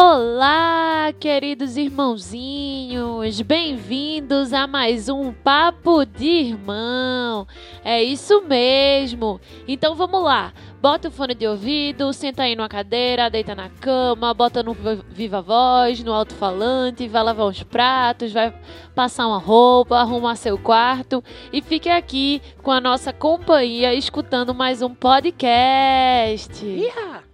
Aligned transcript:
Olá, 0.00 1.12
queridos 1.18 1.76
irmãozinhos, 1.76 3.40
bem-vindos 3.40 4.52
a 4.52 4.64
mais 4.64 5.08
um 5.08 5.32
Papo 5.32 6.06
de 6.06 6.24
Irmão. 6.24 7.48
É 7.84 8.00
isso 8.00 8.40
mesmo. 8.42 9.40
Então 9.66 9.96
vamos 9.96 10.22
lá. 10.22 10.52
Bota 10.80 11.08
o 11.08 11.10
fone 11.10 11.34
de 11.34 11.48
ouvido, 11.48 12.12
senta 12.12 12.44
aí 12.44 12.54
numa 12.54 12.68
cadeira, 12.68 13.28
deita 13.28 13.56
na 13.56 13.68
cama, 13.68 14.32
bota 14.32 14.62
no 14.62 14.72
viva 15.08 15.42
voz, 15.42 16.04
no 16.04 16.12
alto-falante, 16.12 17.08
vai 17.08 17.24
lavar 17.24 17.46
os 17.46 17.64
pratos, 17.64 18.32
vai 18.32 18.54
passar 18.94 19.26
uma 19.26 19.38
roupa, 19.38 19.96
arrumar 19.96 20.36
seu 20.36 20.56
quarto 20.56 21.24
e 21.52 21.60
fique 21.60 21.88
aqui 21.88 22.40
com 22.62 22.70
a 22.70 22.80
nossa 22.80 23.12
companhia 23.12 23.92
escutando 23.92 24.54
mais 24.54 24.80
um 24.80 24.94
podcast. 24.94 26.64
Iha! 26.64 27.27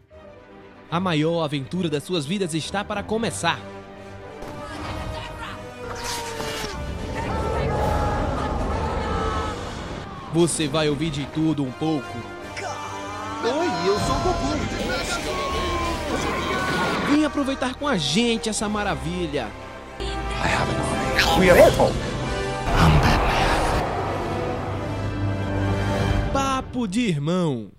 A 0.95 1.01
maior 1.01 1.43
aventura 1.43 1.91
das 1.91 2.05
suas 2.05 2.25
vidas 2.25 2.55
está 2.55 2.85
para 2.85 3.03
começar. 3.03 3.59
Você 10.33 10.69
vai 10.69 10.89
ouvir 10.89 11.11
de 11.11 11.27
tudo 11.35 11.65
um 11.65 11.73
pouco. 11.73 12.17
Oi, 13.43 13.89
eu 13.89 13.99
sou 13.99 14.15
o 14.15 14.21
Goku. 14.21 14.57
Vem 17.11 17.25
aproveitar 17.25 17.75
com 17.75 17.89
a 17.89 17.97
gente 17.97 18.49
essa 18.49 18.69
maravilha. 18.69 19.49
I 19.99 20.47
have 20.47 20.71
an 20.71 20.79
army. 20.79 21.41
We 21.41 21.51
are. 21.51 21.59
I'm 21.59 23.01
Batman. 23.01 23.83
Papo 26.33 26.87
de 26.87 27.01
irmão. 27.01 27.73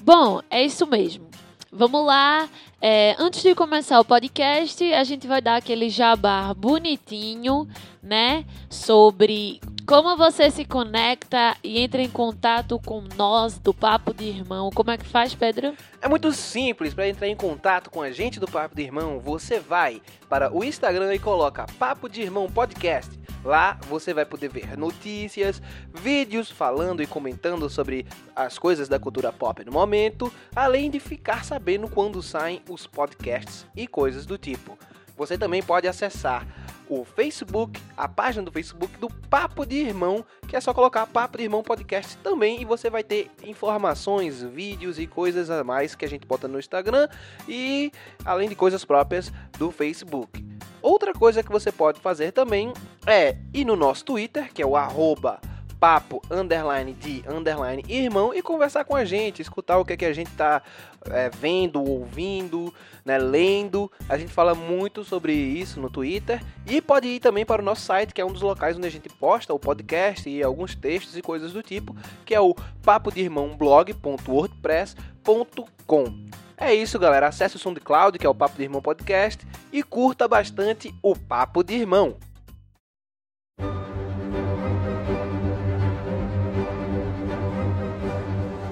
Bom, 0.00 0.40
é 0.50 0.64
isso 0.64 0.86
mesmo. 0.86 1.28
Vamos 1.72 2.04
lá. 2.04 2.48
É, 2.82 3.14
antes 3.18 3.42
de 3.42 3.54
começar 3.54 4.00
o 4.00 4.04
podcast, 4.04 4.82
a 4.92 5.04
gente 5.04 5.26
vai 5.28 5.40
dar 5.40 5.56
aquele 5.56 5.88
jabá 5.88 6.52
bonitinho, 6.54 7.68
né? 8.02 8.44
Sobre 8.68 9.60
como 9.86 10.16
você 10.16 10.50
se 10.50 10.64
conecta 10.64 11.56
e 11.62 11.78
entra 11.78 12.00
em 12.00 12.08
contato 12.08 12.80
com 12.84 13.04
nós 13.16 13.58
do 13.58 13.74
Papo 13.74 14.14
de 14.14 14.24
Irmão. 14.24 14.70
Como 14.74 14.90
é 14.90 14.96
que 14.96 15.04
faz, 15.04 15.34
Pedro? 15.34 15.74
É 16.00 16.08
muito 16.08 16.32
simples. 16.32 16.94
Para 16.94 17.08
entrar 17.08 17.28
em 17.28 17.36
contato 17.36 17.90
com 17.90 18.00
a 18.00 18.10
gente 18.10 18.40
do 18.40 18.46
Papo 18.46 18.74
de 18.74 18.82
Irmão, 18.82 19.20
você 19.20 19.60
vai 19.60 20.00
para 20.28 20.52
o 20.56 20.64
Instagram 20.64 21.14
e 21.14 21.18
coloca 21.18 21.66
Papo 21.78 22.08
de 22.08 22.22
Irmão 22.22 22.50
Podcast. 22.50 23.19
Lá 23.44 23.78
você 23.88 24.12
vai 24.12 24.24
poder 24.24 24.48
ver 24.48 24.76
notícias, 24.76 25.62
vídeos 25.94 26.50
falando 26.50 27.02
e 27.02 27.06
comentando 27.06 27.68
sobre 27.70 28.06
as 28.36 28.58
coisas 28.58 28.88
da 28.88 28.98
cultura 28.98 29.32
pop 29.32 29.64
no 29.64 29.72
momento, 29.72 30.32
além 30.54 30.90
de 30.90 31.00
ficar 31.00 31.44
sabendo 31.44 31.88
quando 31.88 32.22
saem 32.22 32.62
os 32.68 32.86
podcasts 32.86 33.66
e 33.74 33.86
coisas 33.86 34.26
do 34.26 34.36
tipo. 34.36 34.78
Você 35.16 35.36
também 35.36 35.62
pode 35.62 35.86
acessar 35.86 36.46
o 36.88 37.04
Facebook, 37.04 37.80
a 37.96 38.08
página 38.08 38.42
do 38.42 38.50
Facebook 38.50 38.98
do 38.98 39.08
Papo 39.08 39.64
de 39.64 39.76
Irmão, 39.76 40.24
que 40.48 40.56
é 40.56 40.60
só 40.60 40.74
colocar 40.74 41.06
Papo 41.06 41.38
de 41.38 41.44
Irmão 41.44 41.62
Podcast 41.62 42.16
também 42.18 42.60
e 42.60 42.64
você 42.64 42.90
vai 42.90 43.04
ter 43.04 43.30
informações, 43.44 44.42
vídeos 44.42 44.98
e 44.98 45.06
coisas 45.06 45.50
a 45.50 45.62
mais 45.62 45.94
que 45.94 46.04
a 46.04 46.08
gente 46.08 46.26
bota 46.26 46.48
no 46.48 46.58
Instagram 46.58 47.08
e 47.48 47.92
além 48.24 48.48
de 48.48 48.56
coisas 48.56 48.84
próprias 48.84 49.32
do 49.56 49.70
Facebook. 49.70 50.44
Outra 50.82 51.12
coisa 51.12 51.42
que 51.42 51.50
você 51.50 51.70
pode 51.70 52.00
fazer 52.00 52.32
também 52.32 52.72
é 53.06 53.36
ir 53.52 53.64
no 53.64 53.76
nosso 53.76 54.04
Twitter, 54.04 54.52
que 54.52 54.62
é 54.62 54.66
o 54.66 54.76
arroba 54.76 55.40
papo 55.80 56.22
underline 56.30 56.92
de 56.92 57.24
underline 57.26 57.82
irmão 57.88 58.32
e 58.34 58.42
conversar 58.42 58.84
com 58.84 58.94
a 58.94 59.04
gente, 59.04 59.40
escutar 59.40 59.78
o 59.78 59.84
que, 59.84 59.94
é 59.94 59.96
que 59.96 60.04
a 60.04 60.12
gente 60.12 60.30
tá 60.32 60.62
é, 61.06 61.30
vendo, 61.30 61.82
ouvindo, 61.82 62.74
né, 63.02 63.16
lendo. 63.16 63.90
A 64.06 64.18
gente 64.18 64.30
fala 64.30 64.54
muito 64.54 65.02
sobre 65.02 65.32
isso 65.32 65.80
no 65.80 65.88
Twitter 65.88 66.42
e 66.66 66.82
pode 66.82 67.08
ir 67.08 67.18
também 67.18 67.46
para 67.46 67.62
o 67.62 67.64
nosso 67.64 67.80
site, 67.82 68.12
que 68.12 68.20
é 68.20 68.24
um 68.24 68.32
dos 68.32 68.42
locais 68.42 68.76
onde 68.76 68.86
a 68.86 68.90
gente 68.90 69.08
posta 69.08 69.54
o 69.54 69.58
podcast 69.58 70.28
e 70.28 70.42
alguns 70.42 70.74
textos 70.74 71.16
e 71.16 71.22
coisas 71.22 71.54
do 71.54 71.62
tipo, 71.62 71.96
que 72.26 72.34
é 72.34 72.40
o 72.40 72.54
papo 72.82 73.10
de 73.10 73.22
irmão 73.22 73.56
blog.wordpress.com. 73.56 76.49
É 76.60 76.74
isso, 76.74 76.98
galera. 76.98 77.26
Acesse 77.26 77.56
o 77.56 77.58
SoundCloud, 77.58 78.18
que 78.18 78.26
é 78.26 78.28
o 78.28 78.34
Papo 78.34 78.58
de 78.58 78.64
Irmão 78.64 78.82
Podcast, 78.82 79.46
e 79.72 79.82
curta 79.82 80.28
bastante 80.28 80.94
o 81.02 81.16
Papo 81.16 81.64
de 81.64 81.74
Irmão. 81.74 82.18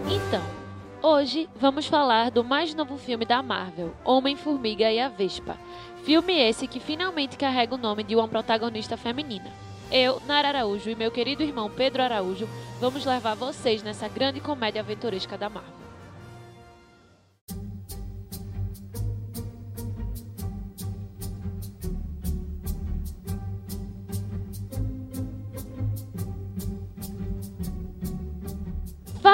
Então, 0.06 0.42
hoje 1.02 1.48
vamos 1.56 1.86
falar 1.86 2.30
do 2.30 2.44
mais 2.44 2.74
novo 2.74 2.98
filme 2.98 3.24
da 3.24 3.42
Marvel, 3.42 3.94
Homem-Formiga 4.04 4.92
e 4.92 5.00
a 5.00 5.08
Vespa. 5.08 5.56
Filme 6.04 6.38
esse 6.38 6.66
que 6.66 6.80
finalmente 6.80 7.38
carrega 7.38 7.74
o 7.74 7.78
nome 7.78 8.02
de 8.02 8.14
uma 8.14 8.28
protagonista 8.28 8.98
feminina. 8.98 9.50
Eu, 9.90 10.20
Nara 10.26 10.48
Araújo 10.48 10.90
e 10.90 10.94
meu 10.94 11.10
querido 11.10 11.42
irmão 11.42 11.70
Pedro 11.70 12.02
Araújo 12.02 12.46
vamos 12.78 13.06
levar 13.06 13.34
vocês 13.34 13.82
nessa 13.82 14.06
grande 14.08 14.40
comédia 14.40 14.82
aventuresca 14.82 15.38
da 15.38 15.48
Marvel. 15.48 15.77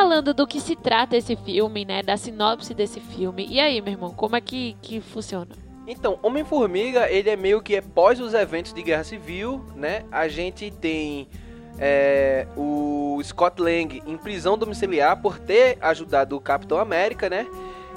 Falando 0.05 0.35
do 0.35 0.47
que 0.47 0.61
se 0.61 0.77
trata 0.77 1.17
esse 1.17 1.35
filme, 1.35 1.83
né? 1.83 2.03
Da 2.03 2.15
sinopse 2.19 2.75
desse 2.75 3.01
filme. 3.01 3.47
E 3.49 3.59
aí, 3.59 3.81
meu 3.81 3.95
irmão, 3.95 4.13
como 4.13 4.37
é 4.37 4.41
que, 4.43 4.77
que 4.83 5.01
funciona? 5.01 5.49
Então, 5.87 6.19
Homem-Formiga, 6.23 7.11
ele 7.11 7.31
é 7.31 7.37
meio 7.37 7.63
que 7.63 7.75
após 7.75 8.21
os 8.21 8.35
eventos 8.35 8.75
de 8.75 8.83
Guerra 8.83 9.03
Civil, 9.03 9.65
né? 9.75 10.05
A 10.13 10.29
gente 10.29 10.71
tem 10.71 11.27
é, 11.79 12.47
o 12.55 13.19
Scott 13.25 13.63
Lang 13.63 14.03
em 14.07 14.19
prisão 14.19 14.59
domiciliar 14.59 15.23
por 15.23 15.39
ter 15.39 15.79
ajudado 15.81 16.37
o 16.37 16.41
Capitão 16.41 16.79
América, 16.79 17.31
né? 17.31 17.47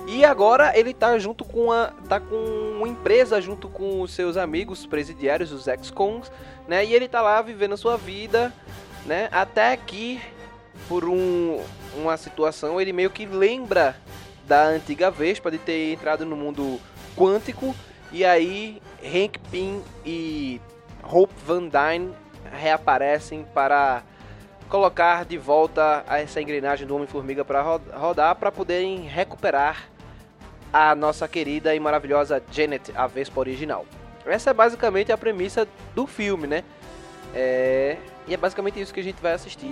E 0.08 0.24
agora 0.24 0.80
ele 0.80 0.94
tá 0.94 1.20
junto 1.20 1.44
com 1.44 1.74
a 1.74 1.88
tá 2.08 2.22
com 2.22 2.38
uma 2.78 2.88
empresa 2.88 3.42
junto 3.42 3.68
com 3.68 4.00
os 4.00 4.14
seus 4.14 4.38
amigos 4.38 4.86
presidiários, 4.86 5.52
os 5.52 5.68
ex-cons, 5.68 6.32
né? 6.70 6.86
E 6.86 6.94
ele 6.94 7.10
tá 7.10 7.22
lá 7.22 7.42
vivendo 7.42 7.74
a 7.74 7.78
sua 7.78 7.98
vida, 7.98 8.54
né? 9.06 9.28
Até 9.30 9.76
que 9.76 10.22
por 10.88 11.06
um, 11.06 11.62
uma 11.96 12.18
situação 12.18 12.80
ele 12.80 12.94
meio 12.94 13.10
que 13.10 13.26
lembra 13.26 13.96
da 14.46 14.64
antiga 14.64 15.12
Vespa 15.12 15.52
de 15.52 15.58
ter 15.58 15.94
entrado 15.94 16.26
no 16.26 16.36
mundo 16.36 16.80
quântico 17.16 17.76
e 18.12 18.24
aí 18.24 18.82
Hank 19.04 19.40
Pym 19.52 19.82
e 20.06 20.62
Hope 21.04 21.34
Van 21.46 21.68
Dyne 21.68 22.14
reaparecem 22.52 23.46
para 23.54 24.04
colocar 24.70 25.26
de 25.26 25.38
volta 25.38 26.04
essa 26.08 26.42
engrenagem 26.42 26.88
do 26.88 26.96
Homem-Formiga 26.96 27.44
para 27.44 27.62
rodar 27.62 28.36
para 28.36 28.52
poderem 28.52 29.02
recuperar 29.02 29.90
a 30.72 30.94
nossa 30.94 31.28
querida 31.28 31.74
e 31.74 31.80
maravilhosa 31.80 32.44
Janet, 32.52 32.92
a 32.96 33.08
Vespa 33.08 33.40
original. 33.40 33.86
Essa 34.26 34.50
é 34.50 34.54
basicamente 34.54 35.12
a 35.12 35.18
premissa 35.18 35.68
do 35.96 36.06
filme, 36.06 36.48
né? 36.48 36.64
É... 37.34 37.98
E 38.28 38.34
é 38.34 38.38
basicamente 38.38 38.80
isso 38.80 38.94
que 38.94 39.00
a 39.00 39.04
gente 39.04 39.22
vai 39.22 39.34
assistir. 39.34 39.72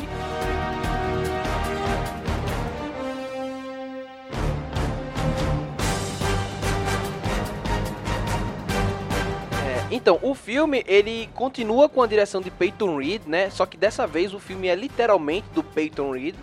Então, 9.95 10.19
o 10.21 10.35
filme, 10.35 10.83
ele 10.85 11.29
continua 11.33 11.87
com 11.87 12.01
a 12.01 12.05
direção 12.05 12.41
de 12.41 12.51
Peyton 12.51 12.97
Reed, 12.97 13.21
né? 13.25 13.49
Só 13.49 13.65
que 13.65 13.77
dessa 13.77 14.05
vez 14.05 14.33
o 14.33 14.39
filme 14.41 14.67
é 14.67 14.75
literalmente 14.75 15.47
do 15.53 15.63
Peyton 15.63 16.11
Reed, 16.11 16.35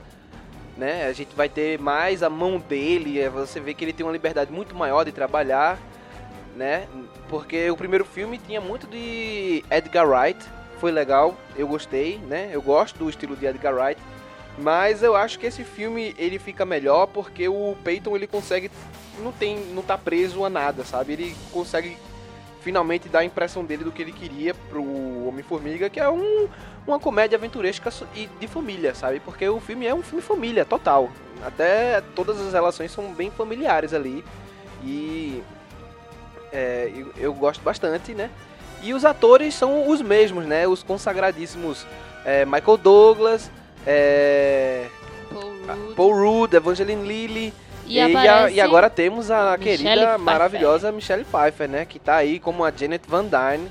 né? 0.74 1.04
A 1.04 1.12
gente 1.12 1.36
vai 1.36 1.50
ter 1.50 1.78
mais 1.78 2.22
a 2.22 2.30
mão 2.30 2.58
dele, 2.58 3.20
é, 3.20 3.28
você 3.28 3.60
vê 3.60 3.74
que 3.74 3.84
ele 3.84 3.92
tem 3.92 4.06
uma 4.06 4.12
liberdade 4.12 4.50
muito 4.50 4.74
maior 4.74 5.04
de 5.04 5.12
trabalhar, 5.12 5.78
né? 6.56 6.88
Porque 7.28 7.70
o 7.70 7.76
primeiro 7.76 8.06
filme 8.06 8.38
tinha 8.38 8.58
muito 8.58 8.86
de 8.86 9.62
Edgar 9.70 10.08
Wright, 10.08 10.42
foi 10.78 10.90
legal, 10.90 11.36
eu 11.54 11.68
gostei, 11.68 12.16
né? 12.26 12.48
Eu 12.54 12.62
gosto 12.62 13.00
do 13.00 13.10
estilo 13.10 13.36
de 13.36 13.44
Edgar 13.44 13.74
Wright, 13.74 14.00
mas 14.56 15.02
eu 15.02 15.14
acho 15.14 15.38
que 15.38 15.44
esse 15.44 15.62
filme 15.62 16.14
ele 16.16 16.38
fica 16.38 16.64
melhor 16.64 17.06
porque 17.06 17.46
o 17.48 17.76
Peyton 17.84 18.16
ele 18.16 18.26
consegue 18.26 18.70
não 19.18 19.30
tem 19.30 19.58
não 19.74 19.82
tá 19.82 19.98
preso 19.98 20.42
a 20.42 20.48
nada, 20.48 20.86
sabe? 20.86 21.12
Ele 21.12 21.36
consegue 21.52 21.98
finalmente 22.62 23.08
dar 23.08 23.20
a 23.20 23.24
impressão 23.24 23.64
dele 23.64 23.84
do 23.84 23.92
que 23.92 24.00
ele 24.00 24.12
queria 24.12 24.54
pro 24.54 24.82
Homem-Formiga, 25.26 25.90
que 25.90 26.00
é 26.00 26.08
um, 26.08 26.48
uma 26.86 26.98
comédia 26.98 27.36
aventuresca 27.36 27.90
e 28.14 28.26
de 28.40 28.46
família, 28.46 28.94
sabe? 28.94 29.20
Porque 29.20 29.46
o 29.48 29.60
filme 29.60 29.86
é 29.86 29.94
um 29.94 30.02
filme 30.02 30.22
família, 30.22 30.64
total. 30.64 31.10
Até 31.44 32.00
todas 32.14 32.40
as 32.40 32.52
relações 32.52 32.92
são 32.92 33.12
bem 33.12 33.30
familiares 33.30 33.92
ali. 33.92 34.24
E 34.84 35.42
é, 36.52 36.90
eu, 36.94 37.12
eu, 37.16 37.34
gosto 37.34 37.62
bastante, 37.62 38.14
né? 38.14 38.30
E 38.82 38.94
os 38.94 39.04
atores 39.04 39.54
são 39.54 39.88
os 39.88 40.00
mesmos, 40.00 40.44
né? 40.46 40.66
Os 40.66 40.82
consagradíssimos 40.82 41.86
é, 42.24 42.44
Michael 42.44 42.76
Douglas, 42.76 43.50
é, 43.86 44.86
Paul 45.32 45.42
Rudd. 45.42 45.94
Paul 45.94 46.14
Rudd, 46.14 46.54
Evangeline 46.54 47.06
Lilly, 47.06 47.54
E, 47.86 48.00
a- 48.00 48.06
aparece 48.06 48.54
e 48.54 48.60
agora 48.60 48.88
temos 48.88 49.30
a 49.30 49.56
Michelle 49.56 49.78
querida, 49.78 49.94
Pfeiffer. 50.06 50.18
maravilhosa 50.20 50.92
Michelle 50.92 51.24
Pfeiffer, 51.24 51.68
né? 51.68 51.84
Que 51.84 51.98
tá 51.98 52.16
aí 52.16 52.38
como 52.38 52.64
a 52.64 52.70
Janet 52.70 53.04
Van 53.08 53.24
Dyne, 53.24 53.68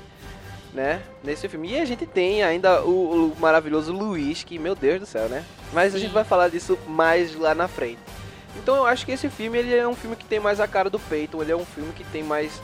né? 0.72 1.00
Nesse 1.24 1.48
filme. 1.48 1.70
E 1.72 1.80
a 1.80 1.84
gente 1.84 2.06
tem 2.06 2.42
ainda 2.42 2.82
o, 2.82 3.32
o 3.32 3.36
maravilhoso 3.40 3.92
Luiz, 3.92 4.44
que, 4.44 4.58
meu 4.58 4.74
Deus 4.74 5.00
do 5.00 5.06
céu, 5.06 5.28
né? 5.28 5.44
Mas 5.72 5.94
a 5.94 5.98
Sim. 5.98 6.04
gente 6.04 6.12
vai 6.12 6.24
falar 6.24 6.48
disso 6.48 6.78
mais 6.86 7.34
lá 7.34 7.54
na 7.54 7.66
frente. 7.68 7.98
Então 8.56 8.76
eu 8.76 8.86
acho 8.86 9.06
que 9.06 9.12
esse 9.12 9.28
filme, 9.30 9.58
ele 9.58 9.74
é 9.74 9.88
um 9.88 9.94
filme 9.94 10.14
que 10.14 10.26
tem 10.26 10.38
mais 10.38 10.60
a 10.60 10.68
cara 10.68 10.90
do 10.90 10.98
peito. 10.98 11.40
Ele 11.40 11.52
é 11.52 11.56
um 11.56 11.64
filme 11.64 11.92
que 11.94 12.04
tem 12.04 12.22
mais 12.22 12.60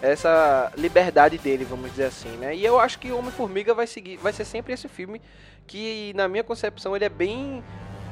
essa 0.00 0.72
liberdade 0.76 1.38
dele, 1.38 1.64
vamos 1.64 1.90
dizer 1.90 2.04
assim, 2.04 2.30
né? 2.36 2.54
E 2.56 2.64
eu 2.64 2.78
acho 2.80 2.98
que 2.98 3.12
Homem-Formiga 3.12 3.72
vai 3.74 3.86
seguir, 3.86 4.16
vai 4.16 4.32
ser 4.32 4.44
sempre 4.44 4.72
esse 4.72 4.88
filme 4.88 5.20
que, 5.66 6.12
na 6.16 6.26
minha 6.26 6.42
concepção, 6.42 6.94
ele 6.96 7.04
é 7.04 7.08
bem 7.08 7.62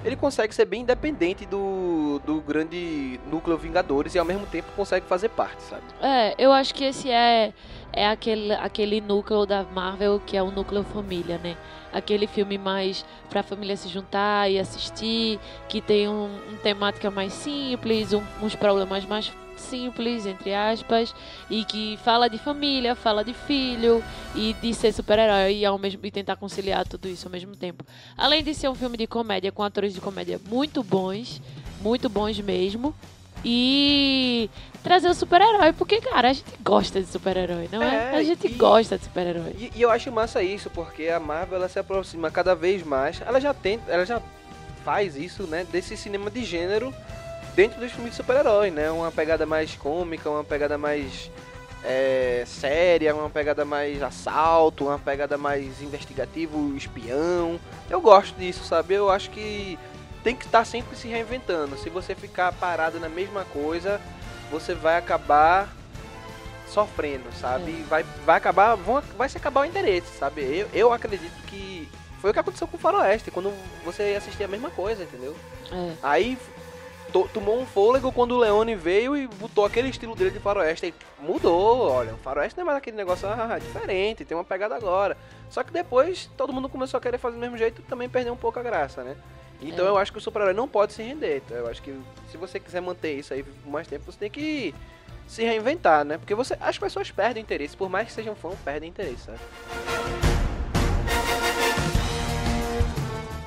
ele 0.05 0.17
consegue 0.17 0.55
ser 0.55 0.65
bem 0.65 0.83
independente 0.83 1.45
do, 1.47 2.21
do 2.25 2.41
grande 2.41 3.21
núcleo 3.31 3.57
Vingadores 3.59 4.15
e 4.15 4.19
ao 4.19 4.25
mesmo 4.25 4.47
tempo 4.47 4.69
consegue 4.77 5.07
fazer 5.07 5.29
parte, 5.31 5.63
sabe? 5.63 5.83
É, 6.01 6.35
eu 6.39 6.53
acho 6.53 6.75
que 6.75 6.85
esse 6.85 7.11
é, 7.11 7.53
é 7.93 8.07
aquele, 8.09 8.53
aquele 8.55 9.01
núcleo 9.01 9.45
da 9.45 9.63
Marvel 9.65 10.21
que 10.25 10.37
é 10.37 10.43
o 10.43 10.51
núcleo 10.51 10.83
família, 10.85 11.39
né? 11.43 11.57
Aquele 11.93 12.27
filme 12.27 12.57
mais 12.57 13.05
pra 13.29 13.43
família 13.43 13.77
se 13.77 13.89
juntar 13.89 14.49
e 14.51 14.59
assistir, 14.59 15.39
que 15.69 15.81
tem 15.81 16.09
um, 16.09 16.27
um 16.53 16.57
temática 16.63 17.11
mais 17.11 17.33
simples, 17.33 18.13
um- 18.13 18.23
uns 18.41 18.55
problemas 18.55 19.05
mais 19.05 19.33
simples, 19.61 20.27
entre 20.27 20.53
aspas, 20.55 21.15
e 21.49 21.65
que 21.65 21.99
fala 22.05 22.29
de 22.29 22.39
família, 22.39 22.95
fala 22.95 23.23
de 23.25 23.33
filho 23.35 24.03
e 24.35 24.55
de 24.55 24.75
ser 24.75 24.93
super-herói 24.93 25.57
e, 25.59 25.65
ao 25.67 25.79
mesmo, 25.79 26.01
e 26.05 26.11
tentar 26.11 26.37
conciliar 26.37 26.87
tudo 26.87 27.09
isso 27.09 27.27
ao 27.27 27.33
mesmo 27.33 27.55
tempo. 27.55 27.85
Além 28.17 28.43
de 28.43 28.55
ser 28.55 28.69
um 28.69 28.75
filme 28.75 28.97
de 28.97 29.07
comédia 29.07 29.53
com 29.53 29.63
atores 29.63 29.93
de 29.95 30.01
comédia 30.01 30.41
muito 30.49 30.83
bons, 30.83 31.41
muito 31.81 32.09
bons 32.09 32.39
mesmo. 32.41 32.95
E 33.43 34.51
trazer 34.83 35.09
o 35.09 35.15
super-herói, 35.15 35.73
porque, 35.73 35.99
cara, 36.01 36.29
a 36.29 36.33
gente 36.33 36.53
gosta 36.63 37.01
de 37.01 37.07
super-herói, 37.07 37.69
não 37.73 37.83
é? 37.83 38.13
É, 38.15 38.17
A 38.19 38.23
gente 38.23 38.47
e- 38.47 38.51
gosta 38.51 38.99
de 38.99 39.05
super-herói. 39.05 39.55
E, 39.59 39.73
e 39.77 39.83
eu 39.83 39.91
acho 39.91 40.13
massa 40.13 40.43
isso, 40.43 40.69
porque 40.71 41.09
a 41.09 41.19
Marvel 41.19 41.57
ela 41.57 41.69
se 41.69 41.79
aproxima 41.79 42.31
cada 42.31 42.55
vez 42.55 42.83
mais. 42.83 43.21
Ela 43.23 43.41
já 43.41 43.55
tenta, 43.55 43.91
ela 43.91 44.05
já 44.05 44.21
faz 44.85 45.17
isso, 45.17 45.45
né? 45.45 45.67
Desse 45.73 45.97
cinema 45.97 46.31
de 46.31 46.45
gênero 46.45 46.95
dentro 47.55 47.81
dos 47.81 47.93
filmes 47.93 48.13
de 48.13 48.17
super-herói, 48.17 48.71
né? 48.71 48.91
Uma 48.91 49.11
pegada 49.11 49.47
mais 49.47 49.75
cômica, 49.75 50.29
uma 50.31 50.45
pegada 50.45 50.79
mais 50.79 51.31
é, 51.85 52.45
séria, 52.47 53.15
uma 53.15 53.31
pegada 53.31 53.65
mais 53.65 54.03
assalto, 54.03 54.87
uma 54.87 54.99
pegada 54.99 55.37
mais 55.39 55.81
investigativo, 55.83 56.77
espião. 56.77 57.59
Eu 57.89 58.01
gosto 58.01 58.37
disso, 58.37 58.65
sabe? 58.65 58.95
Eu 58.95 59.11
acho 59.11 59.31
que 59.31 59.79
tem 60.23 60.37
que 60.37 60.45
estar 60.45 60.65
sempre 60.65 60.97
se 60.97 61.09
reinventando. 61.09 61.77
Se 61.79 61.89
você 61.89 62.15
ficar 62.15 62.53
parado 62.53 63.01
na 63.01 63.09
mesma 63.09 63.45
coisa, 63.47 64.01
você 64.51 64.75
vai 64.75 64.97
acabar 64.97 65.69
sofrendo, 66.69 67.25
sabe? 67.41 67.73
Vai, 67.89 68.05
vai 68.25 68.37
acabar, 68.37 68.75
vão, 68.77 69.03
vai 69.17 69.29
se 69.29 69.37
acabar 69.37 69.63
o 69.63 69.65
interesse, 69.65 70.19
sabe? 70.19 70.43
Eu, 70.43 70.69
eu 70.73 70.93
acredito 70.93 71.33
que 71.47 71.89
foi 72.21 72.31
o 72.31 72.33
que 72.33 72.39
aconteceu 72.39 72.69
com 72.69 72.77
o 72.77 72.81
Faroeste, 72.81 73.31
quando 73.31 73.53
você 73.85 74.15
assistia 74.17 74.47
a 74.47 74.49
mesma 74.49 74.71
coisa, 74.71 75.03
entendeu? 75.03 75.35
É. 75.73 75.93
Aí 76.03 76.39
tomou 77.11 77.61
um 77.61 77.67
fôlego 77.67 78.11
quando 78.13 78.33
o 78.33 78.39
Leone 78.39 78.75
veio 78.75 79.17
e 79.17 79.27
botou 79.27 79.65
aquele 79.65 79.89
estilo 79.89 80.15
dele 80.15 80.31
de 80.31 80.39
faroeste. 80.39 80.87
Aí 80.87 80.95
mudou, 81.19 81.91
olha, 81.91 82.15
o 82.15 82.19
faroeste 82.19 82.57
não 82.57 82.63
é 82.63 82.67
mais 82.67 82.79
aquele 82.79 82.97
negócio 82.97 83.29
ah, 83.29 83.59
diferente, 83.59 84.25
tem 84.25 84.37
uma 84.37 84.45
pegada 84.45 84.75
agora. 84.75 85.17
Só 85.49 85.63
que 85.63 85.73
depois 85.73 86.31
todo 86.37 86.53
mundo 86.53 86.69
começou 86.69 86.99
a 86.99 87.01
querer 87.01 87.19
fazer 87.19 87.37
do 87.37 87.41
mesmo 87.41 87.59
jeito 87.59 87.81
e 87.81 87.85
também 87.85 88.09
perdeu 88.09 88.33
um 88.33 88.37
pouco 88.37 88.59
a 88.59 88.63
graça, 88.63 89.03
né? 89.03 89.17
Então 89.61 89.85
É. 89.85 89.89
eu 89.89 89.99
acho 89.99 90.11
que 90.11 90.19
o 90.19 90.21
super-herói 90.21 90.55
não 90.55 90.67
pode 90.67 90.93
se 90.95 91.03
render. 91.03 91.43
Então, 91.45 91.57
eu 91.57 91.67
acho 91.69 91.83
que 91.83 91.95
se 92.31 92.37
você 92.39 92.59
quiser 92.59 92.81
manter 92.81 93.19
isso 93.19 93.35
aí 93.35 93.43
por 93.43 93.71
mais 93.71 93.87
tempo, 93.87 94.11
você 94.11 94.19
tem 94.19 94.31
que 94.31 94.75
se 95.27 95.45
reinventar, 95.45 96.05
né? 96.05 96.17
Porque 96.17 96.35
você, 96.35 96.57
as 96.61 96.79
pessoas 96.79 97.11
perdem 97.11 97.43
interesse, 97.43 97.77
por 97.77 97.89
mais 97.91 98.07
que 98.09 98.13
sejam 98.15 98.35
fã, 98.35 98.51
perdem 98.65 98.89
interesse, 98.89 99.27
sabe? 99.27 99.39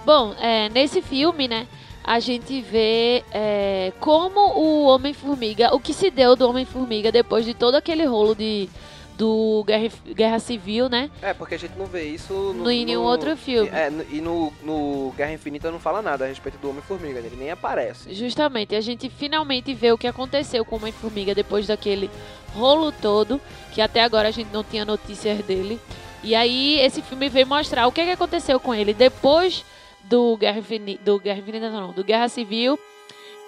Bom, 0.06 0.34
é, 0.40 0.70
nesse 0.70 1.02
filme, 1.02 1.48
né, 1.48 1.66
a 2.04 2.20
gente 2.20 2.62
vê 2.62 3.24
é, 3.32 3.94
como 4.00 4.40
o 4.60 4.86
Homem-Formiga, 4.88 5.74
o 5.74 5.80
que 5.80 5.94
se 5.94 6.10
deu 6.12 6.36
do 6.36 6.48
Homem-Formiga 6.50 7.12
depois 7.12 7.46
de 7.46 7.54
todo 7.54 7.76
aquele 7.76 8.04
rolo 8.06 8.36
de, 8.36 8.70
do 9.18 9.64
Guerra, 9.66 9.90
Guerra 10.14 10.40
Civil, 10.40 10.90
né? 10.90 11.10
É, 11.22 11.34
porque 11.34 11.56
a 11.56 11.60
gente 11.60 11.78
não 11.78 11.86
vê 11.86 12.04
isso 12.04 12.34
no, 12.34 12.54
No- 12.66 12.72
em 12.72 12.84
nenhum 12.86 13.04
outro 13.04 13.38
filme. 13.38 13.70
É, 13.72 13.90
no- 13.90 14.04
e 14.12 14.20
no, 14.20 14.52
no 14.64 15.14
Guerra 15.16 15.34
Infinita 15.34 15.72
não 15.72 15.80
fala 15.80 16.02
nada 16.02 16.26
a 16.26 16.28
respeito 16.28 16.58
do 16.58 16.70
Homem-Formiga, 16.70 17.20
ele 17.20 17.36
nem 17.38 17.52
aparece. 17.52 18.14
Justamente, 18.14 18.76
a 18.76 18.82
gente 18.82 19.10
finalmente 19.10 19.74
vê 19.74 19.92
o 19.92 19.98
que 19.98 20.08
aconteceu 20.08 20.66
com 20.66 20.76
o 20.76 20.80
Homem-Formiga 20.80 21.34
depois 21.34 21.68
daquele 21.68 22.10
rolo 22.54 22.92
todo, 22.92 23.40
que 23.74 23.82
até 23.82 24.04
agora 24.04 24.28
a 24.28 24.32
gente 24.32 24.50
não 24.52 24.64
tinha 24.64 24.84
notícias 24.84 25.40
dele. 25.46 25.80
E 26.22 26.36
aí 26.36 26.80
esse 26.80 27.02
filme 27.02 27.28
veio 27.30 27.46
mostrar 27.48 27.86
o 27.88 27.92
que, 27.92 28.04
que 28.04 28.12
aconteceu 28.12 28.60
com 28.60 28.74
ele 28.74 28.94
depois 28.94 29.66
do 30.04 30.38
Guerra 30.38 30.62
do 31.04 31.20
Guerra 31.20 31.40
Infinita 31.40 31.70
não, 31.70 31.92
do 31.92 32.04
Guerra 32.04 32.28
Civil. 32.30 32.78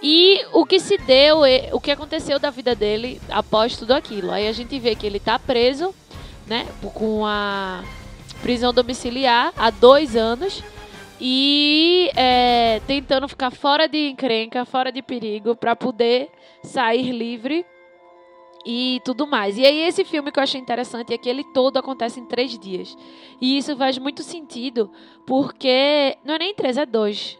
E 0.01 0.41
o 0.53 0.65
que 0.65 0.79
se 0.79 0.97
deu, 0.97 1.39
o 1.71 1.79
que 1.79 1.91
aconteceu 1.91 2.37
da 2.37 2.49
vida 2.49 2.75
dele 2.75 3.21
após 3.29 3.77
tudo 3.77 3.93
aquilo. 3.93 4.31
Aí 4.31 4.47
a 4.47 4.51
gente 4.51 4.77
vê 4.77 4.93
que 4.95 5.05
ele 5.05 5.19
tá 5.19 5.39
preso, 5.39 5.95
né, 6.45 6.67
com 6.93 7.25
a 7.25 7.83
prisão 8.41 8.73
domiciliar 8.73 9.53
há 9.57 9.69
dois 9.69 10.15
anos 10.15 10.63
e 11.19 12.11
é, 12.15 12.81
tentando 12.85 13.27
ficar 13.27 13.51
fora 13.51 13.87
de 13.87 14.09
encrenca, 14.09 14.65
fora 14.65 14.91
de 14.91 15.01
perigo, 15.01 15.55
pra 15.55 15.75
poder 15.75 16.29
sair 16.63 17.11
livre 17.11 17.65
e 18.65 18.99
tudo 19.05 19.27
mais. 19.27 19.57
E 19.57 19.65
aí 19.65 19.79
esse 19.87 20.03
filme 20.03 20.31
que 20.31 20.39
eu 20.39 20.43
achei 20.43 20.59
interessante 20.59 21.13
é 21.13 21.17
que 21.17 21.29
ele 21.29 21.43
todo 21.53 21.77
acontece 21.77 22.19
em 22.19 22.25
três 22.25 22.57
dias. 22.57 22.97
E 23.39 23.57
isso 23.57 23.75
faz 23.77 23.97
muito 23.97 24.23
sentido, 24.23 24.91
porque 25.25 26.17
não 26.23 26.35
é 26.35 26.39
nem 26.39 26.53
três, 26.55 26.77
é 26.77 26.85
dois. 26.85 27.37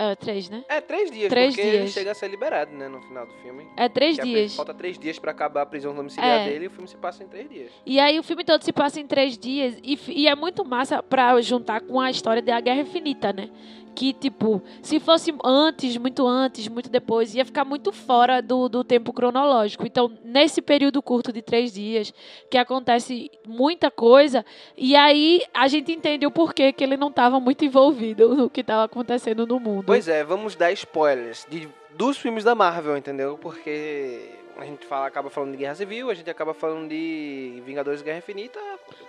É 0.00 0.14
três, 0.14 0.48
né? 0.48 0.64
É, 0.68 0.80
três 0.80 1.10
dias, 1.10 1.28
Três 1.28 1.56
porque 1.56 1.66
ele 1.68 1.78
dias. 1.78 1.90
chega 1.90 2.12
a 2.12 2.14
ser 2.14 2.28
liberado, 2.28 2.70
né, 2.72 2.86
no 2.86 3.00
final 3.00 3.26
do 3.26 3.32
filme. 3.42 3.66
É 3.76 3.88
três 3.88 4.14
Que 4.16 4.22
dias. 4.22 4.54
Falta 4.54 4.72
três 4.72 4.96
dias 4.96 5.18
pra 5.18 5.32
acabar 5.32 5.62
a 5.62 5.66
prisão 5.66 5.92
domiciliar 5.92 6.42
É. 6.42 6.48
dele 6.48 6.66
e 6.66 6.68
o 6.68 6.70
filme 6.70 6.86
se 6.86 6.96
passa 6.96 7.24
em 7.24 7.26
três 7.26 7.48
dias. 7.50 7.72
E 7.84 7.98
aí 7.98 8.16
o 8.16 8.22
filme 8.22 8.44
todo 8.44 8.62
se 8.62 8.72
passa 8.72 9.00
em 9.00 9.06
três 9.08 9.36
dias 9.36 9.76
e, 9.82 9.98
e 10.12 10.28
é 10.28 10.36
muito 10.36 10.64
massa 10.64 11.02
pra 11.02 11.40
juntar 11.40 11.80
com 11.80 11.98
a 12.00 12.10
história 12.12 12.40
da 12.40 12.60
Guerra 12.60 12.82
Infinita, 12.82 13.32
né? 13.32 13.50
Que, 13.98 14.12
tipo, 14.12 14.62
se 14.80 15.00
fosse 15.00 15.34
antes, 15.44 15.96
muito 15.96 16.24
antes, 16.24 16.68
muito 16.68 16.88
depois, 16.88 17.34
ia 17.34 17.44
ficar 17.44 17.64
muito 17.64 17.90
fora 17.90 18.40
do, 18.40 18.68
do 18.68 18.84
tempo 18.84 19.12
cronológico. 19.12 19.84
Então, 19.84 20.08
nesse 20.22 20.62
período 20.62 21.02
curto 21.02 21.32
de 21.32 21.42
três 21.42 21.72
dias, 21.72 22.14
que 22.48 22.56
acontece 22.56 23.28
muita 23.44 23.90
coisa, 23.90 24.46
e 24.76 24.94
aí 24.94 25.42
a 25.52 25.66
gente 25.66 25.90
entende 25.90 26.24
o 26.24 26.30
porquê 26.30 26.72
que 26.72 26.84
ele 26.84 26.96
não 26.96 27.08
estava 27.08 27.40
muito 27.40 27.64
envolvido 27.64 28.36
no 28.36 28.48
que 28.48 28.60
estava 28.60 28.84
acontecendo 28.84 29.44
no 29.44 29.58
mundo. 29.58 29.86
Pois 29.86 30.06
é, 30.06 30.22
vamos 30.22 30.54
dar 30.54 30.70
spoilers 30.70 31.44
de, 31.50 31.68
dos 31.96 32.16
filmes 32.16 32.44
da 32.44 32.54
Marvel, 32.54 32.96
entendeu? 32.96 33.36
Porque 33.36 34.30
a 34.56 34.64
gente 34.64 34.86
fala, 34.86 35.08
acaba 35.08 35.28
falando 35.28 35.50
de 35.50 35.56
Guerra 35.56 35.74
Civil, 35.74 36.08
a 36.08 36.14
gente 36.14 36.30
acaba 36.30 36.54
falando 36.54 36.88
de 36.88 37.60
Vingadores 37.66 38.00
Guerra 38.00 38.18
Infinita, 38.18 38.60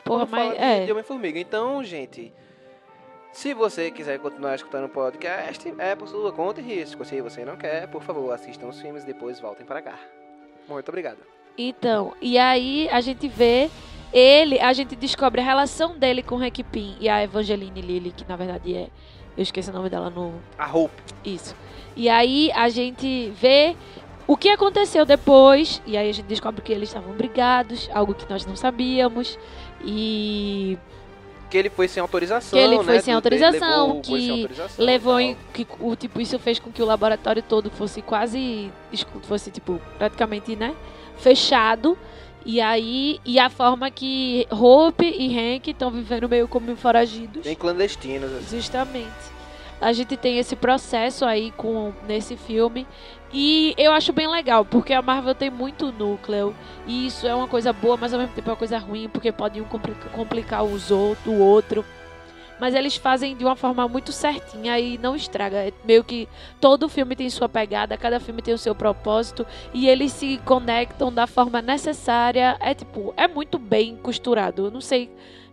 Porra, 0.03 0.25
fala 0.25 0.45
mas 0.45 0.57
de, 0.57 0.63
é. 0.63 0.85
de 0.85 0.91
Homem-Formiga. 0.91 1.37
Então, 1.37 1.83
gente, 1.83 2.33
se 3.31 3.53
você 3.53 3.91
quiser 3.91 4.19
continuar 4.19 4.55
escutando 4.55 4.85
o 4.85 4.89
podcast, 4.89 5.73
é 5.77 5.95
por 5.95 6.07
sua 6.07 6.31
conta 6.31 6.61
e 6.61 6.63
risco. 6.63 7.05
Se 7.05 7.21
você 7.21 7.45
não 7.45 7.55
quer, 7.55 7.87
por 7.87 8.01
favor, 8.01 8.31
assistam 8.31 8.67
os 8.67 8.81
filmes 8.81 9.03
e 9.03 9.07
depois 9.07 9.39
voltem 9.39 9.65
para 9.65 9.81
cá. 9.81 9.99
Muito 10.67 10.89
obrigado. 10.89 11.19
Então, 11.57 12.13
e 12.21 12.37
aí 12.37 12.89
a 12.89 13.01
gente 13.01 13.27
vê 13.27 13.69
ele, 14.11 14.59
a 14.59 14.73
gente 14.73 14.95
descobre 14.95 15.41
a 15.41 15.43
relação 15.43 15.97
dele 15.97 16.23
com 16.23 16.35
o 16.35 16.43
Hank 16.43 16.63
Pym 16.63 16.95
e 16.99 17.07
a 17.07 17.23
Evangeline 17.23 17.81
Lilly, 17.81 18.11
que 18.11 18.27
na 18.27 18.35
verdade 18.35 18.75
é. 18.75 18.89
Eu 19.37 19.43
esqueci 19.43 19.69
o 19.69 19.73
nome 19.73 19.89
dela 19.89 20.09
no. 20.09 20.33
A 20.57 20.69
Hope. 20.75 21.01
Isso. 21.23 21.55
E 21.95 22.09
aí 22.09 22.51
a 22.53 22.67
gente 22.69 23.29
vê 23.31 23.75
o 24.27 24.35
que 24.35 24.49
aconteceu 24.49 25.05
depois, 25.05 25.81
e 25.85 25.97
aí 25.97 26.09
a 26.09 26.11
gente 26.11 26.25
descobre 26.25 26.61
que 26.61 26.71
eles 26.71 26.89
estavam 26.89 27.13
brigados, 27.13 27.89
algo 27.93 28.13
que 28.13 28.29
nós 28.29 28.45
não 28.45 28.55
sabíamos. 28.55 29.39
E 29.83 30.77
Que 31.49 31.57
ele 31.57 31.69
foi 31.69 31.87
sem 31.87 31.99
autorização, 32.01 32.57
Que 32.59 32.63
ele 32.65 32.75
foi 32.83 32.95
né? 32.95 33.01
sem 33.01 33.13
autorização, 33.13 33.87
levou- 33.87 34.01
que 34.01 34.21
sem 34.21 34.31
autorização 34.41 34.85
levou 34.85 35.19
em 35.19 35.37
que 35.53 35.67
o 35.79 35.95
tipo 35.95 36.21
isso 36.21 36.37
fez 36.39 36.59
com 36.59 36.71
que 36.71 36.81
o 36.81 36.85
laboratório 36.85 37.41
todo 37.41 37.69
fosse 37.71 38.01
quase 38.01 38.71
fosse 39.23 39.49
tipo 39.49 39.81
praticamente 39.97 40.55
né 40.55 40.75
fechado 41.17 41.97
e 42.45 42.61
aí 42.61 43.19
e 43.25 43.37
a 43.39 43.49
forma 43.49 43.91
que 43.91 44.47
Hope 44.51 45.05
e 45.05 45.37
Hank 45.37 45.69
estão 45.71 45.91
vivendo 45.91 46.29
meio 46.29 46.47
como 46.47 46.73
foragidos. 46.75 47.43
Bem 47.43 47.55
clandestinos, 47.55 48.31
assim. 48.33 48.57
justamente 48.57 49.09
a 49.81 49.93
gente 49.93 50.15
tem 50.17 50.37
esse 50.37 50.55
processo 50.57 51.23
aí 51.25 51.51
com 51.51 51.93
nesse 52.07 52.35
filme 52.35 52.85
e 53.31 53.73
eu 53.77 53.91
acho 53.91 54.11
bem 54.11 54.27
legal 54.27 54.65
porque 54.65 54.93
a 54.93 55.01
Marvel 55.01 55.35
tem 55.35 55.49
muito 55.49 55.91
núcleo 55.91 56.55
e 56.87 57.07
isso 57.07 57.27
é 57.27 57.35
uma 57.35 57.47
coisa 57.47 57.71
boa 57.71 57.95
mas 57.97 58.13
ao 58.13 58.19
mesmo 58.19 58.33
tempo 58.33 58.49
é 58.49 58.53
uma 58.53 58.57
coisa 58.57 58.77
ruim 58.77 59.07
porque 59.07 59.31
pode 59.31 59.61
um 59.61 59.65
compli- 59.65 59.95
complicar 60.11 60.63
os 60.63 60.89
outro, 60.91 61.31
o 61.31 61.39
outro 61.39 61.85
mas 62.59 62.75
eles 62.75 62.95
fazem 62.97 63.35
de 63.35 63.43
uma 63.45 63.55
forma 63.55 63.87
muito 63.87 64.11
certinha 64.11 64.77
e 64.77 64.97
não 64.97 65.15
estraga. 65.15 65.57
É 65.57 65.71
meio 65.85 66.03
que 66.03 66.27
todo 66.59 66.89
filme 66.89 67.15
tem 67.15 67.29
sua 67.29 67.47
pegada, 67.47 67.97
cada 67.97 68.19
filme 68.19 68.41
tem 68.41 68.53
o 68.53 68.57
seu 68.57 68.75
propósito 68.75 69.47
e 69.73 69.87
eles 69.87 70.11
se 70.11 70.39
conectam 70.43 71.11
da 71.11 71.25
forma 71.25 71.61
necessária. 71.61 72.57
É 72.59 72.73
tipo, 72.73 73.13
é 73.15 73.27
muito 73.27 73.57
bem 73.57 73.95
costurado. 73.95 74.65
Eu 74.65 74.71
não 74.71 74.81
sei. 74.81 75.09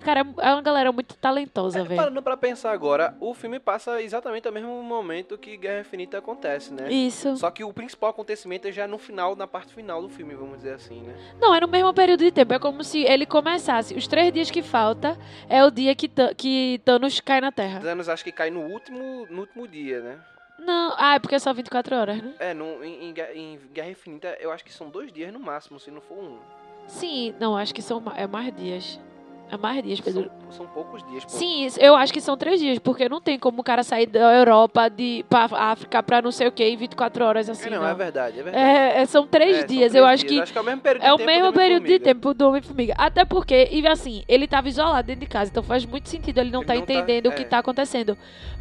Cara, 0.06 0.24
é 0.38 0.52
uma 0.52 0.62
galera 0.62 0.92
muito 0.92 1.16
talentosa, 1.16 1.80
É, 1.80 1.82
velho. 1.82 1.96
parando 1.96 2.22
pra 2.22 2.36
pensar 2.36 2.70
agora, 2.70 3.16
o 3.18 3.34
filme 3.34 3.58
passa 3.58 4.00
exatamente 4.00 4.46
ao 4.46 4.54
mesmo 4.54 4.80
momento 4.84 5.36
que 5.36 5.56
Guerra 5.56 5.80
Infinita 5.80 6.18
acontece, 6.18 6.72
né? 6.72 6.88
Isso. 6.92 7.36
Só 7.36 7.50
que 7.50 7.64
o 7.64 7.72
principal 7.72 8.10
acontecimento 8.10 8.68
é 8.68 8.72
já 8.72 8.86
no 8.86 8.98
final, 8.98 9.34
na 9.34 9.48
parte 9.48 9.74
final 9.74 10.00
do 10.00 10.08
filme, 10.08 10.32
vamos 10.36 10.58
dizer 10.58 10.74
assim, 10.74 11.00
né? 11.02 11.12
Não, 11.40 11.52
é 11.52 11.58
no 11.60 11.66
mesmo 11.66 11.92
período 11.92 12.20
de 12.22 12.30
tempo. 12.30 12.54
É 12.54 12.58
como 12.60 12.84
se 12.84 13.02
ele 13.02 13.26
começasse. 13.26 13.94
Os 13.94 14.06
três 14.06 14.32
dias 14.32 14.48
que 14.48 14.62
falta 14.62 15.18
é 15.48 15.64
o 15.64 15.72
dia 15.72 15.92
que, 15.96 16.08
que 16.36 16.80
Thanos 16.84 17.18
cai 17.18 17.40
na 17.40 17.50
Terra. 17.50 17.80
Thanos 17.80 18.08
acho 18.08 18.22
que 18.22 18.30
cai 18.30 18.48
no 18.48 18.60
último, 18.60 19.26
no 19.28 19.40
último 19.40 19.66
dia, 19.66 20.00
né? 20.02 20.20
Não, 20.56 20.94
ah, 20.96 21.16
é 21.16 21.18
porque 21.18 21.34
é 21.34 21.38
só 21.40 21.52
24 21.52 21.96
horas, 21.96 22.22
né? 22.22 22.32
É, 22.38 22.54
no, 22.54 22.84
em, 22.84 23.08
em 23.08 23.12
Guerra- 23.12 23.90
Infinita 23.90 24.36
eu 24.38 24.52
acho 24.52 24.64
que 24.64 24.72
são 24.72 24.88
dois 24.88 25.12
dias 25.12 25.32
no 25.32 25.40
máximo, 25.40 25.80
se 25.80 25.90
não 25.90 26.00
for 26.00 26.16
um. 26.16 26.38
Sim, 26.86 27.34
não, 27.40 27.56
acho 27.56 27.74
que 27.74 27.82
são 27.82 28.00
é 28.16 28.24
mais 28.28 28.54
dias. 28.54 29.00
É 29.48 29.56
mais 29.56 29.80
dias, 29.82 30.00
Pedro. 30.00 30.28
São, 30.50 30.58
são 30.58 30.66
poucos 30.66 31.04
dias. 31.08 31.24
pô. 31.24 31.30
Sim, 31.30 31.68
eu 31.78 31.94
acho 31.94 32.12
que 32.12 32.20
são 32.20 32.36
três 32.36 32.58
dias, 32.58 32.80
porque 32.80 33.08
não 33.08 33.20
tem 33.20 33.38
como 33.38 33.60
o 33.60 33.64
cara 33.64 33.84
sair 33.84 34.06
da 34.06 34.18
Europa 34.34 34.88
de, 34.88 35.24
pra 35.28 35.44
África 35.44 36.02
pra 36.02 36.20
não 36.20 36.32
sei 36.32 36.48
o 36.48 36.52
que 36.52 36.64
em 36.64 36.76
24 36.76 37.24
horas 37.24 37.48
assim. 37.48 37.68
É, 37.68 37.70
não, 37.70 37.82
não. 37.82 37.88
é 37.88 37.94
verdade, 37.94 38.40
é 38.40 38.42
verdade. 38.42 38.64
É, 38.64 39.02
é, 39.02 39.06
são 39.06 39.24
três 39.24 39.56
É, 39.56 39.58
são 39.60 39.66
dias. 39.68 39.92
três 39.92 39.94
eu 39.94 40.04
acho 40.04 40.24
dias. 40.26 40.32
que 40.34 40.40
Acho 40.42 40.52
que 40.52 40.58
é 40.58 40.60
o 40.60 40.64
mesmo 40.64 40.82
período 40.82 41.04
de 41.04 41.12
o 41.12 41.16
tempo 41.16 41.26
mesmo 41.26 41.52
do 41.52 41.56
período 41.56 41.86
de 41.86 41.98
tempo 42.00 42.34
do 42.34 42.48
Homem-Formiga. 42.48 42.94
Até 42.98 43.24
porque, 43.24 43.68
e 43.70 43.86
assim, 43.86 44.24
ele 44.26 44.48
tava 44.48 44.68
isolado 44.68 45.06
dentro 45.06 45.20
de 45.20 45.26
casa, 45.28 45.48
então 45.50 45.62
faz 45.62 45.86
muito 45.86 46.08
sentido 46.08 46.38
ele 46.38 46.50
não 46.50 46.60
Ele 46.62 46.66
tá 46.66 46.74
não 46.74 46.80
tá- 46.82 46.92
entendendo 46.92 47.26
o 47.26 47.32
é. 47.32 47.34
que 47.36 47.44
tá 47.44 47.58
acontecendo. 47.58 48.18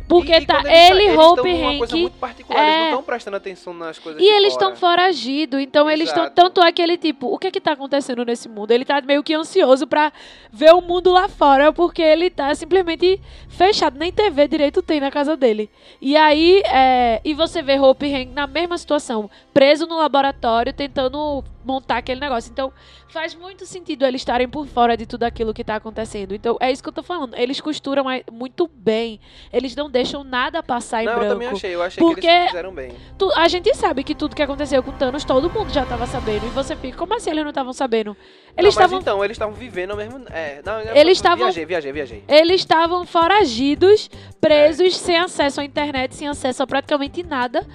Porque 0.08 0.32
E- 0.34 0.38
e 0.38 0.46
tá 0.46 0.60
eles 0.60 0.72
ele, 0.92 1.04
eles 1.06 1.18
Hope 1.18 1.50
e 1.50 1.54
numa 1.58 1.78
coisa 1.80 1.94
Hank. 1.96 2.02
muito 2.02 2.18
particular, 2.20 2.62
eles 2.62 2.74
é. 2.74 2.78
não 2.80 2.86
estão 2.90 3.04
prestando 3.04 3.38
atenção 3.38 3.74
nas 3.74 3.98
coisas 3.98 4.22
E 4.22 4.26
eles 4.26 4.54
fora. 4.54 4.66
estão 4.66 4.76
foragidos, 4.76 5.60
então 5.60 5.90
eles 5.90 6.10
estão. 6.10 6.24
Exato. 6.26 6.36
Tanto 6.36 6.62
é 6.64 6.72
que 6.72 6.82
ele, 6.82 6.96
tipo, 6.98 7.28
o 7.28 7.40
que 7.40 7.48
é 7.48 7.52
que 7.52 7.60
tá 7.60 7.72
acontecendo 7.72 8.24
nesse 8.24 8.48
mundo? 8.48 8.70
Ele 8.72 8.86
tá 8.86 9.02
meio 9.02 9.24
que 9.24 9.34
ansioso 9.34 9.88
pra 9.88 10.14
ver 10.52 10.74
o 10.74 10.82
mundo 10.82 11.12
lá 11.12 11.28
fora, 11.28 11.74
porque 11.74 12.02
ele 12.04 12.30
tá 12.30 12.54
simplesmente 12.54 13.20
fechado. 13.56 13.98
Nem 13.98 14.12
TV 14.12 14.48
direito 14.48 14.82
tem 14.82 15.00
na 15.00 15.10
casa 15.10 15.36
dele. 15.36 15.70
E 16.02 16.16
aí, 16.16 16.62
é, 16.66 17.22
e 17.24 17.34
você 17.34 17.62
vê 17.62 17.80
Hope 17.80 18.06
Hank 18.14 18.32
na 18.34 18.46
mesma 18.46 18.78
situação, 18.78 19.30
preso 19.54 19.88
no 19.88 19.98
laboratório, 19.98 20.72
tentando 20.74 21.44
montar 21.64 21.98
aquele 21.98 22.20
negócio. 22.20 22.52
Então, 22.52 22.72
faz 23.10 23.34
muito 23.34 23.66
sentido 23.66 24.06
eles 24.06 24.22
estarem 24.22 24.48
por 24.48 24.68
fora 24.68 24.96
de 24.96 25.08
tudo 25.08 25.24
aquilo 25.24 25.52
que 25.54 25.64
tá 25.64 25.76
acontecendo. 25.78 26.36
Então, 26.36 26.56
é 26.60 26.72
isso 26.72 26.84
que 26.84 26.90
eu 26.90 26.94
tô 26.94 27.02
falando. 27.02 27.34
Eles 27.36 27.60
costuram 27.60 28.06
muito 28.32 28.70
bem. 28.72 29.20
Eles 29.52 29.76
não 29.76 29.90
deixam 29.90 30.24
nada 30.24 30.62
passar 30.62 31.02
em 31.02 31.06
Não, 31.06 31.14
branco. 31.14 31.26
eu 31.26 31.32
também 31.32 31.48
achei. 31.48 31.74
Eu 31.74 31.82
achei 31.82 32.04
Porque- 32.04 32.22
que 32.22 32.28
eles 32.28 32.48
fizeram 32.48 32.72
bem. 32.72 32.92
Tu- 33.18 33.32
a 33.36 33.48
gente 33.48 33.74
sabe 33.74 34.04
que 34.04 34.14
tudo 34.14 34.36
que 34.36 34.44
aconteceu 34.44 34.84
com 34.84 34.92
Thanos, 34.92 35.24
todo 35.24 35.50
mundo 35.50 35.72
já 35.74 35.86
tava 35.86 36.06
sabendo. 36.06 36.46
E 36.46 36.50
você 36.50 36.76
fica, 36.76 36.98
como 36.98 37.16
assim 37.16 37.32
eles 37.32 37.42
não 37.44 37.50
estavam 37.50 37.74
sabendo? 37.74 38.10
Não, 38.10 38.16
Eles 38.64 38.76
mas 38.76 38.86
estavam. 38.86 39.00
então, 39.00 39.24
eles 39.26 39.36
estavam 39.36 39.54
vivendo 39.56 39.92
ao 39.92 39.98
mesmo... 39.98 40.24
É, 40.32 40.62
não, 40.64 40.80
eu- 40.82 40.96
Eles 40.96 41.18
estavam- 41.18 41.46
Viajei, 41.46 41.66
viajei, 41.66 41.92
viajei. 41.92 42.24
Eles 42.28 42.62
estavam 42.62 43.06
foragidos, 43.46 44.10
presos, 44.42 44.88
É. 44.88 44.90
sem 44.98 45.18
acesso 45.18 45.62
à 45.62 45.64
internet, 45.64 46.16
sem 46.16 46.28
acesso 46.28 46.64
a 46.64 46.68
praticamente 46.68 47.24
nada, 47.24 47.66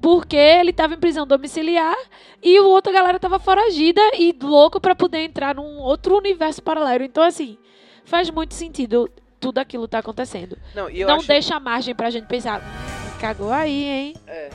porque 0.00 0.36
ele 0.36 0.72
tava 0.72 0.94
em 0.94 0.98
prisão 0.98 1.26
domiciliar 1.26 1.96
e 2.42 2.60
o 2.60 2.66
outra 2.66 2.92
galera 2.92 3.18
tava 3.18 3.38
foragida 3.38 4.00
e 4.18 4.36
louco 4.40 4.80
pra 4.80 4.94
poder 4.94 5.18
entrar 5.24 5.54
num 5.54 5.78
outro 5.78 6.16
universo 6.16 6.62
paralelo. 6.62 7.04
Então, 7.04 7.22
assim, 7.24 7.56
faz 8.04 8.28
muito 8.30 8.54
sentido 8.54 9.08
tudo 9.40 9.58
aquilo 9.58 9.88
tá 9.88 9.98
acontecendo. 9.98 10.56
Não, 10.74 10.88
não 10.88 11.16
acho... 11.16 11.28
deixa 11.28 11.58
margem 11.58 11.94
pra 11.94 12.10
gente 12.10 12.26
pensar, 12.26 12.60
"Hum, 12.60 13.18
cagou 13.20 13.50
aí, 13.52 13.84
hein? 13.84 14.14
É. 14.26 14.50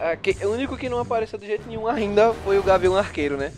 Ah, 0.00 0.16
que- 0.16 0.44
o 0.44 0.50
único 0.52 0.76
que 0.76 0.88
não 0.88 0.98
apareceu 0.98 1.38
de 1.38 1.46
jeito 1.46 1.66
nenhum 1.68 1.86
ainda 1.86 2.32
foi 2.44 2.58
o 2.58 2.62
Gavião 2.62 2.96
Arqueiro, 2.96 3.36
né? 3.36 3.52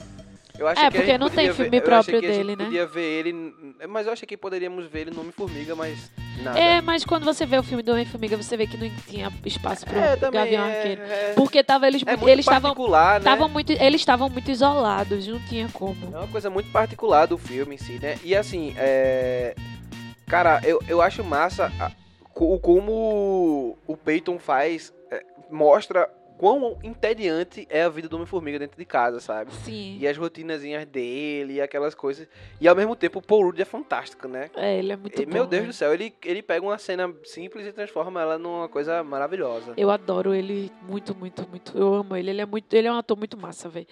Eu 0.56 0.68
achei 0.68 0.84
É, 0.84 0.90
que 0.90 0.96
porque 0.98 1.18
não 1.18 1.28
tem 1.28 1.52
filme 1.52 1.70
ver, 1.70 1.82
próprio 1.82 2.20
dele, 2.20 2.54
né? 2.56 2.64
podia 2.64 2.86
ver 2.86 3.02
ele, 3.02 3.74
mas 3.88 4.06
eu 4.06 4.12
achei 4.12 4.26
que 4.26 4.36
poderíamos 4.36 4.86
ver 4.86 5.00
ele 5.00 5.10
no 5.10 5.20
Homem-Formiga, 5.20 5.74
mas 5.74 6.12
nada. 6.42 6.58
É, 6.58 6.80
mas 6.80 7.04
quando 7.04 7.24
você 7.24 7.44
vê 7.44 7.58
o 7.58 7.62
filme 7.62 7.82
do 7.82 7.90
Homem-Formiga, 7.90 8.36
você 8.36 8.56
vê 8.56 8.66
que 8.66 8.76
não 8.76 8.88
tinha 9.08 9.32
espaço 9.44 9.84
pro 9.84 9.98
É, 9.98 10.16
Gavião 10.30 10.64
é, 10.64 10.76
Arqueiro. 10.76 11.02
é, 11.02 11.32
Porque 11.34 11.64
tava 11.64 11.88
eles, 11.88 12.02
é 12.06 12.12
eles 12.30 12.44
estavam 12.46 12.72
né? 12.74 13.18
estavam 13.18 13.48
muito, 13.48 13.72
eles 13.72 14.00
estavam 14.00 14.28
muito 14.28 14.48
isolados, 14.48 15.26
não 15.26 15.40
tinha 15.40 15.68
como. 15.72 15.96
É 16.14 16.18
uma 16.18 16.28
coisa 16.28 16.48
muito 16.48 16.70
particular 16.70 17.26
do 17.26 17.36
filme 17.36 17.74
em 17.74 17.78
si, 17.78 17.98
né? 17.98 18.16
E 18.22 18.36
assim, 18.36 18.74
é... 18.76 19.56
Cara, 20.28 20.60
eu, 20.64 20.80
eu 20.88 21.02
acho 21.02 21.22
massa 21.24 21.70
a- 21.80 21.90
co- 22.32 22.58
como 22.60 23.76
o 23.88 23.96
Peyton 23.96 24.38
faz, 24.38 24.92
é, 25.10 25.22
mostra 25.50 26.08
quão 26.36 26.78
entediante 26.82 27.66
é 27.70 27.82
a 27.82 27.88
vida 27.88 28.08
do 28.08 28.16
Homem-Formiga 28.16 28.58
dentro 28.58 28.76
de 28.76 28.84
casa, 28.84 29.20
sabe? 29.20 29.52
Sim. 29.52 29.98
E 30.00 30.06
as 30.06 30.16
rotinazinhas 30.16 30.84
dele, 30.86 31.54
e 31.54 31.60
aquelas 31.60 31.94
coisas. 31.94 32.28
E 32.60 32.68
ao 32.68 32.74
mesmo 32.74 32.94
tempo 32.96 33.18
o 33.18 33.22
Paul 33.22 33.44
Rudd 33.44 33.60
é 33.60 33.64
fantástico, 33.64 34.28
né? 34.28 34.50
É, 34.54 34.78
ele 34.78 34.92
é 34.92 34.96
muito 34.96 35.20
E, 35.20 35.26
bom. 35.26 35.32
Meu 35.32 35.46
Deus 35.46 35.62
né? 35.62 35.68
do 35.68 35.72
céu, 35.72 35.92
ele, 35.94 36.14
ele 36.24 36.42
pega 36.42 36.64
uma 36.64 36.78
cena 36.78 37.12
simples 37.24 37.66
e 37.66 37.72
transforma 37.72 38.20
ela 38.20 38.38
numa 38.38 38.68
coisa 38.68 39.02
maravilhosa. 39.02 39.74
Eu 39.76 39.90
adoro 39.90 40.34
ele 40.34 40.70
muito, 40.82 41.14
muito, 41.14 41.48
muito. 41.48 41.76
Eu 41.76 41.94
amo 41.94 42.16
ele. 42.16 42.30
Ele 42.30 42.40
é 42.40 42.46
muito, 42.46 42.72
ele 42.74 42.88
é 42.88 42.92
um 42.92 42.96
ator 42.96 43.16
muito 43.16 43.36
massa, 43.36 43.68
velho. 43.68 43.86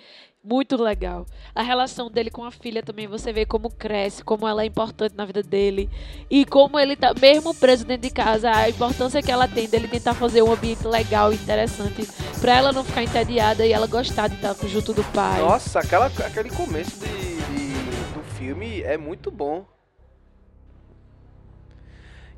Muito 0.45 0.77
legal. 0.77 1.25
A 1.55 1.63
relação 1.63 2.11
dele 2.11 2.29
com 2.29 2.43
a 2.45 2.51
filha 2.51 2.83
também, 2.83 3.07
você 3.07 3.33
vê 3.33 3.47
como 3.47 3.71
cresce, 3.71 4.25
como 4.25 4.47
ela 4.49 4.63
é 4.63 4.67
importante 4.67 5.15
na 5.17 5.25
vida 5.25 5.41
dele. 5.41 5.89
E 6.29 6.45
como 6.45 6.81
ele 6.81 6.97
tá, 6.97 7.15
mesmo 7.15 7.55
preso 7.55 7.85
dentro 7.85 8.03
de 8.09 8.11
casa, 8.11 8.51
a 8.51 8.69
importância 8.69 9.23
que 9.23 9.31
ela 9.31 9.47
tem 9.47 9.69
dele 9.69 9.87
tentar 9.87 10.15
fazer 10.15 10.43
um 10.43 10.53
ambiente 10.53 10.85
legal 10.87 11.33
e 11.33 11.37
interessante 11.37 12.09
pra 12.41 12.57
ela 12.57 12.73
não 12.73 12.83
ficar 12.83 13.05
entediada 13.05 13.65
e 13.65 13.73
ela 13.73 13.87
gostar 13.87 14.27
de 14.29 14.35
estar 14.35 14.55
junto 14.67 14.93
do 14.93 15.05
pai. 15.13 15.41
Nossa, 15.41 15.79
aquela, 15.79 16.07
aquele 16.07 16.51
começo 16.51 16.99
de, 16.99 17.07
de- 17.07 18.13
do 18.13 18.23
filme 18.37 18.83
é 18.83 18.99
muito 18.99 19.31
bom. 19.31 19.65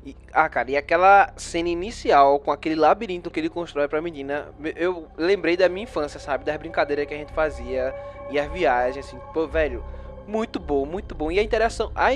E- 0.05 0.15
ah, 0.31 0.47
cara, 0.47 0.69
e 0.69 0.77
aquela 0.77 1.33
cena 1.35 1.67
inicial 1.67 2.39
com 2.39 2.51
aquele 2.51 2.75
labirinto 2.75 3.31
que 3.31 3.39
ele 3.39 3.49
constrói 3.49 3.87
pra 3.87 4.01
menina, 4.01 4.47
eu 4.75 5.07
lembrei 5.17 5.57
da 5.57 5.67
minha 5.67 5.83
infância, 5.85 6.19
sabe? 6.19 6.43
Das 6.45 6.55
brincadeiras 6.57 7.07
que 7.07 7.13
a 7.13 7.17
gente 7.17 7.33
fazia 7.33 7.93
e 8.29 8.37
as 8.39 8.51
viagens, 8.51 9.03
assim, 9.07 9.19
pô, 9.33 9.47
velho, 9.47 9.83
muito 10.27 10.59
bom, 10.59 10.85
muito 10.85 11.15
bom. 11.15 11.31
E 11.31 11.39
a 11.39 11.43
interação, 11.43 11.91
a 11.95 12.09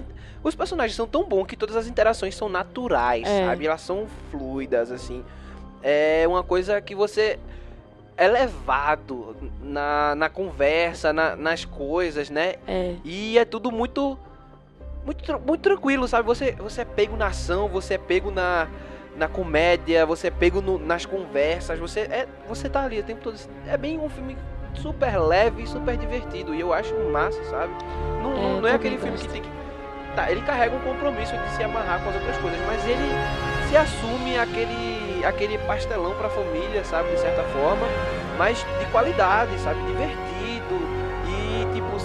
os 0.44 0.56
personagens 0.56 0.96
são 0.96 1.08
tão 1.08 1.24
bons 1.28 1.46
que 1.48 1.58
todas 1.58 1.76
as 1.76 1.88
interações 1.88 2.36
são 2.36 2.48
naturais, 2.48 3.28
É. 3.28 3.46
sabe? 3.46 3.66
Elas 3.66 3.82
são 3.82 4.08
fluidas, 4.32 4.92
assim. 4.92 5.26
É 5.82 6.26
uma 6.28 6.44
coisa 6.44 6.80
que 6.82 6.94
você 6.96 7.40
é 8.16 8.28
levado 8.28 9.36
na, 9.62 10.14
na 10.16 10.30
conversa, 10.30 11.12
na- 11.12 11.36
nas 11.36 11.66
coisas, 11.66 12.30
né? 12.30 12.56
É. 12.68 12.96
E 13.04 13.38
é 13.38 13.44
tudo 13.46 13.72
muito 13.72 14.18
muito, 15.10 15.40
muito 15.48 15.62
tranquilo, 15.62 16.08
sabe? 16.08 16.28
Você, 16.28 16.52
você 16.54 16.82
é 16.82 16.86
pego 16.86 17.18
na 17.18 17.28
ação, 17.28 17.68
você 17.68 17.96
é 17.96 17.98
pego 17.98 18.30
na, 18.32 18.68
na 19.18 19.28
comédia, 19.28 20.06
você 20.06 20.28
é 20.28 20.32
pego 20.32 20.62
no- 20.62 20.78
nas 20.78 21.06
conversas, 21.06 21.80
você 21.80 22.02
é 22.02 22.28
você 22.48 22.70
tá 22.70 22.84
ali 22.84 23.00
o 23.00 23.04
tempo 23.04 23.22
todo. 23.22 23.36
É 23.68 23.76
bem 23.78 23.98
um 23.98 24.10
filme 24.10 24.38
super 24.76 25.18
leve 25.20 25.64
e 25.64 25.68
super 25.68 25.98
divertido. 25.98 26.54
E 26.54 26.60
eu 26.60 26.72
acho 26.74 26.94
massa, 27.12 27.44
sabe? 27.46 27.74
Não, 28.22 28.34
É, 28.34 28.62
não- 28.62 28.68
é 28.70 28.74
aquele 28.74 28.98
filme 28.98 29.12
gosto. 29.14 29.26
que 29.28 29.34
tem 29.34 29.42
que. 29.42 29.50
Tá, 30.16 30.30
ele 30.32 30.42
carrega 30.42 30.76
um 30.76 30.80
compromisso 30.80 31.36
de 31.38 31.50
se 31.56 31.64
amarrar 31.64 32.02
com 32.04 32.10
as 32.10 32.16
outras 32.16 32.38
coisas, 32.38 32.60
mas 32.68 32.84
ele 32.88 33.10
se 33.70 33.78
assume 33.78 34.38
aquele, 34.40 35.24
aquele 35.26 35.58
pastelão 35.60 36.14
pra 36.16 36.30
família, 36.30 36.84
sabe? 36.84 37.10
De 37.12 37.20
certa 37.20 37.44
forma, 37.46 37.86
mas 38.38 38.58
de 38.80 38.86
qualidade, 38.92 39.58
sabe? 39.60 39.80
Divertido 39.86 40.29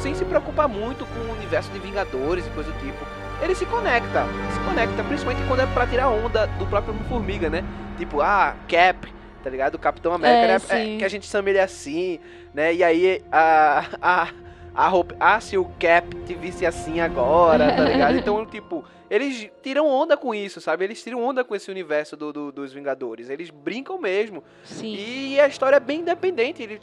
sem 0.04 0.14
se 0.14 0.22
preocupar 0.26 0.68
muito 0.68 1.06
com 1.06 1.20
o 1.20 1.32
universo 1.32 1.70
de 1.72 1.78
Vingadores 1.78 2.46
e 2.46 2.50
coisa 2.50 2.70
do 2.70 2.78
tipo. 2.78 2.98
Ele 3.42 3.54
se 3.54 3.64
conecta, 3.64 4.26
se 4.52 4.60
conecta, 4.60 5.02
principalmente 5.02 5.46
quando 5.48 5.60
é 5.60 5.66
pra 5.66 5.86
tirar 5.86 6.10
onda 6.10 6.46
do 6.46 6.66
próprio 6.66 6.92
Homem-Formiga, 6.92 7.48
né? 7.48 7.64
Tipo, 7.96 8.20
ah, 8.20 8.54
Cap, 8.68 9.10
tá 9.42 9.48
ligado? 9.48 9.76
O 9.76 9.78
Capitão 9.78 10.12
América, 10.12 10.74
É, 10.74 10.76
né? 10.76 10.94
É, 10.94 10.98
que 10.98 11.04
a 11.04 11.08
gente 11.08 11.26
chama 11.26 11.48
ele 11.48 11.58
assim, 11.58 12.20
né? 12.52 12.74
E 12.74 12.84
aí 12.84 13.22
a, 13.32 13.86
a, 14.02 14.28
a 14.74 14.88
roupa, 14.88 15.16
ah, 15.18 15.40
se 15.40 15.56
o 15.56 15.64
Cap 15.80 16.14
te 16.26 16.34
visse 16.34 16.66
assim 16.66 17.00
agora, 17.00 17.72
tá 17.74 17.84
ligado? 17.84 18.18
Então, 18.18 18.44
tipo, 18.46 18.84
eles 19.10 19.48
tiram 19.62 19.86
onda 19.88 20.18
com 20.18 20.34
isso, 20.34 20.60
sabe? 20.60 20.84
Eles 20.84 21.02
tiram 21.02 21.24
onda 21.24 21.42
com 21.42 21.54
esse 21.56 21.70
universo 21.70 22.14
do, 22.14 22.30
do- 22.30 22.52
dos 22.52 22.74
Vingadores. 22.74 23.30
Eles 23.30 23.48
brincam 23.48 23.98
mesmo. 23.98 24.44
Sim. 24.64 24.94
E 24.98 25.40
a 25.40 25.48
história 25.48 25.76
é 25.76 25.80
bem 25.80 26.00
independente. 26.00 26.62
Ele, 26.62 26.78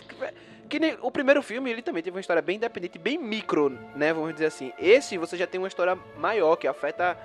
que 0.72 0.80
nem 0.80 0.98
o 1.02 1.12
primeiro 1.12 1.44
filme, 1.44 1.70
ele 1.70 1.82
também 1.82 2.02
teve 2.02 2.16
uma 2.16 2.22
história 2.22 2.42
bem 2.42 2.56
independente, 2.56 2.98
bem 2.98 3.18
micro, 3.18 3.78
né? 3.94 4.14
Vamos 4.14 4.32
dizer 4.32 4.46
assim. 4.46 4.72
Esse 4.80 5.18
você 5.18 5.36
já 5.36 5.46
tem 5.46 5.60
uma 5.60 5.68
história 5.68 6.00
maior, 6.18 6.56
que 6.56 6.66
afeta 6.66 7.18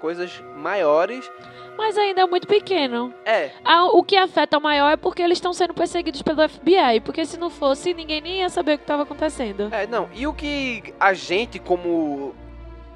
coisas 0.00 0.40
maiores. 0.56 1.28
Mas 1.76 1.98
ainda 1.98 2.20
é 2.20 2.26
muito 2.26 2.46
pequeno. 2.46 3.12
É, 3.24 3.50
o 3.92 4.00
que 4.04 4.16
afeta 4.16 4.60
maior 4.60 4.92
é 4.92 4.96
porque 4.96 5.20
eles 5.20 5.38
estão 5.38 5.52
sendo 5.52 5.74
perseguidos 5.74 6.22
pelo 6.22 6.48
FBI. 6.48 7.00
Porque 7.04 7.26
se 7.26 7.36
não 7.36 7.50
fosse, 7.50 7.92
ninguém 7.92 8.20
nem 8.20 8.38
ia 8.38 8.48
saber 8.48 8.74
o 8.74 8.78
que 8.78 8.84
estava 8.84 9.02
acontecendo. 9.02 9.74
é, 9.74 9.88
não. 9.88 10.08
E 10.14 10.24
o 10.24 10.32
que 10.32 10.94
a 11.00 11.12
gente, 11.14 11.58
como 11.58 12.32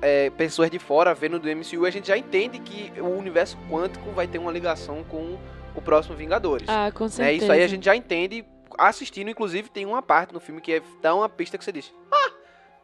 é, 0.01 0.31
pessoas 0.31 0.71
de 0.71 0.79
fora 0.79 1.13
vendo 1.13 1.41
do 1.41 1.49
MCU, 1.49 1.85
a 1.85 1.91
gente 1.91 2.07
já 2.07 2.17
entende 2.17 2.61
que 2.61 2.93
o 3.01 3.09
universo 3.09 3.59
quântico 3.69 4.13
vai 4.13 4.29
ter 4.29 4.39
uma 4.39 4.53
ligação 4.53 5.03
com 5.03 5.37
o 5.75 5.83
próximo 5.83 6.15
Vingadores. 6.15 6.69
Ah, 6.69 6.93
com 6.93 7.05
né? 7.05 7.11
certeza. 7.11 7.43
Isso 7.43 7.53
aí 7.53 7.65
a 7.65 7.69
gente 7.69 7.85
já 7.85 7.97
entende 7.97 8.45
assistindo, 8.79 9.29
inclusive 9.29 9.69
tem 9.69 9.85
uma 9.85 10.01
parte 10.01 10.33
no 10.33 10.41
filme 10.41 10.61
que 10.61 10.75
é, 10.75 10.83
dá 11.03 11.15
uma 11.15 11.29
pista 11.29 11.59
que 11.59 11.65
você 11.65 11.73
diz: 11.73 11.93
Ah, 12.11 12.31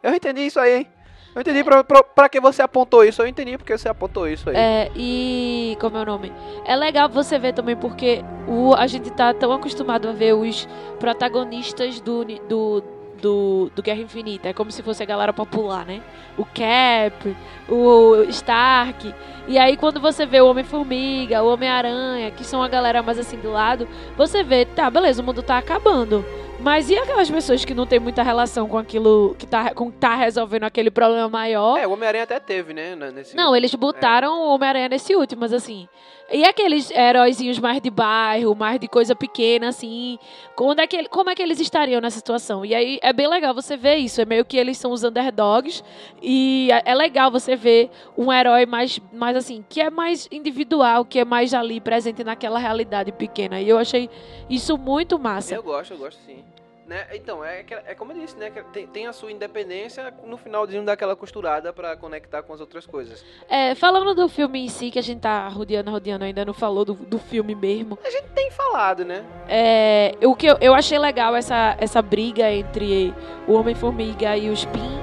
eu 0.03 0.13
entendi 0.13 0.41
isso 0.41 0.59
aí, 0.59 0.77
hein? 0.79 0.87
Eu 1.35 1.41
entendi 1.41 1.65
pra, 1.65 1.83
pra, 1.83 2.01
pra 2.01 2.29
que 2.29 2.39
você 2.39 2.61
apontou 2.61 3.03
isso, 3.03 3.21
eu 3.21 3.27
entendi 3.27 3.57
porque 3.57 3.77
você 3.77 3.89
apontou 3.89 4.25
isso 4.25 4.49
aí. 4.49 4.55
É, 4.55 4.91
e. 4.95 5.77
Como 5.81 5.97
é 5.97 6.01
o 6.01 6.05
nome? 6.05 6.31
É 6.65 6.77
legal 6.77 7.09
você 7.09 7.37
ver 7.37 7.53
também 7.53 7.75
porque 7.75 8.23
o, 8.47 8.73
a 8.73 8.87
gente 8.87 9.11
tá 9.11 9.33
tão 9.33 9.51
acostumado 9.51 10.07
a 10.07 10.13
ver 10.13 10.33
os 10.33 10.65
protagonistas 10.97 11.99
do, 11.99 12.23
do, 12.23 12.81
do, 13.25 13.71
do 13.75 13.81
Guerra 13.81 14.01
Infinita. 14.01 14.49
É 14.49 14.53
como 14.53 14.69
se 14.69 14.83
fosse 14.83 15.01
a 15.01 15.05
galera 15.05 15.33
popular, 15.33 15.83
né? 15.83 15.99
O 16.37 16.45
Cap, 16.45 17.35
o 17.67 18.21
Stark. 18.29 19.11
E 19.47 19.57
aí 19.57 19.75
quando 19.75 19.99
você 19.99 20.27
vê 20.27 20.39
o 20.41 20.47
Homem-Formiga, 20.47 21.41
o 21.41 21.51
Homem-Aranha, 21.51 22.29
que 22.29 22.43
são 22.43 22.61
a 22.61 22.67
galera 22.67 23.01
mais 23.01 23.17
assim 23.17 23.37
do 23.37 23.51
lado, 23.51 23.87
você 24.15 24.43
vê, 24.43 24.63
tá, 24.65 24.91
beleza, 24.91 25.23
o 25.23 25.25
mundo 25.25 25.41
tá 25.41 25.57
acabando. 25.57 26.23
Mas 26.59 26.89
e 26.89 26.97
aquelas 26.97 27.29
pessoas 27.29 27.65
que 27.65 27.73
não 27.73 27.87
tem 27.87 27.99
muita 27.99 28.21
relação 28.21 28.67
com 28.67 28.77
aquilo 28.77 29.35
que 29.39 29.47
tá, 29.47 29.73
com, 29.73 29.89
tá 29.89 30.15
resolvendo 30.15 30.63
aquele 30.63 30.91
problema 30.91 31.27
maior? 31.27 31.77
É, 31.77 31.87
o 31.87 31.91
Homem-Aranha 31.91 32.23
até 32.23 32.39
teve, 32.39 32.73
né? 32.73 32.95
Nesse... 32.95 33.35
Não, 33.35 33.55
eles 33.55 33.73
botaram 33.73 34.39
o 34.39 34.53
Homem-Aranha 34.53 34.89
nesse 34.89 35.15
último, 35.15 35.41
mas 35.41 35.51
assim. 35.51 35.87
E 36.31 36.43
aqueles 36.43 36.89
heróizinhos 36.89 37.59
mais 37.59 37.79
de 37.79 37.91
bairro, 37.91 38.55
mais 38.55 38.79
de 38.79 38.87
coisa 38.87 39.15
pequena, 39.15 39.69
assim. 39.69 40.17
Quando 40.55 40.79
é 40.79 40.87
que, 40.87 41.07
como 41.07 41.29
é 41.29 41.35
que 41.35 41.41
eles 41.41 41.59
estariam 41.59 42.01
nessa 42.01 42.17
situação? 42.17 42.65
E 42.65 42.73
aí 42.73 42.99
é 43.03 43.13
bem 43.13 43.27
legal 43.27 43.53
você 43.53 43.77
ver 43.77 43.97
isso. 43.97 44.19
É 44.19 44.25
meio 44.25 44.43
que 44.43 44.57
eles 44.57 44.77
são 44.77 44.91
os 44.91 45.03
underdogs. 45.03 45.83
E 46.21 46.69
é 46.71 46.81
é 46.85 46.95
legal 46.95 47.29
você 47.29 47.55
ver 47.55 47.89
um 48.17 48.31
herói 48.31 48.65
mais, 48.65 48.99
mais 49.11 49.35
assim, 49.35 49.63
que 49.67 49.79
é 49.79 49.89
mais 49.89 50.27
individual, 50.31 51.05
que 51.05 51.19
é 51.19 51.25
mais 51.25 51.53
ali 51.53 51.79
presente 51.79 52.23
naquela 52.23 52.57
realidade 52.57 53.11
pequena. 53.11 53.61
E 53.61 53.69
eu 53.69 53.77
achei 53.77 54.09
isso 54.49 54.77
muito 54.77 55.19
massa. 55.19 55.55
Eu 55.55 55.63
gosto, 55.63 55.91
eu 55.91 55.97
gosto 55.97 56.19
sim. 56.25 56.43
Né? 56.87 57.07
Então, 57.13 57.43
é, 57.43 57.65
é 57.87 57.95
como 57.95 58.11
eu 58.11 58.19
disse, 58.19 58.37
né? 58.37 58.51
Tem, 58.71 58.85
tem 58.85 59.07
a 59.07 59.13
sua 59.13 59.31
independência, 59.31 60.13
no 60.23 60.37
finalzinho 60.37 60.83
dá 60.83 60.93
aquela 60.93 61.15
costurada 61.15 61.73
pra 61.73 61.97
conectar 61.97 62.43
com 62.43 62.53
as 62.53 62.61
outras 62.61 62.85
coisas. 62.85 63.25
É, 63.49 63.73
falando 63.73 64.13
do 64.13 64.29
filme 64.29 64.63
em 64.63 64.69
si, 64.69 64.91
que 64.91 64.99
a 64.99 65.01
gente 65.01 65.21
tá 65.21 65.47
rodeando, 65.47 65.89
rodeando, 65.89 66.25
ainda 66.25 66.45
não 66.45 66.53
falou 66.53 66.85
do, 66.85 66.93
do 66.93 67.17
filme 67.17 67.55
mesmo. 67.55 67.97
A 68.05 68.09
gente 68.11 68.27
tem 68.35 68.51
falado, 68.51 69.03
né? 69.03 69.25
É, 69.49 70.11
o 70.23 70.35
que 70.35 70.45
eu, 70.45 70.57
eu 70.61 70.75
achei 70.75 70.99
legal 70.99 71.35
essa, 71.35 71.75
essa 71.79 72.03
briga 72.03 72.51
entre 72.51 73.11
o 73.47 73.53
Homem-Formiga 73.53 74.37
e 74.37 74.47
o 74.47 74.53
Spin, 74.53 74.99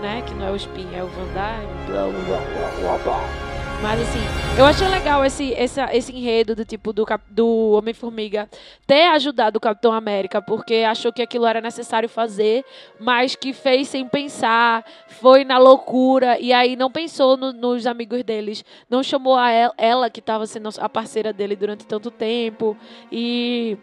né? 0.00 0.22
Que 0.24 0.32
não 0.34 0.46
é 0.46 0.50
o 0.52 0.56
Spin, 0.56 0.88
é 0.94 1.02
o 1.02 1.08
Van 1.08 1.26
Dyne, 1.26 1.86
blá, 1.88 2.02
blá, 2.02 2.38
blá, 2.38 2.98
blá, 2.98 2.98
blá. 2.98 3.45
Mas 3.82 4.00
assim, 4.00 4.18
eu 4.58 4.64
achei 4.64 4.88
legal 4.88 5.24
esse, 5.24 5.50
esse, 5.52 5.80
esse 5.92 6.12
enredo 6.12 6.56
do 6.56 6.64
tipo 6.64 6.92
do, 6.92 7.06
do 7.30 7.70
Homem-Formiga 7.72 8.48
ter 8.86 9.04
ajudado 9.08 9.58
o 9.58 9.60
Capitão 9.60 9.92
América, 9.92 10.40
porque 10.42 10.76
achou 10.76 11.12
que 11.12 11.22
aquilo 11.22 11.46
era 11.46 11.60
necessário 11.60 12.08
fazer, 12.08 12.64
mas 12.98 13.36
que 13.36 13.52
fez 13.52 13.86
sem 13.88 14.08
pensar, 14.08 14.84
foi 15.08 15.44
na 15.44 15.58
loucura, 15.58 16.38
e 16.40 16.52
aí 16.52 16.74
não 16.74 16.90
pensou 16.90 17.36
no- 17.36 17.52
nos 17.52 17.86
amigos 17.86 18.24
deles, 18.24 18.64
não 18.90 19.02
chamou 19.02 19.36
a 19.36 19.52
el- 19.52 19.74
ela, 19.78 20.10
que 20.10 20.20
estava 20.20 20.46
sendo 20.46 20.68
a 20.80 20.88
parceira 20.88 21.32
dele 21.32 21.54
durante 21.54 21.86
tanto 21.86 22.10
tempo, 22.10 22.76
e 23.12 23.76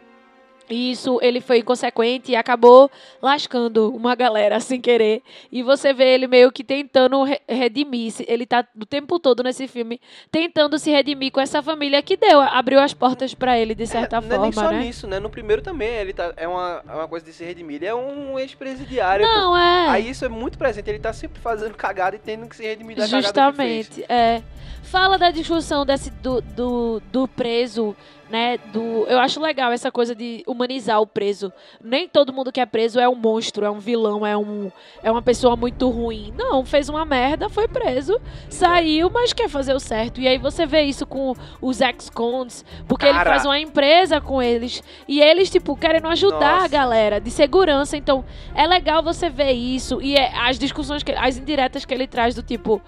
isso 0.70 1.20
ele 1.22 1.41
foi 1.41 1.60
inconsequente 1.60 2.32
e 2.32 2.36
acabou 2.36 2.89
lascando 3.22 3.93
uma 3.96 4.15
galera 4.15 4.60
sem 4.62 4.79
querer. 4.79 5.22
E 5.51 5.62
você 5.63 5.93
vê 5.93 6.13
ele 6.13 6.27
meio 6.27 6.51
que 6.51 6.63
tentando 6.63 7.24
re- 7.24 7.41
redimir-se. 7.48 8.25
Ele 8.27 8.46
tá 8.46 8.65
o 8.79 8.86
tempo 8.86 9.20
todo 9.20 9.43
nesse 9.43 9.67
filme 9.67 10.00
tentando 10.32 10.77
se 10.79 10.89
redimir 10.91 11.32
com 11.32 11.39
essa 11.41 11.62
família 11.62 12.01
que 12.01 12.15
deu, 12.17 12.39
abriu 12.39 12.79
as 12.79 12.93
portas 12.93 13.34
pra 13.34 13.58
ele 13.60 13.75
de 13.75 13.86
certa 13.88 14.17
é, 14.17 14.22
não 14.22 14.36
é 14.36 14.39
nem 14.39 14.51
forma, 14.51 14.70
só 14.70 14.75
né? 14.75 14.84
nisso, 14.84 15.08
né? 15.08 15.20
No 15.20 15.29
primeiro 15.29 15.62
também, 15.62 15.89
ele 15.89 16.13
tá, 16.13 16.34
é, 16.38 16.48
uma, 16.48 16.84
é 16.88 16.93
uma 16.93 17.08
coisa 17.08 17.25
de 17.25 17.34
se 17.34 17.43
redimir. 17.43 17.75
Ele 17.77 17.86
é 17.86 17.96
um 17.96 18.38
ex-presidiário. 18.39 19.25
pô. 19.25 19.31
Não, 19.33 19.57
é. 19.57 19.90
Aí 19.90 20.09
isso 20.09 20.24
é 20.25 20.29
muito 20.29 20.57
presente. 20.57 20.90
Ele 20.90 21.00
tá 21.00 21.14
sempre 21.14 21.40
fazendo 21.42 21.74
cagada 21.75 22.16
e 22.16 22.20
tendo 22.20 22.48
que 22.48 22.55
se 22.55 22.64
redimir 22.64 22.96
da 22.98 23.07
cagada 23.07 23.51
que 23.51 23.57
fez. 23.57 23.85
Justamente, 23.88 24.05
é. 24.11 24.42
Fala 24.83 25.18
da 25.18 25.31
discussão 25.31 25.85
desse 25.85 26.11
do, 26.11 26.42
do, 26.42 27.01
do 27.11 27.27
preso, 27.27 27.96
né? 28.33 28.57
Do, 28.57 29.05
eu 29.07 29.19
acho 29.19 29.39
legal 29.39 29.72
essa 29.72 29.91
coisa 29.91 30.15
de 30.15 30.43
humanizar 30.48 31.00
o 31.00 31.05
preso. 31.05 31.53
Nem 31.79 32.07
todo 32.07 32.33
mundo 32.33 32.51
que 32.51 32.59
é 32.59 32.65
preso 32.65 33.00
é 33.00 33.07
um 33.07 33.13
monstro, 33.13 33.63
é 33.63 33.69
um 33.69 33.77
vilão, 33.77 34.25
é, 34.25 34.35
um, 34.35 34.72
é 35.03 35.11
uma 35.11 35.22
pessoa 35.22 35.55
muito 35.55 35.87
ruim. 35.87 36.33
Não, 36.35 36.65
fez 36.65 36.89
uma 36.89 37.05
merda, 37.05 37.48
foi 37.48 37.67
preso, 37.67 38.19
saiu, 38.50 39.07
mas 39.11 39.33
quer 39.33 39.48
fazer 39.48 39.75
o 39.75 39.79
certo. 39.79 40.19
E 40.19 40.27
aí 40.27 40.39
você 40.39 40.65
vê 40.65 40.81
isso 40.81 41.05
com 41.05 41.35
os 41.61 41.79
ex-cons, 41.79 42.65
porque 42.87 43.05
ele 43.05 43.13
Cara. 43.13 43.29
faz 43.29 43.46
uma 43.46 43.59
empresa 43.59 44.19
com 44.19 44.41
eles. 44.41 44.81
E 45.07 45.22
eles, 45.22 45.51
tipo, 45.51 45.75
querendo 45.75 46.07
ajudar 46.07 46.53
Nossa. 46.53 46.65
a 46.65 46.67
galera 46.67 47.22
de 47.22 47.29
segurança. 47.29 47.96
Então, 47.96 48.25
é 48.55 48.65
legal 48.65 49.03
você 49.03 49.29
ver 49.29 49.51
isso. 49.51 50.01
E 50.01 50.15
é- 50.15 50.33
as 50.39 50.57
discussões, 50.57 51.03
que, 51.03 51.11
as 51.11 51.37
indiretas 51.37 51.85
que 51.85 51.93
ele 51.93 52.07
traz 52.07 52.33
do 52.33 52.41
tipo. 52.41 52.81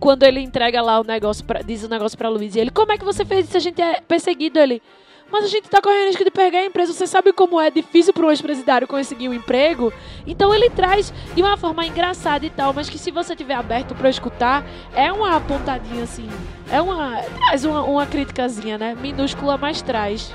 Quando 0.00 0.22
ele 0.24 0.40
entrega 0.40 0.82
lá 0.82 1.00
o 1.00 1.04
negócio, 1.04 1.44
pra, 1.44 1.62
diz 1.62 1.84
o 1.84 1.88
negócio 1.88 2.16
pra 2.18 2.28
Luiz, 2.28 2.56
e 2.56 2.60
ele, 2.60 2.70
como 2.70 2.92
é 2.92 2.98
que 2.98 3.04
você 3.04 3.24
fez 3.24 3.48
isso? 3.48 3.56
A 3.56 3.60
gente 3.60 3.80
é 3.80 4.00
perseguido. 4.00 4.58
Ele, 4.58 4.82
mas 5.30 5.44
a 5.44 5.48
gente 5.48 5.68
tá 5.68 5.80
correndo 5.80 6.08
risco 6.08 6.24
de 6.24 6.30
perder 6.30 6.58
a 6.58 6.66
empresa. 6.66 6.92
Você 6.92 7.06
sabe 7.06 7.32
como 7.32 7.60
é 7.60 7.70
difícil 7.70 8.12
para 8.12 8.26
um 8.26 8.30
ex-presidiário 8.30 8.88
conseguir 8.88 9.28
um 9.28 9.34
emprego? 9.34 9.92
Então 10.26 10.52
ele 10.52 10.68
traz 10.68 11.12
de 11.34 11.40
uma 11.40 11.56
forma 11.56 11.86
engraçada 11.86 12.44
e 12.44 12.50
tal, 12.50 12.72
mas 12.72 12.90
que 12.90 12.98
se 12.98 13.10
você 13.10 13.36
tiver 13.36 13.54
aberto 13.54 13.94
pra 13.94 14.10
escutar, 14.10 14.64
é 14.94 15.12
uma 15.12 15.40
pontadinha 15.40 16.02
assim. 16.02 16.28
É 16.70 16.80
uma. 16.80 17.22
Traz 17.22 17.64
uma, 17.64 17.82
uma 17.82 18.06
criticazinha, 18.06 18.76
né? 18.76 18.94
Minúscula, 18.94 19.56
mas 19.56 19.80
traz. 19.82 20.34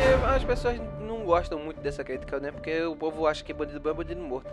E 0.00 0.34
as 0.34 0.44
pessoas 0.44 0.80
não 1.00 1.24
gostam 1.24 1.58
muito 1.58 1.80
dessa 1.80 2.02
crítica, 2.02 2.40
né? 2.40 2.50
Porque 2.50 2.82
o 2.82 2.96
povo 2.96 3.26
acha 3.26 3.44
que 3.44 3.52
bandido 3.52 3.80
bom 3.80 3.90
é 3.90 3.94
bandido 3.94 4.20
morto. 4.20 4.50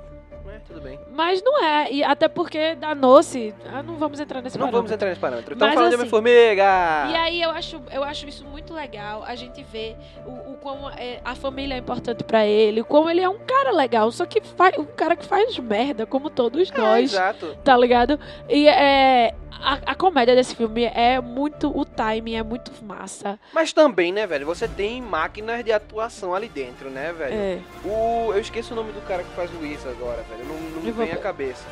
Mas 0.52 0.62
tudo 0.68 0.82
bem. 0.82 1.00
Mas 1.12 1.44
não 1.44 1.64
é. 1.64 1.92
E 1.92 2.04
até 2.04 2.28
porque 2.28 2.76
danou-se. 2.76 3.54
Ah, 3.72 3.84
não 3.84 3.96
vamos 3.98 4.20
entrar 4.20 4.42
nesse 4.42 4.58
Não 4.58 4.66
parâmetro. 4.66 4.78
vamos 4.80 4.92
entrar 4.92 5.10
nesse 5.10 5.22
parâmetro. 5.22 5.54
Estamos 5.54 5.74
falando 5.76 5.88
assim, 5.88 5.96
de 5.98 6.02
Homem-Formiga! 6.02 6.64
E 7.12 7.16
aí 7.16 7.42
eu 7.42 7.50
acho, 7.52 7.82
eu 7.92 8.04
acho 8.04 8.28
isso 8.28 8.46
muito 8.46 8.74
legal, 8.74 9.24
a 9.26 9.36
gente 9.36 9.64
vê 9.64 9.96
o, 10.26 10.54
o 10.54 10.58
como 10.58 10.90
é- 10.90 11.20
a 11.24 11.36
família 11.36 11.76
é 11.76 11.78
importante 11.78 12.24
pra 12.24 12.46
ele, 12.46 12.82
o 12.82 12.86
como 12.86 13.10
ele 13.10 13.22
é 13.22 13.30
um 13.30 13.38
cara 13.40 13.72
legal, 13.72 14.12
só 14.12 14.26
que 14.26 14.42
faz, 14.42 14.78
um 14.78 14.86
cara 14.86 15.16
que 15.16 15.26
faz 15.26 15.58
merda, 15.60 16.06
como 16.06 16.30
todos 16.30 16.72
É, 16.72 16.78
nós, 16.78 17.14
exato. 17.14 17.56
tá 17.64 17.78
ligado? 17.78 18.20
E 18.48 18.68
é, 18.68 19.34
a, 19.62 19.74
a 19.88 19.96
comédia 19.96 20.36
desse 20.36 20.56
filme 20.56 20.86
é 20.86 21.20
muito, 21.22 21.76
o 21.78 21.86
timing 21.86 22.36
é 22.36 22.44
muito 22.44 22.72
massa. 22.84 23.40
Mas 23.54 23.72
também, 23.74 24.12
né, 24.12 24.26
velho? 24.26 24.46
Você 24.46 24.68
tem 24.68 25.02
máquinas 25.02 25.64
de 25.64 25.72
atuação 25.72 26.34
ali 26.34 26.48
dentro, 26.48 26.90
né, 26.90 27.14
velho? 27.14 27.34
É, 27.36 27.60
O, 27.86 28.32
eu 28.34 28.40
esqueço 28.40 28.74
o 28.74 28.76
nome 28.76 28.92
do 28.92 29.02
cara 29.02 29.24
que 29.24 29.30
faz 29.32 29.50
o 29.54 29.58
Luiz 29.58 29.86
agora, 29.86 30.24
velho. 30.24 30.39
Não, 30.46 30.60
não 30.72 30.82
me 30.82 30.92
vem 30.92 31.12
à 31.12 31.18
cabeça. 31.18 31.66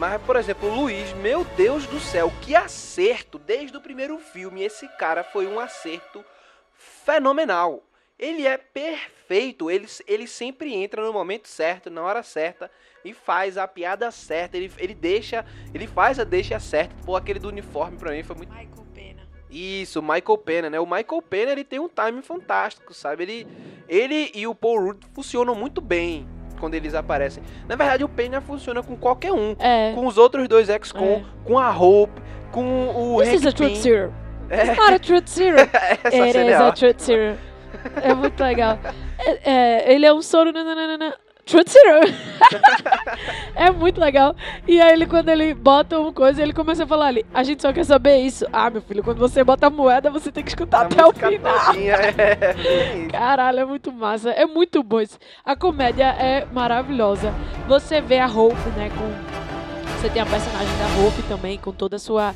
Mas, 0.00 0.22
por 0.22 0.36
exemplo, 0.36 0.66
o 0.70 0.74
Luiz, 0.74 1.12
meu 1.12 1.44
Deus 1.44 1.86
do 1.86 2.00
céu, 2.00 2.32
que 2.40 2.54
acerto! 2.54 3.38
Desde 3.38 3.76
o 3.76 3.82
primeiro 3.82 4.18
filme, 4.18 4.62
esse 4.62 4.88
cara 4.96 5.22
foi 5.22 5.46
um 5.46 5.60
acerto 5.60 6.24
fenomenal. 6.72 7.84
Ele 8.18 8.46
é 8.46 8.56
perfeito, 8.56 9.70
ele, 9.70 9.86
ele 10.06 10.26
sempre 10.26 10.74
entra 10.74 11.04
no 11.04 11.12
momento 11.12 11.48
certo, 11.48 11.90
na 11.90 12.02
hora 12.02 12.22
certa, 12.22 12.70
e 13.04 13.12
faz 13.12 13.58
a 13.58 13.68
piada 13.68 14.10
certa. 14.10 14.56
Ele, 14.56 14.72
ele 14.78 14.94
deixa, 14.94 15.44
ele 15.74 15.86
faz 15.86 16.18
a 16.18 16.24
deixa 16.24 16.58
certa. 16.58 16.94
Pô, 17.04 17.14
aquele 17.14 17.38
do 17.38 17.48
uniforme 17.48 17.98
pra 17.98 18.12
mim 18.12 18.22
foi 18.22 18.36
muito 18.36 18.54
Michael 18.54 18.86
Pena. 18.94 19.28
isso, 19.50 20.00
Michael 20.00 20.38
Pena, 20.38 20.70
né? 20.70 20.80
O 20.80 20.86
Michael 20.86 21.20
Pena, 21.28 21.52
ele 21.52 21.64
tem 21.64 21.78
um 21.78 21.90
timing 21.90 22.22
fantástico, 22.22 22.94
sabe? 22.94 23.24
Ele, 23.24 23.46
ele 23.86 24.30
e 24.34 24.46
o 24.46 24.54
Paul 24.54 24.80
Rudd 24.80 25.04
funcionam 25.12 25.54
muito 25.54 25.82
bem 25.82 26.26
quando 26.60 26.74
eles 26.74 26.94
aparecem. 26.94 27.42
Na 27.66 27.74
verdade, 27.74 28.04
o 28.04 28.08
Pena 28.08 28.40
funciona 28.40 28.82
com 28.82 28.96
qualquer 28.96 29.32
um. 29.32 29.56
É. 29.58 29.92
Com 29.94 30.06
os 30.06 30.16
outros 30.18 30.46
dois 30.46 30.68
ex-com, 30.68 31.04
É. 31.04 31.22
com 31.44 31.58
a 31.58 31.70
Hope, 31.76 32.20
com 32.52 33.14
o 33.16 33.22
This 33.22 33.32
is 33.34 33.46
a 33.46 33.48
Hank 33.48 33.56
truth 33.56 33.76
serum. 33.76 34.12
É, 34.50 34.62
It's 34.66 34.76
not 34.76 34.92
a 34.94 34.98
truth 34.98 35.26
serum. 35.28 35.56
essa 36.04 36.16
It 36.24 36.38
is 36.38 36.48
é 36.48 36.54
a 36.56 36.72
truth 36.72 37.00
serum. 37.00 37.36
É 38.02 38.14
muito 38.14 38.40
legal. 38.42 38.78
É, 39.18 39.50
é, 39.50 39.94
ele 39.94 40.04
é 40.06 40.12
um 40.12 40.20
soro. 40.22 40.52
nananana, 40.52 41.14
Truth 41.50 41.66
serum. 41.70 42.14
é 43.56 43.70
muito 43.72 44.00
legal. 44.00 44.36
E 44.68 44.80
aí 44.80 44.92
ele, 44.92 45.06
quando 45.06 45.28
ele 45.30 45.52
bota 45.52 45.98
uma 45.98 46.12
coisa, 46.12 46.40
ele 46.40 46.52
começa 46.52 46.84
a 46.84 46.86
falar 46.86 47.06
ali, 47.06 47.26
a 47.34 47.42
gente 47.42 47.60
só 47.60 47.72
quer 47.72 47.84
saber 47.84 48.18
isso. 48.18 48.46
Ah, 48.52 48.70
meu 48.70 48.80
filho, 48.80 49.02
quando 49.02 49.18
você 49.18 49.42
bota 49.42 49.66
a 49.66 49.70
moeda, 49.70 50.10
você 50.10 50.30
tem 50.30 50.44
que 50.44 50.50
escutar 50.50 50.82
A 50.82 50.84
até 50.84 51.04
o 51.04 51.12
final. 51.12 51.66
todinha, 51.66 51.94
é, 51.94 52.54
isso. 53.02 53.08
Caralho, 53.10 53.60
é 53.60 53.64
muito 53.64 53.92
massa. 53.92 54.30
É 54.30 54.46
muito 54.46 54.80
bom 54.82 55.00
isso. 55.00 55.18
A 55.44 55.56
comédia 55.56 56.04
é 56.04 56.46
maravilhosa. 56.52 57.34
Você 57.66 58.00
vê 58.00 58.20
a 58.20 58.26
Hope, 58.26 58.54
né, 58.76 58.88
com... 58.90 59.90
Você 60.00 60.08
tem 60.08 60.22
a 60.22 60.26
personagem 60.26 60.72
da 60.78 61.04
Hope 61.04 61.22
também, 61.24 61.58
com 61.58 61.72
toda 61.72 61.96
a 61.96 61.98
sua... 61.98 62.32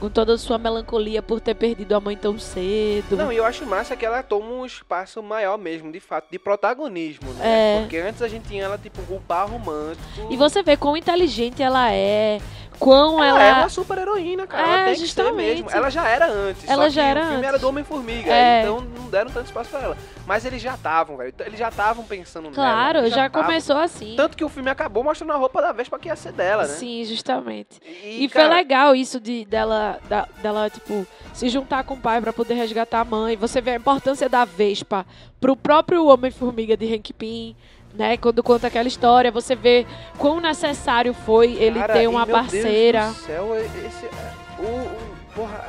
Com 0.00 0.08
toda 0.08 0.34
a 0.34 0.38
sua 0.38 0.56
melancolia 0.56 1.22
por 1.22 1.40
ter 1.40 1.54
perdido 1.54 1.94
a 1.94 2.00
mãe 2.00 2.16
tão 2.16 2.38
cedo. 2.38 3.16
Não, 3.16 3.30
e 3.30 3.36
eu 3.36 3.44
acho 3.44 3.66
massa 3.66 3.94
que 3.94 4.04
ela 4.04 4.22
toma 4.22 4.46
um 4.46 4.64
espaço 4.64 5.22
maior 5.22 5.58
mesmo, 5.58 5.92
de 5.92 6.00
fato, 6.00 6.26
de 6.30 6.38
protagonismo, 6.38 7.30
né? 7.34 7.76
É. 7.76 7.80
Porque 7.82 7.98
antes 7.98 8.22
a 8.22 8.28
gente 8.28 8.48
tinha 8.48 8.64
ela, 8.64 8.78
tipo, 8.78 9.00
o 9.12 9.20
par 9.20 9.46
romântico. 9.46 10.02
E 10.30 10.36
você 10.36 10.62
vê 10.62 10.76
quão 10.76 10.96
inteligente 10.96 11.62
ela 11.62 11.92
é, 11.92 12.40
quão 12.80 13.22
Ela, 13.22 13.38
ela. 13.42 13.58
é 13.58 13.60
uma 13.62 13.68
super 13.68 13.98
heroína, 13.98 14.46
cara. 14.46 14.62
ela 14.64 14.72
É, 14.80 14.84
tem 14.86 14.92
que 14.94 14.98
ser 15.00 15.06
justamente. 15.06 15.62
mesmo. 15.62 15.70
Ela 15.70 15.90
já 15.90 16.08
era 16.08 16.26
antes. 16.26 16.68
Ela 16.68 16.84
só 16.84 16.88
já 16.90 17.02
que 17.02 17.08
era 17.08 17.20
o 17.20 17.22
filme 17.24 17.36
antes. 17.36 17.48
era 17.48 17.58
do 17.58 17.68
Homem-Formiga. 17.68 18.32
É. 18.32 18.62
Então 18.62 18.80
não 18.80 19.08
deram 19.10 19.30
tanto 19.30 19.46
espaço 19.46 19.70
pra 19.70 19.80
ela. 19.80 19.96
Mas 20.26 20.44
eles 20.44 20.62
já 20.62 20.74
estavam, 20.74 21.16
velho. 21.16 21.34
Eles 21.40 21.58
já 21.58 21.68
estavam 21.68 22.04
pensando 22.04 22.44
nela. 22.44 22.54
Claro, 22.54 23.08
já, 23.10 23.28
tavam. 23.28 23.42
começou 23.46 23.76
assim. 23.76 24.14
Tanto 24.16 24.36
que 24.36 24.44
o 24.44 24.48
filme 24.48 24.70
acabou 24.70 25.02
mostrando 25.04 25.32
a 25.32 25.36
roupa 25.36 25.60
da 25.60 25.72
Vespa 25.72 25.98
que 25.98 26.08
ia 26.08 26.16
ser 26.16 26.32
dela, 26.32 26.62
né? 26.62 26.68
Sim, 26.68 27.04
justamente. 27.04 27.80
E, 27.84 28.24
E 28.24 28.28
foi 28.28 28.42
cara, 28.42 28.54
legal 28.54 28.94
isso 28.94 29.20
de 29.20 29.44
dela, 29.44 29.98
da- 30.08 30.26
dela, 30.40 30.70
tipo, 30.70 31.06
se 31.34 31.48
juntar 31.48 31.84
com 31.84 31.94
o 31.94 31.96
pai 32.00 32.20
pra 32.20 32.32
poder 32.32 32.54
resgatar 32.54 33.00
a 33.00 33.04
mãe. 33.04 33.36
Você 33.36 33.60
vê 33.60 33.72
a 33.72 33.76
importância 33.76 34.28
da 34.28 34.44
Vespa 34.44 35.04
pro 35.40 35.56
próprio 35.56 36.06
Homem-Formiga 36.06 36.76
de 36.76 36.94
Hank 36.94 37.12
Pym, 37.12 37.56
né? 37.94 38.16
Quando 38.16 38.42
conta 38.42 38.66
aquela 38.68 38.88
história, 38.88 39.30
você 39.30 39.54
vê 39.54 39.86
quão 40.18 40.40
necessário 40.40 41.12
foi 41.14 41.52
ele 41.54 41.78
cara, 41.78 41.92
ter 41.94 42.02
e, 42.02 42.06
uma 42.06 42.24
meu 42.26 42.34
parceira. 42.36 43.02
Deus 43.04 43.16
do 43.16 43.22
céu, 43.22 43.56
esse, 43.58 44.06
é, 44.06 44.32
o, 44.58 44.64
o- 44.64 45.10
porra, 45.34 45.64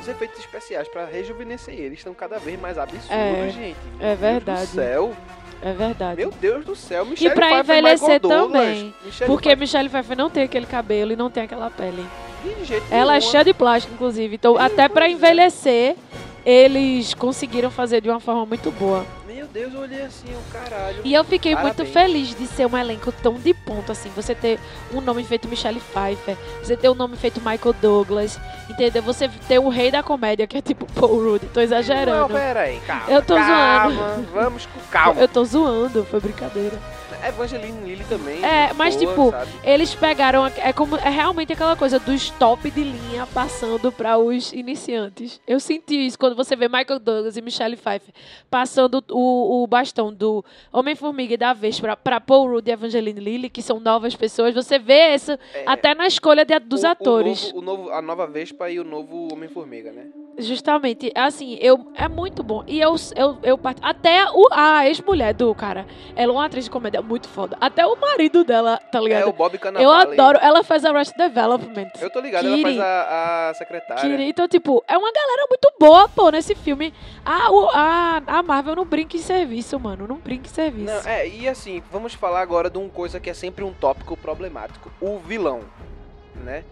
os 0.00 0.08
efeitos 0.08 0.38
especiais 0.38 0.88
pra 0.88 1.04
rejuvenescer 1.04 1.74
eles 1.74 1.98
estão 1.98 2.14
cada 2.14 2.38
vez 2.38 2.58
mais 2.60 2.78
absurdos, 2.78 3.10
É, 3.10 3.50
gente. 3.52 3.76
é 4.00 4.06
Meu 4.08 4.16
verdade. 4.16 4.58
Deus 4.60 4.68
do 4.70 4.74
céu. 4.74 5.16
É 5.62 5.72
verdade. 5.74 6.16
Meu 6.16 6.30
Deus 6.30 6.64
do 6.64 6.74
céu. 6.74 7.04
Michelle 7.04 7.34
pra 7.34 7.48
Pfeiffer 7.48 7.74
e 7.74 7.78
envelhecer 7.80 8.20
também, 8.20 8.94
Michelle 9.04 9.26
Porque 9.30 9.48
Pfeiffer, 9.50 9.58
Michelle 9.58 9.88
Pfeiffer 9.90 10.16
não 10.16 10.30
tem 10.30 10.44
aquele 10.44 10.64
cabelo 10.64 11.12
e 11.12 11.16
não 11.16 11.28
tem 11.28 11.42
aquela 11.42 11.68
pele. 11.70 12.02
Ela 12.90 13.16
é 13.16 13.20
cheia 13.20 13.44
de 13.44 13.52
plástico, 13.52 13.92
inclusive. 13.92 14.36
Então, 14.36 14.54
Sim, 14.56 14.62
até 14.62 14.88
pois 14.88 15.04
é. 15.04 15.10
envelhecer, 15.10 15.96
eles 16.46 17.12
conseguiram 17.12 17.70
fazer 17.70 18.00
de 18.00 18.08
uma 18.08 18.20
forma 18.20 18.46
muito 18.46 18.70
boa. 18.70 19.04
Deus, 19.52 19.74
eu 19.74 19.80
olhei 19.80 20.02
assim, 20.02 20.28
o 20.28 20.52
caralho. 20.52 21.00
E 21.04 21.12
eu 21.12 21.24
fiquei 21.24 21.54
muito 21.56 21.76
Parabéns. 21.84 21.92
feliz 21.92 22.34
de 22.36 22.46
ser 22.46 22.66
um 22.66 22.78
elenco 22.78 23.10
tão 23.10 23.34
de 23.34 23.52
ponto, 23.52 23.90
assim. 23.90 24.08
Você 24.14 24.34
ter 24.34 24.60
um 24.94 25.00
nome 25.00 25.24
feito 25.24 25.48
Michelle 25.48 25.80
Pfeiffer, 25.80 26.36
você 26.62 26.76
ter 26.76 26.88
um 26.88 26.94
nome 26.94 27.16
feito 27.16 27.40
Michael 27.40 27.74
Douglas, 27.80 28.38
entendeu? 28.68 29.02
Você 29.02 29.28
ter 29.48 29.58
o 29.58 29.68
rei 29.68 29.90
da 29.90 30.02
comédia, 30.04 30.46
que 30.46 30.56
é 30.58 30.62
tipo 30.62 30.86
Paul 30.92 31.32
Rudd. 31.32 31.42
Tô 31.52 31.58
Não, 31.58 31.64
exagerando. 31.64 32.32
pera 32.32 32.60
aí, 32.60 32.80
calma. 32.86 33.04
Eu 33.08 33.22
tô 33.22 33.34
calma, 33.34 34.24
Vamos 34.32 34.66
com 34.66 34.80
calma. 34.90 35.20
Eu 35.20 35.26
tô 35.28 35.44
zoando, 35.44 36.04
foi 36.04 36.20
brincadeira. 36.20 36.78
Evangeline 37.26 37.80
Lilly 37.86 38.04
também. 38.04 38.44
É, 38.44 38.72
mas, 38.74 38.96
boa, 38.96 39.08
tipo, 39.08 39.30
sabe? 39.30 39.50
Eles 39.64 39.94
pegaram. 39.94 40.46
É, 40.46 40.72
como, 40.72 40.96
é 40.96 41.08
realmente 41.08 41.52
aquela 41.52 41.76
coisa 41.76 41.98
dos 41.98 42.30
top 42.30 42.70
de 42.70 42.82
linha 42.84 43.26
passando 43.32 43.90
para 43.92 44.18
os 44.18 44.52
iniciantes. 44.52 45.40
Eu 45.46 45.60
senti 45.60 46.06
isso 46.06 46.18
quando 46.18 46.34
você 46.36 46.54
vê 46.56 46.68
Michael 46.68 46.98
Douglas 46.98 47.36
e 47.36 47.42
Michelle 47.42 47.76
Pfeiffer 47.76 48.14
passando 48.50 49.02
o, 49.10 49.62
o 49.62 49.66
bastão 49.66 50.12
do 50.12 50.44
Homem-Formiga 50.72 51.34
e 51.34 51.36
da 51.36 51.52
Vespa 51.52 51.96
para 51.96 52.20
Paul 52.20 52.48
Rudd 52.50 52.68
e 52.68 52.72
Evangeline 52.72 53.20
Lilly, 53.20 53.50
que 53.50 53.62
são 53.62 53.80
novas 53.80 54.14
pessoas. 54.14 54.54
Você 54.54 54.78
vê 54.78 55.14
isso 55.14 55.38
até 55.66 55.94
na 55.94 56.06
escolha 56.06 56.44
de- 56.44 56.58
dos 56.60 56.84
É. 56.84 56.88
O- 56.88 56.90
atores. 56.90 57.52
O 57.52 57.54
novo, 57.54 57.58
o 57.58 57.62
novo- 57.84 57.90
a 57.90 58.02
nova 58.02 58.26
Vespa 58.26 58.70
e 58.70 58.78
o 58.80 58.84
novo 58.84 59.28
Homem-Formiga, 59.32 59.92
né? 59.92 60.06
Justamente, 60.38 61.12
assim, 61.14 61.58
eu, 61.60 61.92
é 61.94 62.08
muito 62.08 62.42
bom. 62.42 62.64
E 62.66 62.80
eu, 62.80 62.94
eu, 63.14 63.36
eu 63.42 63.60
até 63.82 64.24
o, 64.32 64.48
a 64.50 64.86
ex-mulher 64.86 65.34
do 65.34 65.54
cara, 65.54 65.86
ela 66.16 66.32
é 66.32 66.34
uma 66.34 66.46
atriz 66.46 66.64
de 66.64 66.70
comédia 66.70 67.02
muito 67.02 67.28
foda. 67.28 67.58
Até 67.60 67.84
o 67.86 67.94
marido 67.96 68.42
dela, 68.42 68.78
tá 68.90 68.98
É 68.98 69.02
ligado? 69.02 69.28
o 69.28 69.32
Bob 69.32 69.54
eu 69.54 69.60
Cannavale. 69.60 70.12
adoro. 70.12 70.38
Ela 70.40 70.64
faz 70.64 70.84
Arrested 70.84 71.18
Development. 71.18 71.90
Eu 72.00 72.08
tô 72.10 72.20
ligado, 72.20 72.42
Kiri. 72.44 72.62
ela 72.62 72.62
faz 72.62 72.80
a, 72.80 73.48
a 73.50 73.54
secretária. 73.54 74.02
Kiri. 74.02 74.28
Então, 74.28 74.48
tipo, 74.48 74.82
é 74.88 74.96
uma 74.96 75.12
galera 75.12 75.46
muito 75.48 75.72
boa, 75.78 76.08
pô, 76.08 76.30
nesse 76.30 76.54
filme. 76.54 76.94
A, 77.24 77.50
o- 77.52 77.68
a, 77.70 78.22
a 78.26 78.42
Marvel 78.42 78.76
não 78.76 78.84
brinca 78.86 79.16
em 79.16 79.20
serviço, 79.20 79.78
mano. 79.78 80.06
Não 80.08 80.16
brinca 80.16 80.46
em 80.48 80.50
serviço. 80.52 80.86
Não, 81.04 81.10
é, 81.10 81.28
e 81.28 81.46
assim, 81.48 81.82
vamos 81.90 82.14
falar 82.14 82.40
agora 82.40 82.70
de 82.70 82.78
uma 82.78 82.88
coisa 82.88 83.20
que 83.20 83.28
é 83.28 83.34
sempre 83.34 83.62
um 83.62 83.72
tópico 83.72 84.16
problemático. 84.16 84.90
O 85.00 85.18
vilão, 85.18 85.60
né? 86.44 86.64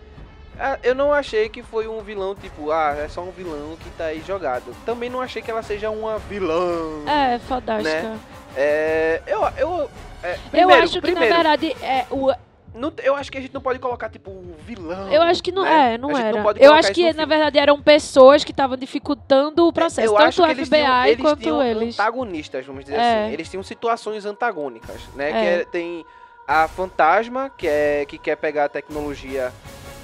Ah, 0.58 0.78
Eu 0.82 0.94
não 0.94 1.12
achei 1.12 1.48
que 1.48 1.62
foi 1.62 1.86
um 1.86 2.00
vilão 2.00 2.34
tipo, 2.34 2.70
ah, 2.70 2.94
é 2.98 3.08
só 3.08 3.20
um 3.22 3.30
vilão 3.30 3.76
que 3.78 3.88
tá 3.90 4.06
aí 4.06 4.22
jogado. 4.26 4.74
Também 4.84 5.08
não 5.08 5.20
achei 5.20 5.40
que 5.40 5.50
ela 5.50 5.62
seja 5.62 5.90
uma 5.90 6.18
vilã. 6.18 7.04
É, 7.06 7.38
fantástica. 7.38 8.02
Né? 8.02 8.18
É, 8.56 9.22
eu, 9.26 9.40
eu, 9.56 9.90
é, 10.22 10.34
eu 10.34 10.38
primeiro- 10.50 10.82
acho 10.82 10.92
que, 10.94 11.00
primeiro, 11.00 11.28
na 11.28 11.34
verdade, 11.42 11.76
é 11.80 12.06
o. 12.10 12.32
não- 12.74 12.92
eu 13.04 13.14
acho 13.14 13.30
que 13.30 13.38
a 13.38 13.40
gente 13.40 13.54
não 13.54 13.60
pode 13.60 13.78
colocar 13.78 14.08
tipo 14.08 14.32
vilão. 14.66 15.12
Eu 15.12 15.22
acho 15.22 15.40
que 15.42 15.52
não 15.52 15.62
né? 15.62 15.94
é, 15.94 15.98
não 15.98 16.16
era. 16.16 16.42
pode 16.42 16.60
eu 16.62 16.72
acho 16.72 16.92
que, 16.92 17.12
na 17.12 17.24
verdade, 17.24 17.56
eram 17.58 17.80
pessoas 17.80 18.42
que 18.42 18.50
estavam 18.50 18.76
dificultando 18.76 19.64
o 19.66 19.72
processo. 19.72 20.08
Eu 20.08 20.14
tanto 20.14 20.42
o 20.42 20.46
FBI 20.48 20.64
tinham, 20.66 21.04
eles 21.06 21.20
quanto 21.22 21.40
tinham 21.40 21.62
eles. 21.62 21.94
antagonistas, 21.94 22.66
vamos 22.66 22.84
dizer 22.84 22.96
É. 22.96 23.24
assim. 23.24 23.32
Eles 23.32 23.48
tinham 23.48 23.62
situações 23.62 24.24
antagônicas, 24.26 25.00
né? 25.14 25.28
É. 25.28 25.32
Que 25.32 25.46
é- 25.62 25.64
tem 25.66 26.04
a 26.48 26.66
fantasma, 26.66 27.50
que, 27.56 27.68
é, 27.68 28.04
que 28.08 28.18
quer 28.18 28.34
pegar 28.36 28.64
a 28.64 28.68
tecnologia 28.68 29.52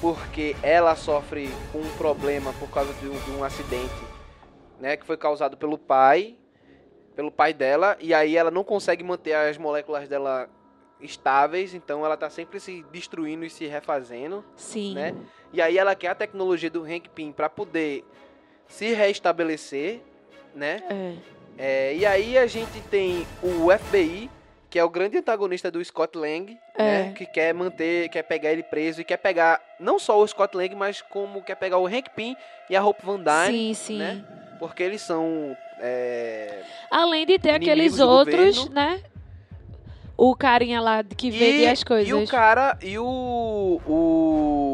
porque 0.04 0.54
ela 0.62 0.94
sofre 0.94 1.48
com 1.72 1.78
um 1.78 1.96
problema 1.96 2.52
por 2.60 2.68
causa 2.68 2.92
de 2.92 3.08
um, 3.08 3.18
de 3.18 3.30
um 3.30 3.42
acidente, 3.42 4.04
né? 4.78 4.98
Que 4.98 5.06
foi 5.06 5.16
causado 5.16 5.56
pelo 5.56 5.78
pai, 5.78 6.36
pelo 7.16 7.32
pai 7.32 7.54
dela, 7.54 7.96
e 7.98 8.12
aí 8.12 8.36
ela 8.36 8.50
não 8.50 8.62
consegue 8.62 9.02
manter 9.02 9.32
as 9.32 9.56
moléculas 9.56 10.06
dela 10.06 10.46
estáveis, 11.00 11.72
então 11.72 12.04
ela 12.04 12.18
tá 12.18 12.28
sempre 12.28 12.60
se 12.60 12.84
destruindo 12.92 13.46
e 13.46 13.50
se 13.50 13.66
refazendo 13.66 14.44
Sim. 14.54 14.92
né? 14.94 15.14
E 15.54 15.62
aí 15.62 15.78
ela 15.78 15.94
quer 15.94 16.08
a 16.08 16.14
tecnologia 16.14 16.68
do 16.68 16.82
Hank 16.82 17.08
Pym 17.08 17.32
para 17.32 17.48
poder 17.48 18.04
se 18.68 18.92
reestabelecer, 18.92 20.02
né? 20.54 20.82
É. 20.90 21.14
É, 21.56 21.96
e 21.96 22.04
aí 22.04 22.36
a 22.36 22.46
gente 22.46 22.78
tem 22.90 23.26
o 23.42 23.70
FBI, 23.78 24.30
que 24.74 24.78
é 24.80 24.82
o 24.82 24.90
grande 24.90 25.16
antagonista 25.18 25.70
do 25.70 25.82
Scott 25.84 26.18
Lang, 26.18 26.58
É. 26.74 26.82
né? 27.04 27.12
Que 27.14 27.24
quer 27.26 27.54
manter, 27.54 28.08
quer 28.08 28.24
pegar 28.24 28.50
ele 28.50 28.64
preso 28.64 29.00
e 29.00 29.04
quer 29.04 29.18
pegar 29.18 29.60
não 29.78 30.00
só 30.00 30.20
o 30.20 30.26
Scott 30.26 30.56
Lang, 30.56 30.74
mas 30.74 31.00
como 31.00 31.40
quer 31.42 31.54
pegar 31.54 31.78
o 31.78 31.86
Hank 31.86 32.10
Pym 32.10 32.36
e 32.68 32.74
a 32.74 32.84
Hope 32.84 33.06
Van 33.06 33.20
Dyne, 33.20 33.56
Sim, 33.56 33.74
sim. 33.74 33.98
né? 33.98 34.24
porque 34.58 34.82
eles 34.82 35.00
são 35.00 35.56
é, 35.78 36.64
Além 36.90 37.24
de 37.24 37.38
ter 37.38 37.50
aqueles 37.50 38.00
outros, 38.00 38.56
governo. 38.58 38.74
né? 38.74 39.00
O 40.16 40.34
carinha 40.34 40.80
lá 40.80 41.04
que 41.04 41.30
vende 41.30 41.66
as 41.66 41.84
coisas. 41.84 42.08
E 42.08 42.12
o 42.14 42.26
cara 42.26 42.76
e 42.82 42.98
o 42.98 43.80
o 43.86 44.73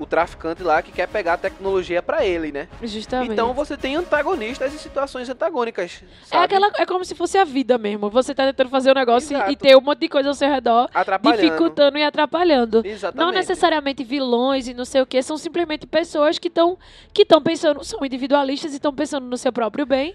o 0.00 0.06
traficante 0.06 0.62
lá 0.62 0.80
que 0.80 0.90
quer 0.90 1.06
pegar 1.06 1.34
a 1.34 1.36
tecnologia 1.36 2.02
para 2.02 2.24
ele, 2.24 2.50
né? 2.50 2.66
Justamente. 2.82 3.32
Então 3.32 3.52
você 3.52 3.76
tem 3.76 3.94
antagonistas 3.96 4.72
e 4.74 4.78
situações 4.78 5.28
antagônicas. 5.28 6.02
é, 6.02 6.26
Sabe? 6.26 6.44
aquela, 6.44 6.70
é 6.78 6.86
como 6.86 7.04
se 7.04 7.14
fosse 7.14 7.36
a 7.36 7.44
vida 7.44 7.76
mesmo. 7.76 8.08
Você 8.08 8.34
tá 8.34 8.46
tentando 8.46 8.70
fazer 8.70 8.90
um 8.90 8.94
negócio 8.94 9.32
e- 9.32 9.34
e 9.34 9.42
Exato. 9.42 9.56
ter 9.56 9.76
um 9.76 9.80
monte 9.80 10.00
de 10.00 10.08
coisa 10.08 10.28
ao 10.30 10.34
seu 10.34 10.48
redor, 10.48 10.88
Atrapalhando. 10.94 11.42
dificultando 11.42 11.98
e 11.98 12.02
atrapalhando. 12.02 12.82
Exatamente. 12.84 13.24
Não 13.26 13.30
necessariamente 13.32 14.02
vilões 14.02 14.66
e 14.68 14.74
não 14.74 14.84
sei 14.86 15.02
o 15.02 15.06
que, 15.06 15.22
são 15.22 15.36
simplesmente 15.36 15.86
pessoas 15.86 16.38
que 16.38 16.48
estão 16.48 16.78
que 17.12 17.22
estão 17.22 17.42
pensando, 17.42 17.84
são 17.84 18.04
individualistas 18.04 18.72
e 18.72 18.76
estão 18.76 18.94
pensando 18.94 19.26
no 19.26 19.36
seu 19.36 19.52
próprio 19.52 19.84
bem. 19.84 20.14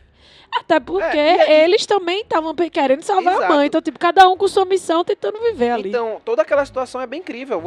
Até 0.59 0.79
porque 0.79 1.03
É, 1.17 1.63
eles 1.63 1.85
também 1.85 2.21
estavam 2.21 2.53
querendo 2.55 3.03
salvar 3.03 3.33
a 3.33 3.37
Exato. 3.37 3.53
mãe. 3.53 3.67
Então, 3.67 3.81
tipo, 3.81 3.99
cada 3.99 4.27
um 4.29 4.37
com 4.37 4.47
sua 4.47 4.65
missão 4.65 5.03
tentando 5.03 5.39
viver 5.39 5.69
ali. 5.71 5.89
Então, 5.89 6.21
toda 6.23 6.41
aquela 6.41 6.65
situação 6.65 7.01
é 7.01 7.05
bem 7.07 7.19
incrível. 7.19 7.61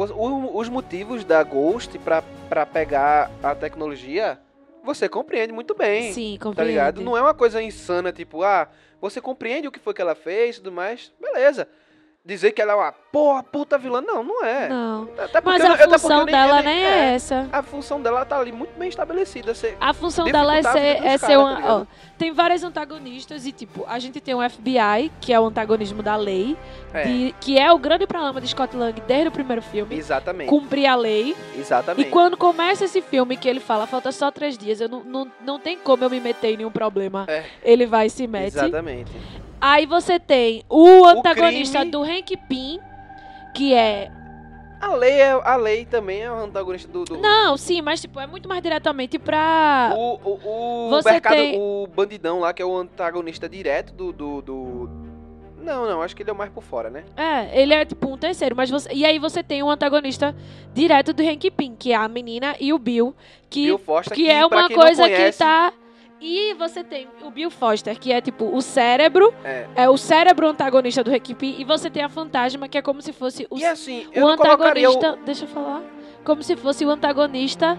Os 0.53 0.69
motivos 0.69 1.23
da 1.23 1.41
Ghost 1.43 1.97
pra, 1.99 2.23
pra 2.49 2.65
pegar 2.65 3.29
a 3.43 3.53
tecnologia, 3.55 4.39
você 4.83 5.07
compreende 5.07 5.53
muito 5.53 5.75
bem. 5.75 6.11
Sim, 6.13 6.37
Tá 6.39 6.45
compreende. 6.45 6.71
ligado? 6.71 7.01
Não 7.01 7.15
é 7.15 7.21
uma 7.21 7.33
coisa 7.33 7.61
insana, 7.61 8.11
tipo, 8.11 8.43
ah, 8.43 8.67
você 8.99 9.21
compreende 9.21 9.67
o 9.67 9.71
que 9.71 9.79
foi 9.79 9.93
que 9.93 10.01
ela 10.01 10.15
fez 10.15 10.55
e 10.55 10.59
tudo 10.59 10.71
mais, 10.71 11.11
beleza. 11.19 11.67
Dizer 12.25 12.51
que 12.51 12.61
ela 12.61 12.73
é 12.73 12.75
uma 12.75 12.91
porra, 12.91 13.41
puta 13.41 13.77
vilã, 13.77 14.01
não, 14.01 14.21
não 14.21 14.43
é. 14.43 14.67
Não. 14.67 15.09
Até 15.17 15.39
porque 15.39 15.57
Mas 15.57 15.61
a 15.63 15.83
eu 15.83 15.89
função 15.99 16.25
dela 16.25 16.61
nem 16.61 16.85
é 16.85 17.13
essa. 17.15 17.47
A 17.51 17.63
função 17.63 18.01
dela 18.01 18.25
tá 18.25 18.37
ali 18.37 18.51
muito 18.51 18.77
bem 18.77 18.89
estabelecida. 18.89 19.53
A 19.79 19.93
função 19.93 20.25
dela 20.25 20.57
é 20.57 20.61
ser, 20.61 21.05
é 21.05 21.17
ser 21.17 21.37
uma. 21.37 21.61
tá 21.61 21.75
ó, 21.75 21.85
tem 22.17 22.33
vários 22.33 22.61
antagonistas 22.61 23.45
e, 23.45 23.53
tipo, 23.53 23.85
a 23.87 23.97
gente 23.99 24.19
tem 24.19 24.35
o 24.35 24.47
FBI, 24.47 25.09
que 25.21 25.31
é 25.31 25.39
o 25.39 25.45
antagonismo 25.45 26.03
da 26.03 26.17
lei, 26.17 26.57
é, 26.93 27.03
de- 27.03 27.35
que 27.39 27.57
é 27.57 27.71
o 27.71 27.77
grande 27.79 28.05
problema 28.05 28.41
de 28.41 28.49
Scott 28.49 28.75
Lang 28.75 29.01
desde 29.07 29.29
o 29.29 29.31
primeiro 29.31 29.61
filme. 29.61 29.95
exatamente. 29.95 30.49
Cumprir 30.49 30.87
a 30.87 30.95
lei. 30.95 31.35
Exatamente. 31.57 32.05
E 32.07 32.11
quando 32.11 32.35
começa 32.35 32.83
esse 32.83 33.01
filme 33.01 33.37
que 33.37 33.47
ele 33.47 33.61
fala, 33.61 33.87
falta 33.87 34.11
só 34.11 34.29
três 34.29 34.57
dias, 34.57 34.81
eu 34.81 34.89
não, 34.89 35.03
não, 35.05 35.31
não 35.43 35.57
tem 35.59 35.77
como 35.77 36.03
eu 36.03 36.09
me 36.09 36.19
meter 36.19 36.53
em 36.53 36.57
nenhum 36.57 36.71
problema. 36.71 37.25
É. 37.29 37.45
Ele 37.63 37.85
vai 37.85 38.07
e 38.07 38.09
se 38.09 38.27
mete. 38.27 38.47
Exatamente. 38.57 39.11
Aí 39.61 39.85
você 39.85 40.19
tem 40.19 40.63
o 40.69 41.05
antagonista 41.05 41.79
crime- 41.79 41.91
do 41.91 42.01
Hank 42.03 42.37
Pym, 42.47 42.79
que 43.53 43.73
é. 43.73 44.11
A 44.81 44.95
lei, 44.95 45.11
é, 45.19 45.31
a 45.31 45.55
lei 45.57 45.83
também 45.85 46.21
é 46.21 46.31
o 46.31 46.35
antagonista 46.37 46.87
do. 46.89 47.03
do 47.03 47.17
Não, 47.17 47.57
sim, 47.57 47.81
mas 47.81 47.99
tipo, 47.99 48.17
é 48.19 48.25
muito 48.25 48.47
mais 48.47 48.61
diretamente 48.61 49.19
pra. 49.19 49.93
O, 49.93 50.13
o, 50.23 50.39
o, 50.85 50.89
Você 50.91 51.11
mercado, 51.11 51.35
tem- 51.35 51.59
o 51.59 51.85
bandidão 51.93 52.39
lá, 52.39 52.53
que 52.53 52.61
é 52.61 52.65
o 52.65 52.77
antagonista 52.77 53.49
direto 53.49 53.91
do, 53.93 54.13
do, 54.13 54.41
do- 54.41 54.89
Não, 55.57 55.85
não, 55.85 56.01
acho 56.01 56.15
que 56.15 56.23
ele 56.23 56.29
é 56.29 56.33
o 56.33 56.37
mais 56.37 56.49
por 56.49 56.63
fora, 56.63 56.89
né? 56.89 57.03
É, 57.17 57.61
ele 57.61 57.73
é 57.73 57.83
tipo 57.83 58.09
um 58.09 58.17
terceiro, 58.17 58.55
mas 58.55 58.69
você. 58.69 58.89
E 58.93 59.05
aí 59.05 59.19
você 59.19 59.43
tem 59.43 59.61
um 59.61 59.69
antagonista 59.69 60.33
direto 60.73 61.11
do 61.11 61.21
Hank 61.21 61.51
Pym, 61.51 61.75
que 61.75 61.91
é 61.91 61.95
a 61.97 62.07
menina 62.07 62.55
e 62.57 62.71
o 62.71 62.79
Bill, 62.79 63.13
que, 63.49 63.65
Bill 63.65 63.77
Foster, 63.77 64.15
que 64.15 64.29
é 64.29 64.47
pra 64.47 64.59
uma 64.59 64.69
coisa 64.69 65.03
conhece, 65.03 65.37
que 65.39 65.43
tá. 65.43 65.73
E 66.21 66.53
você 66.55 66.83
tem 66.83 67.07
o 67.21 67.31
Bill 67.31 67.49
Foster, 67.49 67.97
que 67.97 68.11
é 68.11 68.19
tipo 68.19 68.45
o 68.55 68.61
cérebro, 68.61 69.33
É. 69.43 69.67
é 69.75 69.89
o 69.89 69.97
cérebro 69.97 70.47
antagonista 70.47 71.03
do 71.03 71.11
Pym, 71.35 71.55
e 71.57 71.63
você 71.63 71.89
tem 71.89 72.03
a 72.03 72.09
fantasma, 72.09 72.67
que 72.67 72.77
é 72.77 72.81
como 72.81 73.01
se 73.01 73.13
fosse 73.13 73.47
o 73.49 73.55
assim, 73.65 74.05
o 74.07 74.35
colocaria 74.35 74.89
o... 74.89 74.95
antagonista. 74.95 75.25
Deixa 75.25 75.45
eu 75.45 75.49
falar. 75.49 75.81
como 76.25 76.43
se 76.43 76.55
fosse 76.57 76.83
o 76.85 76.89
antagonista 76.89 77.77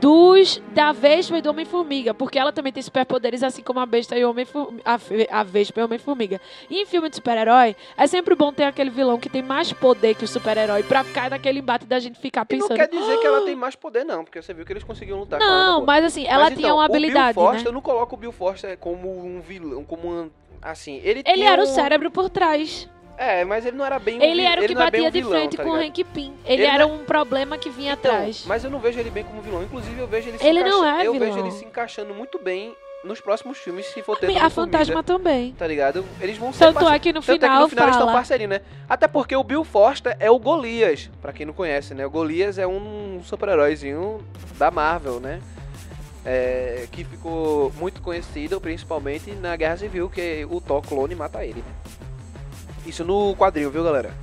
dos 0.00 0.60
da 0.74 0.92
Vespa 0.92 1.38
e 1.38 1.42
do 1.42 1.50
Homem-Formiga, 1.50 2.12
porque 2.14 2.38
ela 2.38 2.52
também 2.52 2.72
tem 2.72 2.82
superpoderes 2.82 3.42
assim 3.42 3.62
como 3.62 3.80
a 3.80 3.86
Besta 3.86 4.16
e 4.18 4.24
o 4.24 4.30
Homem 4.30 4.46
a, 4.84 4.98
a 5.40 5.42
Vespa 5.42 5.80
e 5.80 5.82
o 5.82 5.86
Homem-Formiga. 5.86 6.40
E 6.70 6.82
em 6.82 6.86
filme 6.86 7.08
de 7.08 7.16
super-herói, 7.16 7.74
é 7.96 8.06
sempre 8.06 8.34
bom 8.34 8.52
ter 8.52 8.64
aquele 8.64 8.90
vilão 8.90 9.18
que 9.18 9.28
tem 9.28 9.42
mais 9.42 9.72
poder 9.72 10.14
que 10.14 10.24
o 10.24 10.28
super-herói 10.28 10.82
pra 10.82 11.02
ficar 11.04 11.30
naquele 11.30 11.60
embate 11.60 11.86
da 11.86 11.98
gente 11.98 12.18
ficar 12.18 12.46
E 12.50 12.56
não 12.56 12.68
pensando. 12.68 12.76
quer 12.78 12.88
dizer 12.88 13.18
que 13.18 13.26
ela 13.26 13.42
tem 13.42 13.56
mais 13.56 13.74
poder, 13.74 14.04
não, 14.04 14.24
porque 14.24 14.40
você 14.40 14.52
viu 14.52 14.64
que 14.64 14.72
eles 14.72 14.84
conseguiram 14.84 15.20
lutar 15.20 15.38
com 15.38 15.44
ela. 15.44 15.66
Não, 15.72 15.84
mas 15.84 16.04
assim, 16.04 16.26
ela 16.26 16.44
Mas, 16.44 16.54
tinha 16.54 16.66
então, 16.68 16.76
uma 16.76 16.84
habilidade, 16.84 17.38
o 17.38 17.42
Bill 17.42 17.44
Foster, 17.44 17.62
né? 17.64 17.68
eu 17.68 17.72
não 17.72 17.80
coloco 17.80 18.14
o 18.14 18.18
Bill 18.18 18.32
Foster 18.32 18.76
como 18.78 19.08
um 19.24 19.40
vilão, 19.40 19.84
como 19.84 20.08
um... 20.12 20.30
Assim, 20.62 20.96
ele 21.04 21.20
Ele 21.20 21.34
tinha 21.34 21.50
era 21.52 21.62
o 21.62 21.64
um- 21.64 21.68
cérebro 21.74 22.10
por 22.10 22.28
trás. 22.30 22.88
É, 23.18 23.44
mas 23.44 23.64
ele 23.64 23.76
não 23.76 23.84
era 23.86 23.98
bem 23.98 24.18
um 24.18 24.22
Ele 24.22 24.42
era 24.42 24.60
o 24.60 24.66
que 24.66 24.72
é 24.72 24.74
batia 24.74 25.02
um 25.04 25.10
de 25.10 25.20
vilão, 25.22 25.30
frente 25.38 25.56
tá 25.56 25.62
com 25.64 25.70
o? 25.70 25.74
Hank 25.74 26.04
Pym. 26.04 26.34
Ele, 26.44 26.62
Ele 26.62 26.64
era 26.64 26.86
não- 26.86 26.96
um 26.96 27.04
problema 27.04 27.56
que 27.56 27.70
vinha 27.70 27.94
Então, 27.94 28.12
atrás. 28.12 28.44
Mas 28.46 28.62
eu 28.62 28.70
não 28.70 28.78
vejo 28.78 29.00
ele 29.00 29.10
bem 29.10 29.24
como 29.24 29.40
vilão. 29.40 29.62
Inclusive, 29.62 29.98
eu 29.98 30.06
vejo 30.06 30.28
ele 30.28 30.38
se 30.38 30.46
Ele 30.46 30.62
não 30.62 30.84
é 30.84 31.06
Eu 31.06 31.12
vilão. 31.12 31.28
vejo 31.28 31.38
ele 31.38 31.50
se 31.50 31.64
encaixando 31.64 32.12
muito 32.14 32.38
bem 32.38 32.74
nos 33.04 33.20
próximos 33.20 33.56
filmes, 33.58 33.86
se 33.86 34.02
for 34.02 34.18
ter 34.18 34.26
a 34.26 34.30
Homem-Formiga, 34.30 34.50
fantasma 34.50 35.02
também. 35.02 35.52
Tá 35.52 35.66
ligado? 35.66 36.04
Eles 36.20 36.36
vão 36.36 36.52
ser 36.52 36.58
Tanto 36.66 36.74
parce- 36.80 36.94
é 36.94 36.98
que 36.98 37.12
no 37.12 37.20
Tanto 37.22 37.30
é 37.44 37.48
final, 37.48 37.56
que 37.56 37.62
no 37.62 37.68
final 37.70 37.84
eles 37.86 37.94
estão 37.96 38.06
fala. 38.08 38.18
parceirinho, 38.18 38.50
né? 38.50 38.60
Até 38.88 39.06
porque 39.08 39.34
o 39.36 39.44
Bill 39.44 39.62
Foster 39.64 40.16
é 40.18 40.30
o 40.30 40.38
Golias, 40.38 41.08
pra 41.22 41.32
quem 41.32 41.46
não 41.46 41.54
conhece, 41.54 41.94
né? 41.94 42.04
O 42.04 42.10
Golias 42.10 42.58
é 42.58 42.66
um 42.66 43.20
super-heróizinho 43.24 44.20
da 44.58 44.70
Marvel, 44.70 45.20
né? 45.20 45.40
É, 46.24 46.86
que 46.90 47.04
ficou 47.04 47.72
muito 47.78 48.02
conhecido, 48.02 48.60
principalmente 48.60 49.30
na 49.30 49.54
Guerra 49.54 49.76
Civil, 49.76 50.10
que 50.10 50.44
o 50.50 50.60
Thor 50.60 50.82
clone 50.82 51.14
mata 51.14 51.44
ele, 51.44 51.60
né? 51.60 52.05
Isso 52.86 53.04
no 53.04 53.34
quadril, 53.36 53.70
viu, 53.70 53.82
galera? 53.82 54.14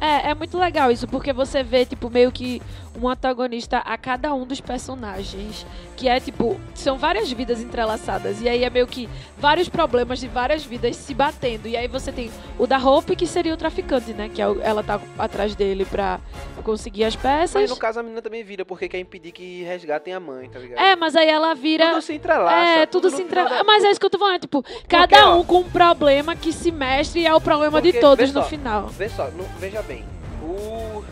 É, 0.00 0.30
é 0.30 0.34
muito 0.34 0.58
legal 0.58 0.90
isso, 0.90 1.08
porque 1.08 1.32
você 1.32 1.62
vê, 1.62 1.84
tipo, 1.84 2.10
meio 2.10 2.30
que 2.30 2.62
um 3.00 3.08
antagonista 3.08 3.78
a 3.78 3.96
cada 3.98 4.32
um 4.34 4.46
dos 4.46 4.60
personagens. 4.60 5.66
Que 5.96 6.08
é, 6.08 6.20
tipo, 6.20 6.60
são 6.74 6.98
várias 6.98 7.30
vidas 7.32 7.60
entrelaçadas. 7.62 8.40
E 8.42 8.48
aí 8.48 8.64
é 8.64 8.68
meio 8.70 8.86
que 8.86 9.08
vários 9.38 9.66
problemas 9.68 10.18
de 10.20 10.28
várias 10.28 10.62
vidas 10.64 10.94
se 10.96 11.14
batendo. 11.14 11.66
E 11.66 11.74
aí 11.76 11.88
você 11.88 12.12
tem 12.12 12.30
o 12.58 12.66
da 12.66 12.76
Hope, 12.78 13.16
que 13.16 13.26
seria 13.26 13.54
o 13.54 13.56
traficante, 13.56 14.12
né? 14.12 14.28
Que 14.28 14.42
é 14.42 14.44
ela 14.62 14.82
tá 14.82 15.00
atrás 15.18 15.54
dele 15.54 15.84
pra 15.86 16.20
conseguir 16.62 17.04
as 17.04 17.14
Mas 17.16 17.22
peças. 17.52 17.70
no 17.70 17.76
caso 17.76 18.00
a 18.00 18.02
menina 18.02 18.20
também 18.20 18.44
vira, 18.44 18.64
porque 18.64 18.88
quer 18.88 18.98
impedir 18.98 19.32
que 19.32 19.62
resgatem 19.62 20.12
a 20.12 20.20
mãe, 20.20 20.48
tá 20.50 20.58
ligado? 20.58 20.78
É, 20.84 20.94
mas 20.96 21.16
aí 21.16 21.28
ela 21.28 21.54
vira. 21.54 21.88
Tudo 21.90 22.02
se 22.02 22.12
entrelaça. 22.14 22.54
É, 22.80 22.86
tudo 22.86 23.10
no 23.10 23.16
se 23.16 23.22
entrelaça. 23.22 23.54
da- 23.56 23.64
Mas 23.64 23.82
é 23.84 23.90
isso 23.90 24.00
que 24.00 24.04
eu 24.06 24.10
tô 24.10 24.18
falando, 24.18 24.40
tipo, 24.40 24.62
cada 24.88 25.30
ó, 25.30 25.38
um 25.40 25.44
com 25.44 25.60
um 25.60 25.70
problema 25.70 26.36
que 26.36 26.52
se 26.52 26.70
mestre 26.70 27.20
e 27.20 27.26
é 27.26 27.34
o 27.34 27.40
problema 27.40 27.80
de 27.80 27.88
Porque, 27.88 28.00
todos 28.00 28.28
vê 28.30 28.34
no 28.38 28.42
só, 28.42 28.48
final. 28.50 28.86
Vê 28.88 29.08
só, 29.08 29.30
não- 29.30 29.46
veja 29.58 29.80
bem. 29.82 30.04
O... 30.42 31.02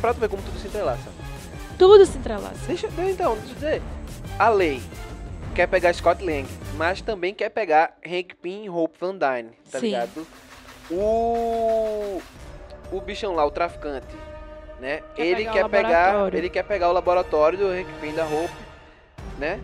Pra 0.00 0.14
tu 0.14 0.20
ver 0.20 0.28
como 0.28 0.40
tudo 0.42 0.58
se 0.58 0.68
entrelaça. 0.68 1.08
Tudo 1.80 2.04
se 2.04 2.18
entrelaça. 2.18 2.66
Deixa, 2.66 2.88
então, 3.08 3.36
deixa 3.36 3.52
eu 3.52 3.54
dizer. 3.54 3.82
A 4.38 4.50
lei 4.50 4.82
quer 5.54 5.66
pegar 5.66 5.94
Scott 5.94 6.22
Lang, 6.22 6.46
mas 6.76 7.00
também 7.00 7.32
quer 7.32 7.48
pegar 7.48 7.96
Hank 8.06 8.34
Pym 8.34 8.66
e 8.66 8.68
Hope 8.68 8.98
Van 9.00 9.16
Dyne, 9.16 9.50
tá 9.70 9.80
Sim. 9.80 9.86
ligado? 9.86 10.26
O... 10.90 12.20
O 12.92 13.00
bichão 13.00 13.34
lá, 13.34 13.46
o 13.46 13.50
traficante, 13.50 14.14
né? 14.78 15.02
Quer 15.14 15.24
ele 15.24 15.36
pegar 15.36 15.52
quer 15.52 15.68
pegar, 15.70 16.34
ele 16.34 16.50
quer 16.50 16.62
pegar 16.64 16.90
o 16.90 16.92
laboratório 16.92 17.56
do 17.56 17.68
Hank 17.68 17.88
Pym 17.98 18.12
da 18.12 18.26
Hope, 18.26 18.52
né? 19.38 19.58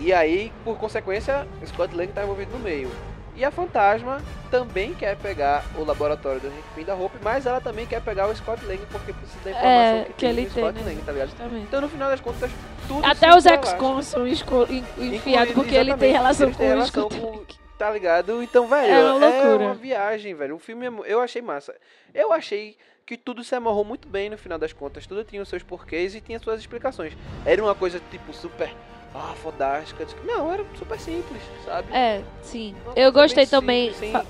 E 0.00 0.12
aí, 0.12 0.52
por 0.64 0.76
consequência, 0.76 1.46
Scott 1.64 1.94
Lang 1.94 2.12
tá 2.12 2.24
envolvido 2.24 2.50
no 2.50 2.58
meio. 2.58 2.90
E 3.36 3.44
a 3.44 3.50
Fantasma 3.50 4.22
também 4.50 4.94
quer 4.94 5.16
pegar 5.16 5.64
o 5.76 5.82
laboratório 5.84 6.40
do 6.40 6.46
Hank 6.46 6.62
Pym 6.74 6.84
da 6.84 6.94
Hope, 6.94 7.16
mas 7.20 7.46
ela 7.46 7.60
também 7.60 7.84
quer 7.84 8.00
pegar 8.00 8.28
o 8.28 8.36
Scott 8.36 8.64
Lang 8.64 8.80
porque 8.92 9.12
precisa 9.12 9.40
da 9.42 9.50
informação 9.50 9.96
É, 10.00 10.04
que, 10.04 10.12
que 10.12 10.26
ele 10.26 10.46
tem, 10.46 10.50
Scott 10.50 10.78
né? 10.78 10.90
Lang, 10.92 11.02
tá 11.02 11.12
ligado? 11.12 11.30
Então, 11.56 11.80
no 11.80 11.88
final 11.88 12.10
das 12.10 12.20
contas, 12.20 12.50
tudo 12.86 13.04
Até 13.04 13.34
os 13.36 13.44
ex-cons 13.44 14.06
são 14.06 14.26
enfiados 14.26 15.52
porque 15.54 15.74
ele 15.74 15.96
tem 15.96 16.12
relação 16.12 16.52
com 16.52 16.74
o 16.78 16.86
Scott. 16.86 17.18
com- 17.20 17.44
Tá 17.76 17.90
ligado? 17.90 18.40
Então, 18.40 18.68
velho, 18.68 18.92
É 18.92 19.04
uma 19.04 19.14
loucura. 19.26 19.64
uma 19.64 19.74
viagem, 19.74 20.32
velho. 20.32 20.54
O 20.54 20.58
filme, 20.60 20.86
é 20.86 20.90
eu 21.06 21.20
achei 21.20 21.42
massa. 21.42 21.74
Eu 22.14 22.32
achei 22.32 22.76
que 23.04 23.16
tudo 23.16 23.42
se 23.42 23.52
amarrou 23.54 23.84
muito 23.84 24.06
bem 24.08 24.30
no 24.30 24.38
final 24.38 24.56
das 24.56 24.72
contas. 24.72 25.08
Tudo 25.08 25.24
tinha 25.24 25.42
os 25.42 25.48
seus 25.48 25.64
porquês 25.64 26.14
e 26.14 26.20
tinha 26.20 26.38
suas 26.38 26.60
explicações. 26.60 27.14
Era 27.44 27.60
uma 27.60 27.74
coisa, 27.74 28.00
tipo, 28.12 28.32
super... 28.32 28.72
Ah, 29.14 29.32
fodástica. 29.36 30.06
Não, 30.24 30.52
era 30.52 30.64
super 30.76 30.98
simples, 30.98 31.40
sabe? 31.64 31.92
É, 31.94 32.22
sim. 32.42 32.74
Uma 32.84 32.94
Eu 32.96 33.12
gostei 33.12 33.46
também. 33.46 33.92
simples, 33.92 34.26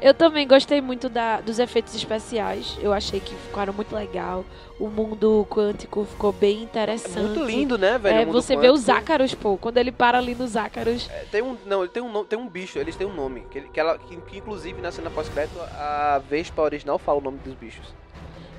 Eu 0.00 0.14
também 0.14 0.46
gostei 0.46 0.80
muito 0.80 1.08
da, 1.08 1.40
dos 1.40 1.58
efeitos 1.58 1.92
especiais. 1.92 2.78
Eu 2.80 2.92
achei 2.92 3.18
que 3.18 3.34
ficaram 3.34 3.72
muito 3.72 3.92
legal. 3.96 4.44
O 4.78 4.86
mundo 4.86 5.44
quântico 5.50 6.04
ficou 6.04 6.30
bem 6.32 6.60
É 6.60 6.62
interessante. 6.62 7.18
muito 7.18 7.42
lindo, 7.44 7.76
né, 7.76 7.98
velho? 7.98 8.20
É, 8.20 8.24
você 8.24 8.56
vê 8.56 8.70
os 8.70 8.82
quântico. 8.84 8.96
ácaros, 8.96 9.34
pô. 9.34 9.58
Quando 9.58 9.76
ele 9.78 9.90
para 9.90 10.18
ali 10.18 10.36
nos 10.36 10.54
ácaros. 10.56 11.10
É, 11.10 11.24
Tem 11.32 11.42
um, 11.42 11.56
não, 11.66 11.80
ele 11.82 11.90
tem 11.90 12.00
um, 12.00 12.24
tem 12.24 12.38
um 12.38 12.48
bicho, 12.48 12.78
eles 12.78 12.94
têm 12.94 13.08
um 13.08 13.12
nome. 13.12 13.40
Que, 13.50 13.60
que, 13.62 13.80
ela, 13.80 13.98
que, 13.98 14.16
que 14.18 14.38
inclusive 14.38 14.80
na 14.80 14.92
cena 14.92 15.10
pós-crédito 15.10 15.58
a 15.76 16.20
Vespa 16.30 16.62
original 16.62 16.96
fala 17.00 17.18
o 17.18 17.22
nome 17.22 17.38
dos 17.44 17.54
bichos. 17.54 17.92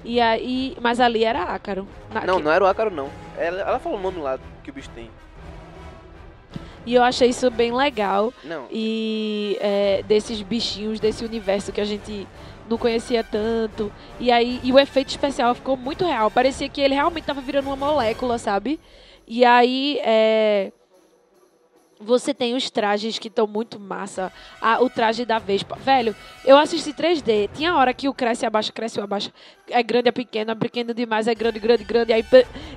E 0.03 0.19
aí. 0.19 0.75
Mas 0.81 0.99
ali 0.99 1.23
era 1.23 1.43
ácaro. 1.43 1.87
Na- 2.09 2.25
Não, 2.25 2.35
que- 2.35 2.43
não 2.43 2.51
era 2.51 2.65
o 2.65 2.67
ácaro, 2.67 2.91
não. 2.91 3.09
Ela, 3.37 3.61
ela 3.61 3.79
fala 3.79 3.95
o 3.95 4.01
nome 4.01 4.19
lá 4.19 4.37
que 4.61 4.71
o 4.71 4.73
bicho 4.73 4.89
tem. 4.89 5.09
E 6.85 6.95
eu 6.95 7.03
achei 7.03 7.29
isso 7.29 7.49
bem 7.51 7.73
legal. 7.73 8.33
Não. 8.43 8.67
e 8.71 9.57
é, 9.59 10.03
desses 10.07 10.41
bichinhos 10.41 10.99
desse 10.99 11.23
universo 11.23 11.71
que 11.71 11.81
a 11.81 11.85
gente 11.85 12.27
não 12.69 12.77
conhecia 12.77 13.23
tanto. 13.23 13.91
E 14.19 14.31
aí 14.31 14.59
e 14.63 14.71
o 14.71 14.79
efeito 14.79 15.09
especial 15.09 15.53
ficou 15.55 15.75
muito 15.75 16.05
real. 16.05 16.31
Parecia 16.31 16.69
que 16.69 16.81
ele 16.81 16.93
realmente 16.93 17.25
tava 17.25 17.41
virando 17.41 17.67
uma 17.67 17.75
molécula, 17.75 18.37
sabe? 18.37 18.79
E 19.27 19.45
aí 19.45 19.99
é, 20.03 20.71
você 21.99 22.33
tem 22.33 22.55
os 22.55 22.69
trajes 22.69 23.19
que 23.19 23.27
estão 23.27 23.45
muito 23.45 23.77
massa. 23.77 24.31
Ah, 24.61 24.81
o 24.81 24.89
traje 24.89 25.25
da 25.25 25.37
Vespa. 25.37 25.75
Velho, 25.75 26.15
eu 26.45 26.57
assisti 26.57 26.93
3D. 26.93 27.49
Tinha 27.53 27.75
hora 27.75 27.93
que 27.93 28.07
o 28.07 28.13
cresce 28.13 28.45
abaixa, 28.45 28.71
cresce 28.71 28.99
abaixa. 29.01 29.33
É 29.69 29.83
grande, 29.83 30.07
é 30.07 30.11
pequeno, 30.11 30.51
é 30.51 30.55
pequeno 30.55 30.93
demais, 30.93 31.27
é 31.27 31.35
grande, 31.35 31.59
grande, 31.59 31.83
grande. 31.83 32.13
Aí 32.13 32.25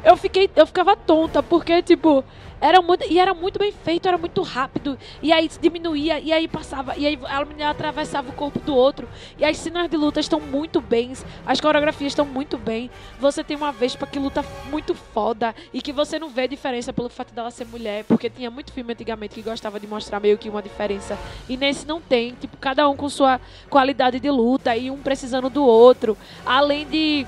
eu 0.04 0.16
fiquei, 0.16 0.50
eu 0.56 0.66
ficava 0.66 0.96
tonta, 0.96 1.42
porque, 1.42 1.80
tipo, 1.82 2.24
era 2.62 2.80
muito. 2.80 3.04
E 3.10 3.18
era 3.18 3.34
muito 3.34 3.58
bem 3.58 3.72
feito, 3.72 4.06
era 4.06 4.16
muito 4.16 4.40
rápido. 4.42 4.96
E 5.20 5.32
aí 5.32 5.50
diminuía, 5.60 6.20
e 6.20 6.32
aí 6.32 6.46
passava, 6.46 6.96
e 6.96 7.04
aí 7.04 7.18
a 7.24 7.44
menina 7.44 7.70
atravessava 7.70 8.30
o 8.30 8.32
corpo 8.32 8.60
do 8.60 8.74
outro. 8.74 9.08
E 9.36 9.44
as 9.44 9.58
cenas 9.58 9.90
de 9.90 9.96
luta 9.96 10.20
estão 10.20 10.40
muito 10.40 10.80
bem, 10.80 11.12
as 11.44 11.60
coreografias 11.60 12.12
estão 12.12 12.24
muito 12.24 12.56
bem. 12.56 12.88
Você 13.18 13.42
tem 13.42 13.56
uma 13.56 13.72
Vespa 13.72 14.06
que 14.06 14.18
luta 14.18 14.44
muito 14.70 14.94
foda 14.94 15.54
e 15.74 15.82
que 15.82 15.92
você 15.92 16.18
não 16.18 16.28
vê 16.28 16.46
diferença 16.46 16.92
pelo 16.92 17.08
fato 17.08 17.34
dela 17.34 17.50
ser 17.50 17.66
mulher, 17.66 18.04
porque 18.04 18.30
tinha 18.30 18.50
muito 18.50 18.72
filme 18.72 18.92
antigamente 18.92 19.34
que 19.34 19.42
gostava 19.42 19.80
de 19.80 19.86
mostrar 19.86 20.20
meio 20.20 20.38
que 20.38 20.48
uma 20.48 20.62
diferença. 20.62 21.18
E 21.48 21.56
nesse 21.56 21.86
não 21.86 22.00
tem, 22.00 22.34
tipo, 22.34 22.56
cada 22.58 22.88
um 22.88 22.94
com 22.94 23.08
sua 23.08 23.40
qualidade 23.68 24.20
de 24.20 24.30
luta 24.30 24.76
e 24.76 24.88
um 24.88 24.98
precisando 24.98 25.50
do 25.50 25.64
outro. 25.64 26.16
Além 26.46 26.86
de 26.86 27.26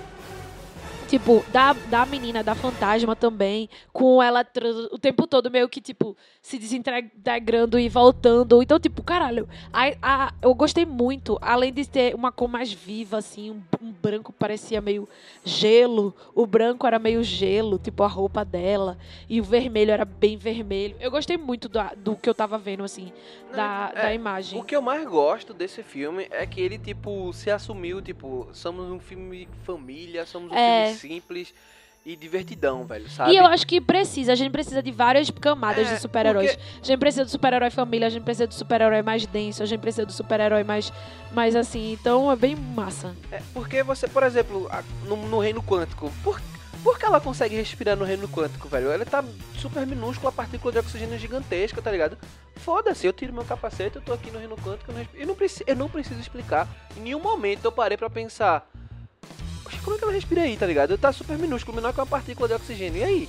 Tipo, 1.09 1.45
da, 1.53 1.73
da 1.75 2.07
menina, 2.07 2.43
da 2.43 2.55
fantasma 2.55 3.15
também, 3.15 3.69
com 3.93 4.23
ela 4.23 4.45
o 4.91 4.99
tempo 4.99 5.27
todo 5.27 5.51
meio 5.51 5.69
que, 5.69 5.81
tipo, 5.81 6.17
se 6.43 6.59
desintegrando 6.59 7.79
e 7.79 7.89
voltando. 7.89 8.63
Então, 8.63 8.81
tipo, 8.81 9.03
caralho, 9.03 9.49
a, 9.73 9.93
a- 10.03 10.35
eu 10.43 10.55
gostei 10.55 10.85
muito. 10.85 11.39
Além 11.41 11.73
de 11.73 11.87
ter 11.89 12.15
uma 12.15 12.33
cor 12.33 12.49
mais 12.49 12.73
viva, 12.73 13.19
assim, 13.19 13.51
um, 13.51 13.63
um 13.83 13.93
branco 13.93 14.33
parecia 14.33 14.81
meio 14.81 15.09
gelo. 15.45 16.15
O 16.35 16.47
branco 16.47 16.87
era 16.87 16.99
meio 16.99 17.23
gelo, 17.23 17.79
tipo, 17.79 18.03
a 18.03 18.09
roupa 18.09 18.45
dela. 18.45 18.97
E 19.29 19.41
o 19.41 19.45
vermelho 19.45 19.91
era 19.93 20.05
bem 20.05 20.37
vermelho. 20.37 20.97
Eu 21.01 21.11
gostei 21.11 21.37
muito 21.37 21.69
do, 21.69 21.79
do 21.97 22.17
que 22.17 22.29
eu 22.29 22.35
tava 22.35 22.59
vendo, 22.59 22.83
assim, 22.83 23.13
da, 23.55 23.93
É, 23.95 24.03
da 24.03 24.15
imagem. 24.15 24.59
O 24.59 24.65
que 24.65 24.75
eu 24.75 24.83
mais 24.83 25.07
gosto 25.07 25.53
desse 25.55 25.83
filme 25.83 26.27
é 26.31 26.47
que 26.47 26.61
ele, 26.61 26.79
tipo, 26.79 27.33
se 27.33 27.51
assumiu, 27.51 28.01
tipo, 28.01 28.49
somos 28.53 28.91
um 28.91 28.99
filme 28.99 29.49
família, 29.65 30.25
somos 30.27 30.51
um 30.51 30.55
É. 30.55 30.87
filme 30.87 30.94
simples 30.99 31.55
e 32.07 32.15
divertidão, 32.17 32.85
velho, 32.85 33.09
sabe? 33.09 33.33
E 33.33 33.37
eu 33.37 33.47
acho 33.47 33.67
que 33.67 33.81
precisa, 33.81 34.33
a 34.33 34.35
gente 34.35 34.51
precisa 34.53 34.83
de 34.83 34.91
várias 34.91 35.31
camadas 35.31 35.89
É, 35.89 35.95
de 35.95 36.01
super-heróis. 36.03 36.59
A 36.83 36.85
gente 36.85 36.99
precisa 36.99 37.25
do 37.25 37.31
super-herói 37.31 37.71
família, 37.71 38.07
a 38.07 38.11
gente 38.11 38.23
precisa 38.25 38.47
do 38.47 38.53
super-herói 38.53 39.01
mais 39.01 39.25
denso, 39.27 39.63
a 39.63 39.67
gente 39.67 39.81
precisa 39.81 40.05
do 40.05 40.13
super-herói 40.13 40.65
mais, 40.65 40.93
mais 41.33 41.57
assim. 41.57 41.93
Então 41.93 42.31
é 42.31 42.37
bem 42.37 42.55
massa. 42.57 43.17
É, 43.33 43.41
porque 43.55 43.83
você, 43.83 44.07
por 44.07 44.23
exemplo, 44.23 44.69
no, 45.07 45.17
no 45.17 45.39
reino 45.39 45.63
quântico, 45.63 46.13
por, 46.23 46.39
por 46.83 46.99
que 46.99 47.07
ela 47.07 47.23
consegue 47.23 47.57
respirar 47.57 47.97
no 47.97 48.05
reino 48.05 48.29
quântico, 48.29 48.69
velho? 48.69 48.91
Ela 48.91 49.07
tá 49.07 49.25
super 49.57 49.87
minúscula, 49.87 50.29
a 50.29 50.33
partícula 50.33 50.73
de 50.73 50.81
oxigênio 50.81 51.19
gigantesca, 51.19 51.81
tá 51.81 51.91
ligado? 51.91 52.19
Foda-se, 52.57 53.07
eu 53.07 53.15
tiro 53.15 53.33
meu 53.33 53.45
capacete, 53.47 53.97
eu 53.97 54.03
tô 54.03 54.13
aqui 54.13 54.31
no 54.31 54.39
reino 54.39 54.57
quântico, 54.59 54.91
eu 54.91 54.95
não, 54.99 55.07
eu 55.15 55.27
não, 55.27 55.35
preci- 55.35 55.65
eu 55.67 55.75
não 55.75 55.89
preciso 55.89 56.21
explicar. 56.21 56.69
Em 56.99 57.01
nenhum 57.01 57.21
momento 57.21 57.65
eu 57.65 57.73
parei 57.73 57.97
pra 57.97 58.11
pensar, 58.11 58.57
"Oxe, 58.59 58.74
como 59.85 59.97
é 59.97 59.99
que 59.99 60.05
ela 60.05 60.13
respira 60.13 60.43
aí, 60.43 60.57
tá 60.57 60.67
ligado? 60.67 60.97
Tá 60.99 61.13
super 61.13 61.39
minúsculo, 61.39 61.77
menor 61.77 61.93
que 61.93 62.01
uma 62.01 62.07
partícula 62.07 62.49
de 62.49 62.55
oxigênio, 62.55 63.01
e 63.01 63.05
aí? 63.05 63.29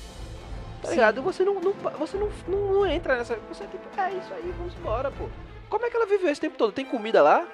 Tá 0.81 0.87
Sim. 0.87 0.95
ligado? 0.95 1.21
Você 1.21 1.43
não, 1.43 1.55
não, 1.55 1.73
você 1.99 2.17
não, 2.17 2.29
não, 2.47 2.73
não 2.73 2.87
entra 2.87 3.17
nessa. 3.17 3.37
Você 3.49 3.65
tipo, 3.65 3.83
é 3.99 4.09
isso 4.11 4.33
aí, 4.33 4.53
vamos 4.57 4.73
embora, 4.75 5.11
pô. 5.11 5.27
Como 5.69 5.85
é 5.85 5.89
que 5.89 5.95
ela 5.97 6.05
viveu 6.05 6.29
esse 6.29 6.41
tempo 6.41 6.57
todo? 6.57 6.71
Tem 6.71 6.85
comida 6.85 7.21
lá? 7.21 7.45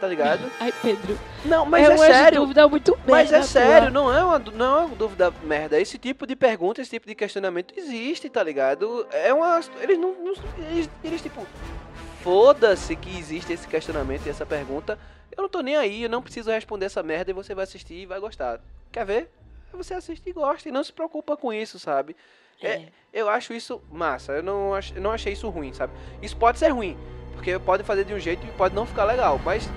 tá 0.00 0.06
ligado? 0.06 0.40
Ai, 0.60 0.72
Pedro. 0.82 1.18
Não, 1.44 1.66
mas 1.66 1.88
é 1.88 1.92
é, 1.92 1.96
sério. 1.96 2.40
dúvida 2.40 2.68
muito 2.68 2.98
Mas 3.06 3.32
é 3.32 3.42
sério, 3.42 3.90
não 3.90 4.14
é, 4.14 4.22
uma, 4.24 4.38
não 4.38 4.78
é 4.78 4.84
uma 4.84 4.94
dúvida 4.96 5.32
merda. 5.42 5.80
Esse 5.80 5.98
tipo 5.98 6.26
de 6.26 6.36
pergunta, 6.36 6.80
esse 6.80 6.90
tipo 6.90 7.06
de 7.06 7.14
questionamento 7.14 7.74
existe, 7.76 8.28
tá 8.28 8.42
ligado? 8.42 9.06
É 9.10 9.32
uma. 9.32 9.60
Eles 9.80 9.98
não. 9.98 10.14
não- 10.14 10.34
eles, 10.70 10.88
eles, 11.02 11.20
tipo. 11.20 11.46
Foda-se 12.22 12.96
que 12.96 13.16
existe 13.16 13.52
esse 13.52 13.66
questionamento 13.66 14.26
e 14.26 14.30
essa 14.30 14.44
pergunta. 14.44 14.98
Eu 15.36 15.42
não 15.42 15.48
tô 15.48 15.60
nem 15.60 15.76
aí, 15.76 16.02
eu 16.02 16.08
não 16.08 16.22
preciso 16.22 16.50
responder 16.50 16.86
essa 16.86 17.02
merda 17.02 17.30
e 17.30 17.34
você 17.34 17.54
vai 17.54 17.64
assistir 17.64 17.94
e 17.94 18.06
vai 18.06 18.18
gostar. 18.18 18.60
Quer 18.90 19.06
ver? 19.06 19.30
Você 19.72 19.94
assiste 19.94 20.28
e 20.28 20.32
gosta 20.32 20.68
e 20.68 20.72
não 20.72 20.82
se 20.82 20.92
preocupa 20.92 21.36
com 21.36 21.52
isso, 21.52 21.78
sabe? 21.78 22.16
É. 22.62 22.88
Eu 23.12 23.28
acho 23.28 23.52
isso 23.52 23.80
massa, 23.90 24.32
eu 24.32 24.42
não, 24.42 24.74
ach, 24.74 24.92
eu 24.94 25.00
não 25.00 25.12
achei 25.12 25.32
isso 25.32 25.48
ruim, 25.48 25.72
sabe? 25.72 25.92
Isso 26.20 26.36
pode 26.36 26.58
ser 26.58 26.68
ruim, 26.68 26.96
porque 27.34 27.56
pode 27.58 27.84
fazer 27.84 28.04
de 28.04 28.12
um 28.12 28.18
jeito 28.18 28.44
e 28.44 28.50
pode 28.52 28.74
não 28.74 28.84
ficar 28.84 29.04
legal, 29.04 29.38
mas 29.44 29.68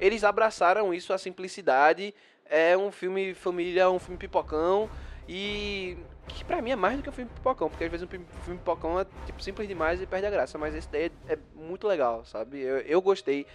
eles 0.00 0.24
abraçaram 0.24 0.94
isso, 0.94 1.12
a 1.12 1.18
simplicidade. 1.18 2.14
É 2.46 2.76
um 2.76 2.90
filme 2.90 3.34
família, 3.34 3.90
um 3.90 3.98
filme 3.98 4.18
pipocão 4.18 4.90
e 5.28 5.96
que 6.32 6.44
pra 6.44 6.62
mim 6.62 6.70
é 6.70 6.76
mais 6.76 6.96
do 6.96 7.02
que 7.02 7.08
um 7.08 7.12
filme 7.12 7.30
pipocão, 7.34 7.68
porque 7.68 7.84
às 7.84 7.90
vezes 7.90 8.06
um 8.06 8.08
filme 8.08 8.26
pipocão 8.58 8.98
é 8.98 9.06
tipo 9.26 9.42
simples 9.42 9.68
demais 9.68 10.00
e 10.00 10.06
perde 10.06 10.26
a 10.26 10.30
graça, 10.30 10.58
mas 10.58 10.74
esse 10.74 10.88
daí 10.90 11.10
é, 11.28 11.34
é 11.34 11.38
muito 11.54 11.86
legal, 11.86 12.24
sabe? 12.24 12.60
Eu, 12.60 12.78
eu 12.78 13.02
gostei 13.02 13.46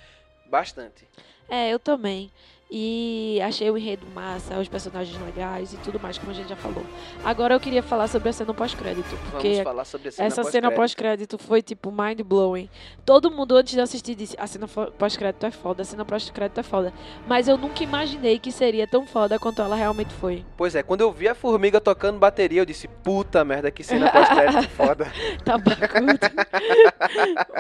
bastante. 0.45 1.07
É, 1.49 1.69
eu 1.69 1.79
também. 1.79 2.31
E 2.69 3.39
achei 3.41 3.71
o 3.71 3.77
enredo 3.77 4.05
massa, 4.13 4.59
os 4.59 4.67
personagens 4.67 5.17
legais 5.21 5.71
e 5.71 5.77
tudo 5.77 5.97
mais, 5.99 6.17
como 6.17 6.31
a 6.31 6.35
gente 6.35 6.49
já 6.49 6.55
falou. 6.57 6.83
Agora 7.23 7.53
eu 7.55 7.59
queria 7.61 7.81
falar 7.81 8.07
sobre 8.09 8.27
a 8.27 8.33
cena 8.33 8.53
pós-crédito, 8.53 9.07
Vamos 9.07 9.29
porque 9.31 9.63
falar 9.63 9.85
sobre 9.85 10.09
a 10.09 10.11
cena 10.11 10.27
essa 10.27 10.43
cena 10.43 10.71
pós-crédito. 10.71 11.37
foi 11.37 11.61
tipo 11.61 11.91
mind 11.91 12.21
blowing. 12.21 12.69
Todo 13.05 13.31
mundo 13.31 13.55
antes 13.55 13.73
de 13.73 13.79
assistir 13.79 14.15
disse: 14.15 14.35
a 14.37 14.45
cena 14.45 14.67
pós-crédito 14.67 15.45
é 15.45 15.51
foda, 15.51 15.81
a 15.81 15.85
cena 15.85 16.03
pós-crédito 16.03 16.59
é 16.59 16.63
foda. 16.63 16.93
Mas 17.25 17.47
eu 17.47 17.57
nunca 17.57 17.83
imaginei 17.83 18.37
que 18.37 18.51
seria 18.51 18.85
tão 18.85 19.07
foda 19.07 19.39
quanto 19.39 19.61
ela 19.61 19.75
realmente 19.75 20.13
foi. 20.15 20.43
Pois 20.57 20.75
é, 20.75 20.83
quando 20.83 21.01
eu 21.01 21.11
vi 21.11 21.29
a 21.29 21.35
formiga 21.35 21.79
tocando 21.79 22.19
bateria, 22.19 22.59
eu 22.59 22.65
disse, 22.65 22.87
puta 22.87 23.45
merda, 23.45 23.71
que 23.71 23.81
cena 23.81 24.11
pós-crédito 24.11 24.69
foda. 24.75 25.07
Tá 25.45 25.57
bacudo. 25.57 26.19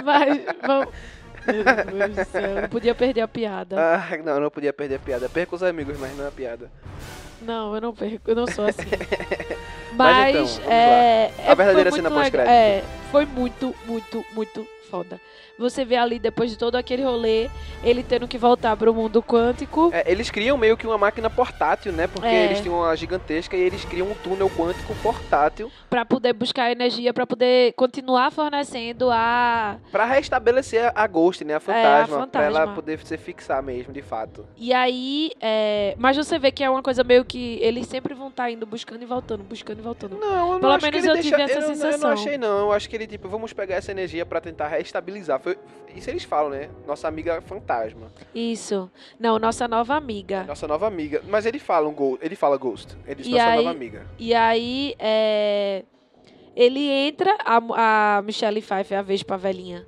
Mas 0.03 0.41
vamos. 0.67 0.93
Meu 1.47 2.07
Deus 2.07 2.15
do 2.15 2.31
céu, 2.31 2.41
eu 2.41 2.61
não 2.61 2.69
podia 2.69 2.95
perder 2.95 3.21
a 3.21 3.27
piada. 3.27 3.75
Ah, 3.79 4.17
não, 4.23 4.33
eu 4.33 4.41
não 4.41 4.49
podia 4.49 4.73
perder 4.73 4.95
a 4.95 4.99
piada. 4.99 5.29
Perco 5.29 5.55
os 5.55 5.63
amigos, 5.63 5.97
mas 5.99 6.15
não 6.17 6.27
a 6.27 6.31
piada. 6.31 6.69
Não, 7.41 7.75
eu 7.75 7.81
não 7.81 7.93
perco, 7.93 8.29
eu 8.29 8.35
não 8.35 8.47
sou 8.47 8.65
assim. 8.65 8.89
Mas 9.95 10.17
Mas, 10.33 10.57
então, 10.57 10.71
é, 10.71 11.31
A 11.37 11.51
é, 11.51 11.55
verdadeira 11.55 11.91
cena 11.91 12.09
pós-crédito. 12.09 12.49
É, 12.49 12.83
foi 13.11 13.25
muito, 13.25 13.75
muito, 13.85 14.25
muito 14.33 14.67
foda. 14.87 15.19
Você 15.59 15.83
vê 15.83 15.95
ali, 15.95 16.19
depois 16.19 16.49
de 16.51 16.57
todo 16.57 16.75
aquele 16.75 17.03
rolê, 17.03 17.49
ele 17.83 18.03
tendo 18.03 18.27
que 18.27 18.37
voltar 18.37 18.75
pro 18.77 18.93
mundo 18.93 19.21
quântico. 19.23 19.89
É, 19.93 20.03
eles 20.09 20.29
criam 20.29 20.57
meio 20.57 20.77
que 20.77 20.85
uma 20.87 20.97
máquina 20.97 21.29
portátil, 21.29 21.91
né? 21.91 22.07
Porque 22.07 22.27
É. 22.27 22.45
eles 22.45 22.61
tinham 22.61 22.77
uma 22.79 22.95
gigantesca 22.95 23.55
e 23.55 23.61
eles 23.61 23.83
criam 23.85 24.07
um 24.07 24.13
túnel 24.15 24.49
quântico 24.49 24.93
portátil 25.01 25.71
Pra 25.89 26.05
poder 26.05 26.33
buscar 26.33 26.71
energia, 26.71 27.13
pra 27.13 27.25
poder 27.25 27.73
continuar 27.73 28.31
fornecendo 28.31 29.09
a. 29.11 29.77
pra 29.91 30.05
restabelecer 30.05 30.91
a 30.93 31.07
Ghost, 31.07 31.43
né? 31.43 31.55
A 31.55 31.59
fantasma, 31.59 32.27
pra 32.27 32.43
ela 32.43 32.53
fantasma. 32.59 32.75
poder 32.75 32.99
se 32.99 33.17
fixar 33.17 33.63
mesmo, 33.63 33.93
de 33.93 34.01
fato. 34.01 34.45
E 34.57 34.73
aí. 34.73 35.31
é, 35.41 35.95
Mas 35.97 36.17
você 36.17 36.37
vê 36.37 36.51
que 36.51 36.63
é 36.63 36.69
uma 36.69 36.83
coisa 36.83 37.03
meio 37.03 37.23
que 37.25 37.57
eles 37.61 37.87
sempre 37.87 38.13
vão 38.13 38.27
estar 38.27 38.51
indo 38.51 38.65
buscando 38.65 39.01
e 39.01 39.05
voltando, 39.05 39.43
buscando 39.43 39.79
e 39.79 39.81
voltando. 39.81 40.17
Não, 40.17 40.53
eu 40.53 40.53
não 40.53 40.59
Pelo 40.59 40.81
menos 40.81 41.05
eu 41.05 41.13
deixa... 41.13 41.29
tive 41.29 41.41
essa 41.41 41.53
eu, 41.53 41.61
não- 41.61 41.69
Eu 41.69 41.75
sensação. 41.75 41.99
não 42.01 42.09
achei, 42.11 42.37
não. 42.37 42.59
Eu 42.59 42.71
acho 42.73 42.89
que 42.89 42.95
ele, 42.95 43.07
tipo, 43.07 43.27
vamos 43.27 43.53
pegar 43.53 43.75
essa 43.75 43.91
energia 43.91 44.25
pra 44.25 44.39
tentar 44.41 44.67
reestabilizar. 44.77 45.39
Foi... 45.39 45.57
Isso 45.95 46.09
eles 46.09 46.23
falam, 46.23 46.51
né? 46.51 46.69
Nossa 46.85 47.07
amiga 47.07 47.41
fantasma. 47.41 48.11
Isso. 48.33 48.89
Não, 49.19 49.39
nossa 49.39 49.67
nova 49.67 49.95
amiga. 49.95 50.43
Nossa 50.43 50.67
nova 50.67 50.87
amiga. 50.87 51.21
Mas 51.27 51.45
ele 51.45 51.59
fala 51.59 51.87
um 51.87 51.93
Ghost. 51.93 52.23
Ele 52.23 52.35
fala 52.35 52.57
Ghost. 52.57 52.95
Ele 53.05 53.15
diz 53.23 53.27
E 53.27 53.31
nossa 53.31 53.45
aí- 53.45 53.57
nova 53.57 53.71
amiga. 53.71 54.05
E 54.19 54.33
aí, 54.33 54.95
é, 54.99 55.83
ele 56.55 56.79
entra, 56.89 57.35
a, 57.43 58.17
a 58.17 58.21
Michelle 58.21 58.61
Pfeiffer, 58.61 58.99
a 58.99 59.01
Vespa 59.01 59.37
velhinha, 59.37 59.85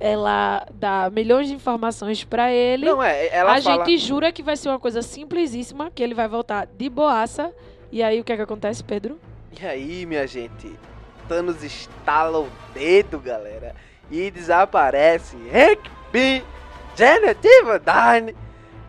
ela 0.00 0.66
dá 0.74 1.08
milhões 1.10 1.48
de 1.48 1.54
informações 1.54 2.24
pra 2.24 2.52
ele. 2.52 2.86
Não, 2.86 3.02
é, 3.02 3.28
ela 3.28 3.54
a 3.56 3.62
fala... 3.62 3.84
gente 3.84 3.98
jura 3.98 4.32
que 4.32 4.42
vai 4.42 4.56
ser 4.56 4.68
uma 4.68 4.80
coisa 4.80 5.02
simplesíssima, 5.02 5.90
que 5.90 6.02
ele 6.02 6.14
vai 6.14 6.26
voltar 6.28 6.66
de 6.66 6.88
boaça. 6.88 7.54
E 7.92 8.02
aí, 8.02 8.20
o 8.20 8.24
que 8.24 8.32
é 8.32 8.36
que 8.36 8.42
acontece, 8.42 8.82
Pedro? 8.82 9.20
E 9.60 9.64
aí, 9.64 10.04
minha 10.04 10.26
gente? 10.26 10.72
Thanos 11.28 11.62
estala 11.62 12.40
o 12.40 12.48
dedo, 12.74 13.20
galera. 13.20 13.74
E 14.10 14.30
desaparece 14.30 15.36
Hank 15.52 15.90
Pym, 16.12 16.42
Janet 16.96 17.40
Van 17.64 17.80
Dyne 17.80 18.36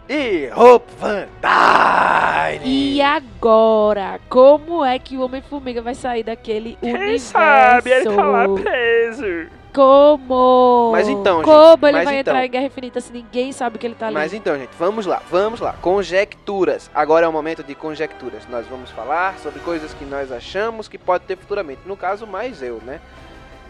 e 0.07 0.49
Hope 0.55 0.91
Van 0.99 1.27
Dyne. 1.41 2.61
E 2.65 3.01
agora, 3.01 4.19
como 4.29 4.83
é 4.85 4.99
que 4.99 5.17
o 5.17 5.21
Homem-Formiga 5.21 5.81
vai 5.81 5.95
sair 5.95 6.23
daquele 6.23 6.77
Quem 6.81 6.93
universo? 6.93 7.25
sabe? 7.31 7.89
Ele 7.91 8.05
tá 8.15 8.25
lá 8.25 8.45
preso. 8.49 9.47
Como? 9.73 10.91
Mas 10.93 11.09
então, 11.09 11.37
gente, 11.37 11.45
Como 11.45 11.87
ele 11.87 11.93
vai 12.03 12.03
então. 12.03 12.33
entrar 12.33 12.45
em 12.45 12.49
Guerra 12.49 12.65
Infinita 12.65 13.01
se 13.01 13.11
ninguém 13.11 13.51
sabe 13.51 13.77
que 13.77 13.85
ele 13.85 13.95
tá 13.95 14.05
ali? 14.05 14.13
Mas 14.13 14.33
então, 14.33 14.57
gente, 14.57 14.69
vamos 14.79 15.05
lá, 15.05 15.21
vamos 15.29 15.59
lá. 15.59 15.73
Conjecturas. 15.81 16.89
Agora 16.95 17.25
é 17.25 17.29
o 17.29 17.33
momento 17.33 17.61
de 17.61 17.75
conjecturas. 17.75 18.47
Nós 18.49 18.65
vamos 18.67 18.89
falar 18.91 19.37
sobre 19.39 19.59
coisas 19.59 19.93
que 19.93 20.05
nós 20.05 20.31
achamos 20.31 20.87
que 20.87 20.97
pode 20.97 21.25
ter 21.25 21.35
futuramente. 21.37 21.81
No 21.85 21.97
caso, 21.97 22.25
mais 22.25 22.61
eu, 22.61 22.79
né? 22.85 23.01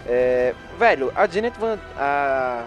É, 0.06 0.54
velho, 0.78 1.12
a 1.16 1.28
Janet 1.28 1.58
Van... 1.60 1.80
A, 1.98 2.66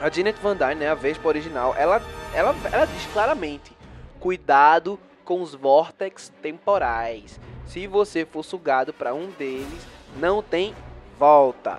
a 0.00 0.10
Janet 0.10 0.38
Van 0.40 0.56
Dyne, 0.56 0.74
né, 0.74 0.88
a 0.88 0.94
Vespa 0.94 1.28
original, 1.28 1.74
ela, 1.78 2.02
ela, 2.34 2.54
ela 2.72 2.86
diz 2.86 3.06
claramente, 3.12 3.72
cuidado 4.18 4.98
com 5.24 5.40
os 5.40 5.54
vórtex 5.54 6.32
temporais. 6.42 7.38
Se 7.66 7.86
você 7.86 8.26
for 8.26 8.42
sugado 8.42 8.92
pra 8.92 9.14
um 9.14 9.28
deles, 9.30 9.86
não 10.16 10.42
tem 10.42 10.74
volta. 11.18 11.78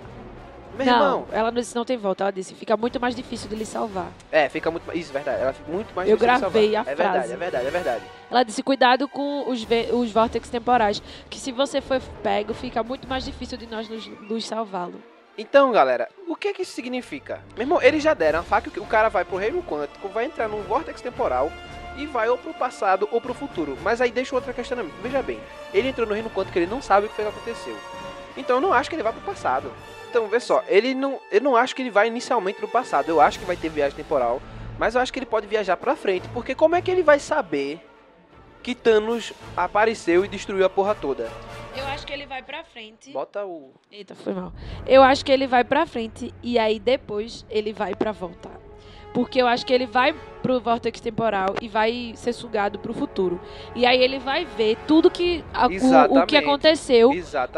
Meu 0.76 0.84
não, 0.86 0.92
irmão, 0.94 1.26
ela 1.30 1.50
não 1.50 1.60
disse 1.60 1.74
não 1.76 1.84
tem 1.84 1.96
volta, 1.96 2.24
ela 2.24 2.32
disse 2.32 2.54
fica 2.54 2.76
muito 2.76 3.00
mais 3.00 3.14
difícil 3.14 3.48
de 3.48 3.54
lhe 3.56 3.64
salvar. 3.66 4.08
é, 4.32 4.48
fica 4.48 4.70
muito 4.70 4.84
mais. 4.86 4.98
Isso, 4.98 5.12
verdade. 5.12 5.40
Ela 5.42 5.52
fica 5.52 5.70
muito 5.70 5.94
mais 5.94 6.08
Eu 6.08 6.16
difícil 6.16 6.34
de 6.34 6.40
gravei 6.40 6.72
salvar. 6.72 6.88
a 6.88 6.90
É 6.90 6.94
verdade, 6.94 7.18
frase. 7.18 7.32
é 7.32 7.36
verdade, 7.36 7.66
é 7.66 7.70
verdade. 7.70 8.04
Ela 8.30 8.42
disse 8.42 8.62
cuidado 8.62 9.06
com 9.08 9.48
os, 9.48 9.66
os 9.92 10.10
vórtex 10.10 10.48
temporais, 10.48 11.02
que 11.30 11.38
se 11.38 11.52
você 11.52 11.80
for 11.80 12.00
pego, 12.22 12.52
fica 12.54 12.82
muito 12.82 13.06
mais 13.08 13.24
difícil 13.24 13.56
de 13.56 13.66
nós 13.66 13.88
nos, 13.88 14.06
nos 14.06 14.44
salvá-lo. 14.46 15.00
Então, 15.36 15.72
galera, 15.72 16.08
o 16.28 16.36
que 16.36 16.52
que 16.54 16.62
isso 16.62 16.72
significa? 16.72 17.40
Meu 17.56 17.62
irmão, 17.62 17.82
eles 17.82 18.02
já 18.02 18.14
deram 18.14 18.38
a 18.40 18.42
faca 18.42 18.70
que 18.70 18.78
o 18.78 18.86
cara 18.86 19.08
vai 19.08 19.24
pro 19.24 19.36
reino 19.36 19.62
quântico, 19.62 20.08
vai 20.08 20.24
entrar 20.26 20.48
num 20.48 20.62
vórtex 20.62 21.00
temporal 21.00 21.50
e 21.96 22.06
vai 22.06 22.28
ou 22.28 22.38
pro 22.38 22.54
passado 22.54 23.08
ou 23.12 23.20
pro 23.20 23.34
futuro. 23.34 23.76
Mas 23.82 24.00
aí 24.00 24.10
deixa 24.12 24.34
outro 24.34 24.54
questionamento. 24.54 24.94
Veja 25.02 25.22
bem, 25.22 25.40
ele 25.72 25.88
entrou 25.88 26.06
no 26.06 26.14
reino 26.14 26.30
quântico, 26.30 26.56
ele 26.58 26.66
não 26.70 26.80
sabe 26.82 27.06
o 27.06 27.08
que 27.08 27.16
foi 27.16 27.24
que 27.24 27.30
aconteceu. 27.30 27.76
Então 28.36 28.56
eu 28.56 28.60
não 28.60 28.72
acho 28.72 28.88
que 28.88 28.94
ele 28.96 29.02
vai 29.02 29.12
pro 29.12 29.22
passado. 29.22 29.72
Então, 30.14 30.28
vê 30.28 30.38
só, 30.38 30.62
ele 30.68 30.94
não, 30.94 31.18
eu 31.28 31.40
não 31.40 31.56
acho 31.56 31.74
que 31.74 31.82
ele 31.82 31.90
vai 31.90 32.06
inicialmente 32.06 32.56
pro 32.56 32.68
passado. 32.68 33.08
Eu 33.08 33.20
acho 33.20 33.36
que 33.36 33.44
vai 33.44 33.56
ter 33.56 33.68
viagem 33.68 33.96
temporal, 33.96 34.40
mas 34.78 34.94
eu 34.94 35.00
acho 35.00 35.12
que 35.12 35.18
ele 35.18 35.26
pode 35.26 35.44
viajar 35.48 35.76
pra 35.76 35.96
frente, 35.96 36.28
porque 36.28 36.54
como 36.54 36.76
é 36.76 36.80
que 36.80 36.88
ele 36.88 37.02
vai 37.02 37.18
saber 37.18 37.84
que 38.62 38.76
Thanos 38.76 39.32
apareceu 39.56 40.24
e 40.24 40.28
destruiu 40.28 40.64
a 40.64 40.70
porra 40.70 40.94
toda? 40.94 41.28
Eu 41.76 41.84
acho 41.86 42.06
que 42.06 42.12
ele 42.12 42.26
vai 42.26 42.44
pra 42.44 42.62
frente. 42.62 43.10
Bota 43.10 43.44
o 43.44 43.72
Eita, 43.90 44.14
foi 44.14 44.32
mal. 44.32 44.52
Eu 44.86 45.02
acho 45.02 45.24
que 45.24 45.32
ele 45.32 45.48
vai 45.48 45.64
pra 45.64 45.84
frente 45.84 46.32
e 46.40 46.60
aí 46.60 46.78
depois 46.78 47.44
ele 47.50 47.72
vai 47.72 47.96
pra 47.96 48.12
voltar. 48.12 48.63
Porque 49.12 49.40
eu 49.40 49.46
acho 49.46 49.64
que 49.64 49.72
ele 49.72 49.86
vai 49.86 50.12
pro 50.42 50.58
vórtex 50.60 51.00
temporal 51.00 51.54
e 51.62 51.68
vai 51.68 52.12
ser 52.16 52.32
sugado 52.32 52.78
pro 52.80 52.92
futuro. 52.92 53.40
E 53.74 53.86
aí 53.86 54.02
ele 54.02 54.18
vai 54.18 54.44
ver 54.44 54.76
tudo 54.88 55.08
que 55.10 55.42
o- 55.86 55.88
o, 56.04 56.26
que 56.26 56.36
aconteceu 56.36 57.10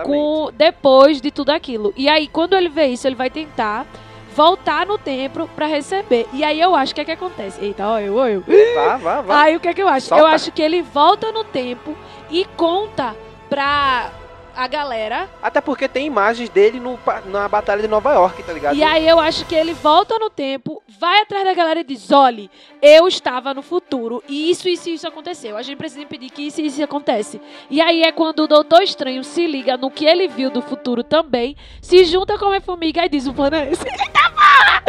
com 0.06 0.50
depois 0.52 1.20
de 1.20 1.30
tudo 1.30 1.50
aquilo. 1.50 1.94
E 1.96 2.08
aí 2.08 2.28
quando 2.28 2.54
ele 2.54 2.68
vê 2.68 2.86
isso, 2.88 3.06
ele 3.08 3.16
vai 3.16 3.30
tentar 3.30 3.86
voltar 4.34 4.84
no 4.86 4.98
tempo 4.98 5.48
pra 5.56 5.66
receber. 5.66 6.26
E 6.32 6.44
aí 6.44 6.60
eu 6.60 6.74
acho 6.74 6.94
que 6.94 7.00
é 7.00 7.04
que 7.06 7.10
acontece. 7.12 7.58
Eita, 7.64 7.88
ó, 7.88 7.98
eu, 7.98 8.16
ó, 8.16 8.26
eu. 8.28 8.44
Vá, 8.74 8.96
vá, 8.98 9.20
vá. 9.22 9.42
Aí 9.44 9.56
o 9.56 9.60
que 9.60 9.68
é 9.68 9.72
que 9.74 9.82
eu 9.82 9.88
acho? 9.88 10.08
Solta. 10.08 10.22
Eu 10.22 10.26
acho 10.26 10.52
que 10.52 10.60
ele 10.60 10.82
volta 10.82 11.32
no 11.32 11.42
tempo 11.42 11.96
e 12.30 12.44
conta 12.56 13.16
pra 13.48 14.12
a 14.56 14.66
galera. 14.66 15.28
Até 15.42 15.60
porque 15.60 15.86
tem 15.86 16.06
imagens 16.06 16.48
dele 16.48 16.80
no, 16.80 16.98
na 17.26 17.46
Batalha 17.46 17.82
de 17.82 17.88
Nova 17.88 18.12
York, 18.12 18.42
tá 18.42 18.52
ligado? 18.52 18.74
E 18.74 18.82
aí 18.82 19.06
eu 19.06 19.20
acho 19.20 19.44
que 19.44 19.54
ele 19.54 19.74
volta 19.74 20.18
no 20.18 20.30
tempo, 20.30 20.82
vai 20.98 21.20
atrás 21.20 21.44
da 21.44 21.52
galera 21.54 21.80
e 21.80 21.84
diz: 21.84 22.10
olhe, 22.10 22.50
eu 22.80 23.06
estava 23.06 23.52
no 23.52 23.62
futuro 23.62 24.22
e 24.28 24.50
isso, 24.50 24.68
isso 24.68 24.88
e 24.88 24.94
isso 24.94 25.06
aconteceu. 25.06 25.56
A 25.56 25.62
gente 25.62 25.76
precisa 25.76 26.02
impedir 26.02 26.30
que 26.30 26.42
isso 26.42 26.60
e 26.60 26.66
isso 26.66 26.82
acontece. 26.82 27.40
E 27.70 27.80
aí 27.80 28.02
é 28.02 28.10
quando 28.10 28.40
o 28.40 28.48
Doutor 28.48 28.82
Estranho 28.82 29.22
se 29.22 29.46
liga 29.46 29.76
no 29.76 29.90
que 29.90 30.06
ele 30.06 30.26
viu 30.26 30.50
do 30.50 30.62
futuro 30.62 31.04
também, 31.04 31.54
se 31.82 32.04
junta 32.04 32.38
com 32.38 32.46
a 32.46 32.60
formiga 32.60 33.04
e 33.04 33.08
diz: 33.08 33.26
o 33.26 33.34
plano 33.34 33.56
é 33.56 33.70
esse. 33.70 33.86
Eita 33.86 34.30
porra! 34.30 34.82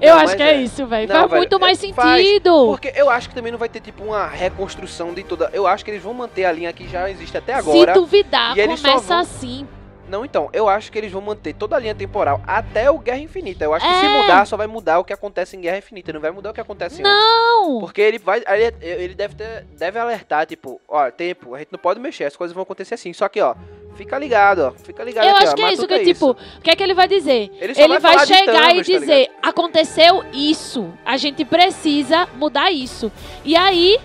Eu 0.00 0.14
Não, 0.16 0.22
acho 0.22 0.36
que 0.36 0.42
é, 0.42 0.54
é. 0.54 0.60
isso, 0.62 0.86
velho. 0.86 1.08
Não, 1.08 1.28
Faz 1.28 1.32
muito 1.32 1.56
é- 1.56 1.58
mais 1.58 1.84
faz, 1.94 2.26
sentido. 2.26 2.66
Porque 2.66 2.92
eu 2.94 3.08
acho 3.10 3.28
que 3.28 3.34
também 3.34 3.50
não 3.52 3.58
vai 3.58 3.68
ter, 3.68 3.80
tipo, 3.80 4.04
uma 4.04 4.26
reconstrução 4.26 5.12
de 5.14 5.22
toda... 5.22 5.50
Eu 5.52 5.66
acho 5.66 5.84
que 5.84 5.90
eles 5.90 6.02
vão 6.02 6.14
manter 6.14 6.44
a 6.44 6.52
linha 6.52 6.72
que 6.72 6.88
já 6.88 7.10
existe 7.10 7.36
até 7.36 7.54
agora. 7.54 7.92
Se 7.92 7.98
duvidar, 7.98 8.56
e 8.56 8.62
começa 8.62 8.98
vão- 8.98 9.18
assim. 9.18 9.68
Não, 10.08 10.24
então, 10.24 10.48
eu 10.52 10.68
acho 10.68 10.90
que 10.92 10.98
eles 10.98 11.10
vão 11.10 11.20
manter 11.20 11.52
toda 11.54 11.74
a 11.76 11.78
linha 11.78 11.94
temporal 11.94 12.40
até 12.46 12.90
o 12.90 12.98
Guerra 12.98 13.18
Infinita. 13.18 13.64
Eu 13.64 13.74
acho 13.74 13.86
que 13.86 13.94
se 13.94 14.06
É. 14.06 14.22
mudar, 14.22 14.46
só 14.46 14.56
vai 14.56 14.66
mudar 14.66 14.98
o 14.98 15.04
que 15.04 15.12
acontece 15.12 15.56
em 15.56 15.60
Guerra 15.60 15.78
Infinita, 15.78 16.12
não 16.12 16.20
vai 16.20 16.30
mudar 16.30 16.50
o 16.50 16.54
que 16.54 16.60
acontece 16.60 17.02
antes. 17.02 17.12
Não! 17.12 17.80
Porque 17.80 18.00
ele 18.00 18.18
vai. 18.18 18.42
Ele, 18.46 18.74
ele 18.80 19.14
deve, 19.14 19.34
ter, 19.34 19.64
deve 19.76 19.98
alertar, 19.98 20.46
tipo, 20.46 20.80
ó, 20.88 21.10
tempo, 21.10 21.54
a 21.54 21.58
gente 21.58 21.72
não 21.72 21.78
pode 21.78 21.98
mexer, 22.00 22.24
as 22.24 22.36
coisas 22.36 22.54
vão 22.54 22.62
acontecer 22.62 22.94
assim. 22.94 23.12
Só 23.12 23.28
que, 23.28 23.40
ó, 23.40 23.54
fica 23.96 24.16
ligado, 24.18 24.60
ó. 24.60 24.70
Fica 24.72 25.02
ligado 25.02 25.24
Eu 25.26 25.32
aqui, 25.34 25.42
acho 25.44 25.52
ó, 25.52 25.56
que 25.56 25.62
é 25.62 25.72
isso, 25.72 25.86
que 25.88 26.04
tipo, 26.04 26.30
o 26.30 26.60
que 26.62 26.70
é 26.70 26.76
que 26.76 26.82
ele 26.82 26.94
vai 26.94 27.08
dizer? 27.08 27.50
Ele 27.60 27.74
Ele 27.76 27.98
vai 27.98 28.16
de 28.18 28.26
chegar 28.26 28.70
e 28.70 28.82
Thanos, 28.82 28.86
tá 28.86 28.98
dizer: 29.00 29.30
aconteceu 29.42 30.24
isso, 30.32 30.92
a 31.04 31.16
gente 31.16 31.44
precisa 31.44 32.26
mudar 32.36 32.70
isso. 32.70 33.10
E 33.44 33.56
aí. 33.56 33.98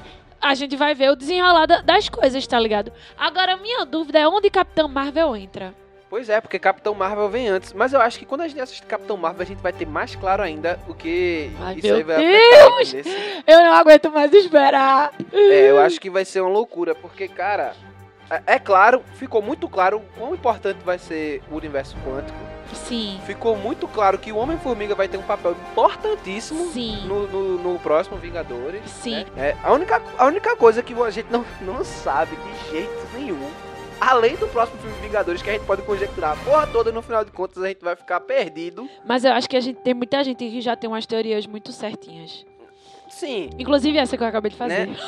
A 0.44 0.56
gente 0.56 0.76
vai 0.76 0.96
ver 0.96 1.12
o 1.12 1.16
desenrolar 1.16 1.68
da- 1.68 1.82
das 1.82 2.10
coisas, 2.10 2.48
tá 2.48 2.60
ligado? 2.60 2.92
Agora, 3.16 3.56
minha 3.58 3.86
dúvida 3.86 4.18
é 4.18 4.28
onde 4.28 4.50
Capitão 4.50 4.88
Marvel 4.88 5.36
entra. 5.36 5.72
Pois 6.12 6.28
é, 6.28 6.42
porque 6.42 6.60
Capitão 6.60 6.94
Marvel 6.94 7.30
vem 7.30 7.48
antes. 7.48 7.72
Mas 7.72 7.94
eu 7.94 8.02
acho 8.02 8.20
que 8.20 8.26
quando 8.26 8.42
a 8.42 8.48
gente 8.50 8.60
assistir 8.60 8.86
Capitão 8.86 9.16
Marvel, 9.16 9.44
a 9.44 9.46
gente 9.46 9.62
vai 9.62 9.72
ter 9.72 9.88
mais 9.88 10.14
claro 10.14 10.44
ainda 10.44 10.78
o 10.86 10.94
que 10.94 11.50
Ai, 11.62 11.76
isso 11.76 11.94
aí 11.94 12.04
vai 12.04 12.18
Deus! 12.18 12.94
entendeu? 12.94 13.44
Eu 13.48 13.60
não 13.60 13.74
aguento 13.76 14.12
mais 14.12 14.34
esperar. 14.34 15.14
É, 15.32 15.72
eu 15.72 15.80
acho 15.80 16.02
que 16.02 16.10
vai 16.10 16.26
ser 16.26 16.42
uma 16.42 16.50
loucura, 16.50 16.94
porque, 16.94 17.30
cara, 17.30 17.74
é, 18.30 18.56
é 18.56 18.60
claro, 18.60 19.02
ficou 19.16 19.42
muito 19.42 19.70
claro 19.70 20.00
o 20.00 20.20
quão 20.20 20.34
importante 20.36 20.80
vai 20.84 21.00
ser 21.00 21.42
o 21.50 21.56
universo 21.56 21.96
quântico. 22.06 22.38
Sim, 22.74 23.20
Ficou 23.26 23.56
muito 23.56 23.88
claro 23.88 24.18
que 24.18 24.34
o 24.34 24.38
Homem-Formiga 24.38 24.94
vai 24.96 25.08
ter 25.08 25.18
um 25.18 25.24
papel 25.24 25.56
importantíssimo 25.72 26.72
sim, 26.74 27.06
no, 27.06 27.28
no, 27.28 27.58
no 27.58 27.80
próximo 27.80 28.18
Vingadores. 28.18 28.82
sim. 28.86 29.26
né? 29.36 29.52
É, 29.52 29.58
a, 29.64 29.72
única, 29.72 30.02
a 30.18 30.26
única 30.26 30.58
coisa 30.58 30.84
que 30.84 30.94
a 30.94 31.10
gente 31.10 31.32
não, 31.32 31.46
não 31.62 31.86
sabe 31.86 32.36
de 32.36 32.72
jeito 32.72 33.08
nenhum, 33.14 33.50
além 34.02 34.36
do 34.36 34.48
próximo 34.48 34.80
filme 34.80 34.96
Vingadores, 35.00 35.44
que 35.44 35.50
a 35.50 35.54
gente 35.54 35.66
pode 35.66 35.84
conjecturar 35.84 36.32
a 36.32 36.44
porra 36.44 36.66
toda, 36.66 36.92
no 36.92 37.04
final 37.04 37.24
de 37.24 37.32
contas 37.32 37.62
a 37.62 37.68
gente 37.68 37.84
vai 37.84 37.96
ficar 37.96 38.20
perdido. 38.22 38.90
Mas 39.06 39.24
eu 39.24 39.32
acho 39.32 39.48
que 39.48 39.56
a 39.56 39.62
gente 39.62 39.78
tem 39.82 39.94
muita 39.94 40.24
gente 40.24 40.38
que 40.44 40.60
já 40.60 40.76
tem 40.76 40.90
umas 40.90 41.06
teorias 41.06 41.46
muito 41.46 41.72
certinhas. 41.72 42.44
Sim. 43.08 43.50
Inclusive 43.60 43.98
essa 43.98 44.18
que 44.18 44.24
eu 44.24 44.28
acabei 44.28 44.50
de 44.50 44.58
fazer. 44.58 44.88
Né? 44.88 44.96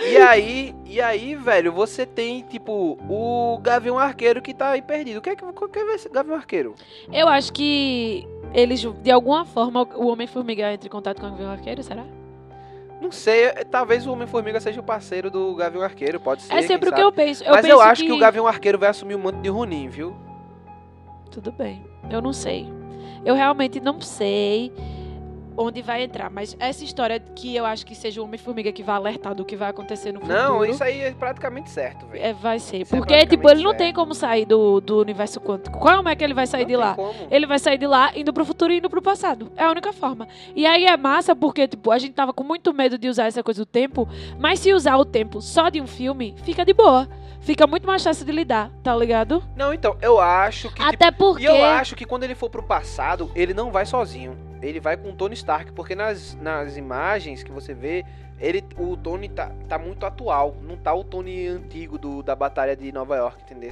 E 0.00 0.16
aí, 0.16 0.74
e 0.86 1.00
aí, 1.00 1.34
velho, 1.34 1.72
você 1.72 2.06
tem, 2.06 2.42
tipo, 2.42 2.98
o 3.08 3.58
Gavião 3.60 3.98
Arqueiro 3.98 4.40
que 4.40 4.54
tá 4.54 4.70
aí 4.70 4.82
perdido. 4.82 5.18
O 5.18 5.20
que 5.20 5.30
é 5.30 5.36
que, 5.36 5.44
qual 5.52 5.68
que 5.68 5.84
vai 5.84 5.98
ser 5.98 6.08
Gavião 6.08 6.36
Arqueiro? 6.36 6.74
Eu 7.12 7.28
acho 7.28 7.52
que 7.52 8.26
eles, 8.54 8.80
de 8.80 9.10
alguma 9.10 9.44
forma, 9.44 9.82
o 9.94 10.06
Homem-Formiga 10.06 10.72
entra 10.72 10.86
em 10.86 10.90
contato 10.90 11.20
com 11.20 11.26
o 11.26 11.30
Gavião 11.30 11.50
Arqueiro, 11.50 11.82
será? 11.82 12.04
Não 13.02 13.10
sei, 13.10 13.50
talvez 13.68 14.06
o 14.06 14.12
Homem-Formiga 14.12 14.60
seja 14.60 14.78
o 14.78 14.84
parceiro 14.84 15.28
do 15.28 15.56
Gavião 15.56 15.82
Arqueiro, 15.82 16.20
pode 16.20 16.42
ser. 16.42 16.54
é 16.54 16.62
sempre 16.62 16.88
o 16.88 16.94
que 16.94 17.00
eu 17.00 17.10
penso. 17.10 17.42
Eu 17.42 17.50
Mas 17.50 17.62
penso 17.62 17.74
eu 17.74 17.80
acho 17.80 18.04
que... 18.04 18.12
o 18.12 18.18
Gavião 18.18 18.46
Arqueiro 18.46 18.78
vai 18.78 18.90
assumir 18.90 19.16
o 19.16 19.18
manto 19.18 19.40
de 19.40 19.48
Ronin, 19.48 19.88
viu? 19.88 20.16
Tudo 21.28 21.50
bem. 21.50 21.84
Eu 22.08 22.22
não 22.22 22.32
sei. 22.32 22.72
Eu 23.24 23.34
realmente 23.34 23.80
não 23.80 24.00
sei 24.00 24.72
onde 25.56 25.82
vai 25.82 26.02
entrar. 26.02 26.30
Mas 26.30 26.56
essa 26.58 26.84
história 26.84 27.18
que 27.20 27.54
eu 27.54 27.64
acho 27.66 27.84
que 27.86 27.94
seja 27.94 28.20
o 28.20 28.24
Homem-Formiga 28.24 28.72
que 28.72 28.82
vai 28.82 28.96
alertar 28.96 29.34
do 29.34 29.44
que 29.44 29.56
vai 29.56 29.70
acontecer 29.70 30.12
no 30.12 30.20
futuro. 30.20 30.38
Não, 30.38 30.64
isso 30.64 30.82
aí 30.82 31.00
é 31.00 31.10
praticamente 31.12 31.70
certo, 31.70 32.06
velho. 32.06 32.24
é, 32.24 32.32
vai 32.32 32.58
ser. 32.58 32.78
Isso 32.78 32.94
é 32.94 32.98
Porque, 32.98 33.14
tipo, 33.26 33.42
praticamente 33.42 33.54
ele 33.56 33.62
não 33.64 33.70
certo. 33.70 33.78
tem 33.80 33.92
como 33.92 34.14
sair 34.14 34.44
do, 34.44 34.80
do 34.80 35.00
universo 35.00 35.40
quântico. 35.40 35.78
Como 35.78 36.08
é 36.08 36.16
que 36.16 36.22
ele 36.24 36.34
vai 36.34 36.46
sair 36.46 36.62
Não 36.62 36.68
de 36.68 36.76
lá? 36.76 36.94
como. 36.94 37.14
Ele 37.30 37.46
vai 37.46 37.58
sair 37.58 37.78
de 37.78 37.86
lá 37.86 38.10
indo 38.16 38.32
pro 38.32 38.44
futuro 38.44 38.72
e 38.72 38.78
indo 38.78 38.88
pro 38.90 39.02
passado. 39.02 39.52
É 39.56 39.64
a 39.64 39.70
única 39.70 39.92
forma. 39.92 40.26
E 40.54 40.66
aí 40.66 40.84
é 40.86 40.96
massa 40.96 41.34
porque, 41.34 41.66
tipo, 41.68 41.90
a 41.90 41.98
gente 41.98 42.12
tava 42.14 42.32
com 42.32 42.44
muito 42.44 42.72
medo 42.72 42.98
de 42.98 43.08
usar 43.08 43.26
essa 43.26 43.42
coisa 43.42 43.62
do 43.62 43.66
tempo, 43.66 44.08
mas 44.38 44.60
se 44.60 44.72
usar 44.72 44.96
o 44.96 45.04
tempo 45.04 45.40
só 45.40 45.68
de 45.68 45.80
um 45.80 45.86
filme, 45.86 46.34
fica 46.44 46.64
de 46.64 46.72
boa. 46.72 47.08
Fica 47.40 47.66
muito 47.66 47.84
mais 47.86 48.04
fácil 48.04 48.24
de 48.24 48.30
lidar, 48.30 48.70
tá 48.84 48.94
ligado? 48.94 49.42
Não, 49.56 49.74
então, 49.74 49.96
eu 50.00 50.20
acho 50.20 50.68
que. 50.68 50.76
tipo, 50.76 50.88
Até 50.94 51.10
porque. 51.10 51.42
E 51.42 51.46
eu 51.46 51.64
acho 51.64 51.96
que 51.96 52.04
quando 52.04 52.22
ele 52.22 52.36
for 52.36 52.48
pro 52.48 52.62
passado, 52.62 53.32
ele 53.34 53.52
não 53.52 53.72
vai 53.72 53.84
sozinho. 53.84 54.36
Ele 54.62 54.78
vai 54.80 54.96
com 54.96 55.10
o 55.10 55.12
Tony 55.12 55.34
Stark, 55.34 55.72
porque 55.72 55.94
nas, 55.94 56.36
nas 56.40 56.76
imagens 56.76 57.42
que 57.42 57.50
você 57.50 57.74
vê, 57.74 58.04
ele, 58.40 58.62
o 58.78 58.96
Tony 58.96 59.28
tá, 59.28 59.50
tá 59.68 59.76
muito 59.78 60.06
atual. 60.06 60.56
Não 60.62 60.76
tá 60.76 60.94
o 60.94 61.02
Tony 61.02 61.46
antigo 61.48 61.98
do, 61.98 62.22
da 62.22 62.34
Batalha 62.36 62.76
de 62.76 62.92
Nova 62.92 63.16
York, 63.16 63.42
entendeu? 63.42 63.70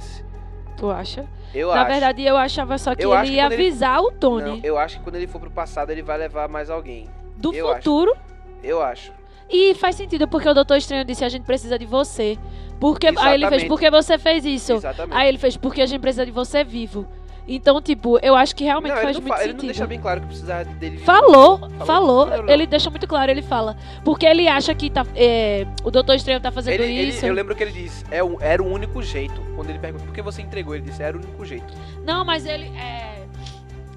Tu 0.77 0.89
acha? 0.89 1.25
Eu 1.53 1.69
Na 1.69 1.81
acho. 1.81 1.91
verdade, 1.91 2.23
eu 2.23 2.35
achava 2.37 2.77
só 2.77 2.93
que 2.95 3.03
Eu 3.03 3.13
acho 3.13 3.23
ele 3.23 3.31
que 3.31 3.35
ia 3.37 3.43
quando 3.45 3.53
ele- 3.53 3.67
avisar 3.67 4.01
o 4.01 4.11
Tony 4.11 4.49
Não, 4.51 4.59
eu 4.63 4.77
acho 4.77 4.97
que 4.97 5.03
quando 5.03 5.15
ele 5.15 5.27
for 5.27 5.39
pro 5.39 5.51
passado, 5.51 5.91
ele 5.91 6.01
vai 6.01 6.17
levar 6.17 6.47
mais 6.49 6.69
alguém. 6.69 7.07
do 7.37 7.53
eu 7.53 7.67
acho. 7.69 7.77
futuro. 7.77 8.15
Eu 8.63 8.81
acho. 8.81 9.11
E 9.49 9.73
faz 9.75 9.95
sentido, 9.95 10.27
porque 10.27 10.47
o 10.47 10.53
Doutor 10.53 10.77
Estranho 10.77 11.03
disse: 11.03 11.25
a 11.25 11.29
gente 11.29 11.43
precisa 11.43 11.77
de 11.77 11.85
você. 11.85 12.37
Porque... 12.79 13.07
Aí 13.07 13.13
ele 13.13 13.17
fez: 13.17 13.33
Exatamente. 13.63 13.67
por 13.67 13.79
que 13.79 13.91
você 13.91 14.17
fez 14.17 14.45
isso? 14.45 14.73
Exatamente. 14.73 15.15
Aí 15.17 15.27
ele 15.27 15.37
fez: 15.37 15.57
porque 15.57 15.81
a 15.81 15.85
gente 15.85 15.99
precisa 15.99 16.25
de 16.25 16.31
você 16.31 16.63
vivo. 16.63 17.05
Então, 17.47 17.81
tipo, 17.81 18.19
eu 18.21 18.35
acho 18.35 18.55
que 18.55 18.63
realmente 18.63 18.91
não, 18.91 18.97
ele 18.97 19.05
faz 19.05 19.17
muito 19.19 19.27
fa- 19.29 19.39
ele 19.43 19.53
não 19.53 19.59
sentido. 19.59 19.67
deixa 19.73 19.87
bem 19.87 19.99
claro 19.99 20.21
que 20.21 20.27
precisava 20.27 20.63
dele. 20.65 20.97
Falou, 20.99 21.57
Falou? 21.59 21.85
falou. 21.85 22.25
Não, 22.27 22.43
não. 22.43 22.49
Ele 22.49 22.65
deixa 22.67 22.89
muito 22.89 23.07
claro, 23.07 23.31
ele 23.31 23.41
fala. 23.41 23.75
Porque 24.05 24.25
ele 24.25 24.47
acha 24.47 24.73
que 24.75 24.89
tá, 24.89 25.05
é, 25.15 25.65
o 25.83 25.89
Doutor 25.91 26.15
Estranho 26.15 26.39
tá 26.39 26.51
fazendo 26.51 26.75
Ele, 26.81 26.83
ele- 26.95 27.09
isso. 27.09 27.25
eu 27.25 27.33
lembro 27.33 27.55
que 27.55 27.63
ele 27.63 27.71
disse, 27.71 28.05
é 28.11 28.23
o- 28.23 28.37
era 28.39 28.61
o 28.61 28.71
único 28.71 29.01
jeito. 29.01 29.41
Quando 29.55 29.69
ele 29.69 29.79
perguntou 29.79 30.07
por 30.07 30.13
que 30.13 30.21
você 30.21 30.41
entregou, 30.41 30.75
ele 30.75 30.83
disse, 30.85 31.01
era 31.03 31.17
o 31.17 31.19
único 31.19 31.43
jeito. 31.45 31.73
Não, 32.05 32.23
mas 32.23 32.45
ele. 32.45 32.67
É... 32.77 33.21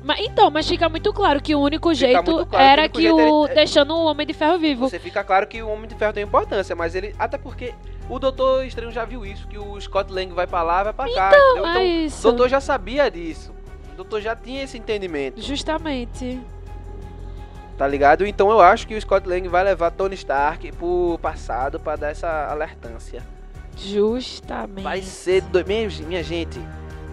Mas, 0.03 0.21
então, 0.21 0.51
mas 0.51 0.69
fica 0.69 0.87
muito 0.89 1.13
claro 1.15 1.41
que 1.41 1.55
o 1.55 1.61
único 1.61 1.95
jeito 1.95 2.17
muito 2.25 2.47
claro 2.47 2.47
que 2.51 2.57
o 2.57 2.59
era 2.61 2.89
que 2.91 3.01
jeito 3.03 3.17
o. 3.17 3.45
era- 3.45 3.53
é- 3.53 3.55
deixando 3.55 3.95
o 3.95 4.05
Homem 4.05 4.27
de 4.27 4.35
Ferro 4.35 4.59
vivo. 4.59 4.87
Você 4.89 4.99
fica 4.99 5.25
claro 5.25 5.47
que 5.47 5.63
o 5.63 5.69
Homem 5.71 5.87
de 5.89 5.95
Ferro 5.95 6.13
tem 6.13 6.23
importância, 6.25 6.75
mas 6.77 6.95
ele. 6.95 7.15
Até 7.19 7.39
porque 7.39 7.73
o 8.09 8.19
Doutor 8.19 8.65
Estranho 8.65 8.91
já 8.93 9.05
viu 9.05 9.25
isso, 9.25 9.47
que 9.49 9.59
o 9.59 9.81
Scott 9.81 10.13
Lang 10.13 10.33
vai 10.33 10.47
pra 10.47 10.63
lá, 10.63 10.83
vai 10.83 10.93
pra 10.93 11.13
cá. 11.13 11.29
entendeu? 11.29 11.67
é 11.67 11.71
Então, 11.71 11.83
isso. 11.83 12.19
o 12.29 12.31
Doutor 12.33 12.49
já 12.49 12.61
sabia 12.61 13.11
disso. 13.11 13.53
O 13.93 13.97
Doutor 13.97 14.21
já 14.21 14.35
tinha 14.37 14.63
esse 14.63 14.77
entendimento, 14.77 15.41
Justamente. 15.41 16.41
tá 17.79 17.87
ligado? 17.87 18.27
Então 18.27 18.51
eu 18.51 18.61
acho 18.61 18.87
que 18.87 18.95
o 18.95 19.01
Scott 19.01 19.29
Lang 19.29 19.49
vai 19.49 19.65
levar 19.65 19.91
Tony 19.91 20.15
Stark 20.15 20.71
pro 20.73 21.19
passado 21.23 21.79
pra 21.81 21.97
dar 21.97 22.11
essa 22.11 22.49
alertância. 22.51 23.23
Justamente. 23.77 24.85
Vai 24.85 25.03
ser. 25.03 25.43
Do... 25.43 25.65
Minha 25.67 26.23
gente, 26.23 26.61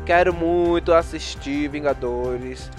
quero 0.05 0.33
muito 0.33 0.93
assistir 0.93 1.67
Vingadores. 1.69 2.69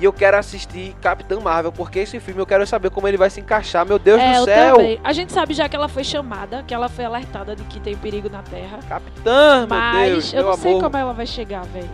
E 0.00 0.04
eu 0.04 0.12
quero 0.14 0.38
assistir 0.38 0.96
Capitão 1.02 1.42
Marvel, 1.42 1.70
porque 1.70 1.98
esse 1.98 2.18
filme 2.20 2.40
eu 2.40 2.46
quero 2.46 2.66
saber 2.66 2.88
como 2.88 3.06
ele 3.06 3.18
vai 3.18 3.28
se 3.28 3.38
encaixar. 3.38 3.84
Meu 3.84 3.98
Deus 3.98 4.18
é, 4.18 4.32
do 4.32 4.36
eu 4.38 4.44
céu! 4.46 4.76
também. 4.76 5.00
A 5.04 5.12
gente 5.12 5.30
sabe 5.30 5.52
já 5.52 5.68
que 5.68 5.76
ela 5.76 5.88
foi 5.88 6.02
chamada, 6.02 6.62
que 6.62 6.72
ela 6.72 6.88
foi 6.88 7.04
alertada 7.04 7.54
de 7.54 7.62
que 7.64 7.78
tem 7.78 7.94
perigo 7.94 8.30
na 8.30 8.42
Terra. 8.42 8.78
Capitã, 8.88 9.58
meu 9.58 9.68
Mas 9.68 10.08
Deus, 10.08 10.32
eu 10.32 10.42
meu 10.42 10.50
não 10.52 10.56
sei 10.56 10.70
amor. 10.70 10.82
como 10.84 10.96
ela 10.96 11.12
vai 11.12 11.26
chegar, 11.26 11.66
velho. 11.66 11.90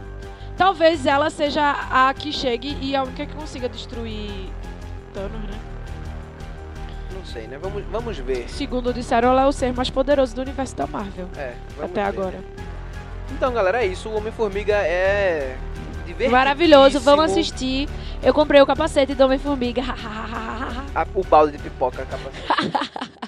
Talvez 0.57 1.05
ela 1.05 1.29
seja 1.31 1.69
a 1.91 2.15
que 2.15 2.33
chegue 2.33 2.79
e 2.81 2.95
a 2.95 3.03
única 3.03 3.27
que 3.27 3.35
consiga 3.35 3.69
destruir 3.69 4.51
Thanos, 5.13 5.43
né? 5.43 5.59
Não 7.13 7.25
sei, 7.25 7.49
né? 7.49 7.59
Vamos, 7.61 7.83
vamos 7.91 8.17
ver. 8.19 8.49
Segundo 8.49 8.95
disseram, 8.95 9.31
ela 9.31 9.43
é 9.43 9.47
o 9.47 9.53
ser 9.53 9.75
mais 9.75 9.91
poderoso 9.91 10.33
do 10.33 10.43
universo 10.43 10.77
da 10.77 10.87
Marvel. 10.87 11.29
É, 11.37 11.55
até 11.83 12.03
ver. 12.05 12.09
agora. 12.09 12.39
Então, 13.33 13.53
galera, 13.53 13.83
é 13.83 13.87
isso. 13.87 14.09
O 14.09 14.17
Homem-Formiga 14.17 14.77
é 14.77 15.57
divertidíssimo. 16.07 16.33
Maravilhoso, 16.37 17.01
vamos 17.01 17.25
assistir. 17.27 17.89
Eu 18.23 18.33
comprei 18.33 18.61
o 18.61 18.67
capacete 18.67 19.15
do 19.15 19.25
Homem-Formiga. 19.25 19.83
O 21.15 21.23
balde 21.23 21.59
de 21.59 21.63
pipoca, 21.63 22.07
capacete. 22.07 22.73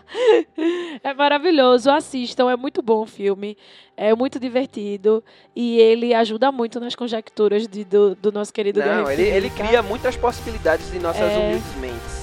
é 1.04 1.12
maravilhoso, 1.12 1.90
assistam, 1.90 2.50
é 2.50 2.56
muito 2.56 2.80
bom 2.80 3.02
o 3.02 3.06
filme. 3.06 3.58
É 3.94 4.14
muito 4.14 4.40
divertido. 4.40 5.22
E 5.54 5.78
ele 5.78 6.14
ajuda 6.14 6.50
muito 6.50 6.80
nas 6.80 6.94
conjecturas 6.94 7.68
de- 7.68 7.84
do, 7.84 8.14
do 8.14 8.32
nosso 8.32 8.52
querido 8.54 8.80
Não, 8.80 9.10
ele, 9.10 9.22
ele 9.22 9.46
Infinita. 9.48 9.64
cria 9.68 9.82
muitas 9.82 10.16
possibilidades 10.16 10.94
em 10.94 10.98
nossas 10.98 11.30
É. 11.30 11.36
humildes 11.36 11.74
mentes. 11.78 12.18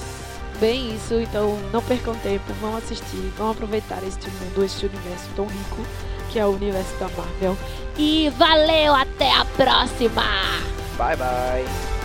Bem 0.58 0.94
isso, 0.96 1.14
então 1.14 1.56
não 1.72 1.82
percam 1.82 2.14
tempo, 2.16 2.52
vão 2.60 2.76
assistir, 2.76 3.30
vão 3.36 3.50
aproveitar 3.50 4.02
este 4.02 4.28
mundo, 4.30 4.64
este 4.64 4.86
universo 4.86 5.28
tão 5.36 5.44
rico 5.46 5.86
que 6.30 6.38
é 6.38 6.46
o 6.46 6.50
universo 6.50 6.94
da 6.98 7.08
Marvel. 7.08 7.56
E 7.96 8.28
valeu, 8.30 8.94
até 8.94 9.32
a 9.32 9.44
próxima! 9.44 10.22
Bye, 10.98 11.16
bye. 11.16 11.95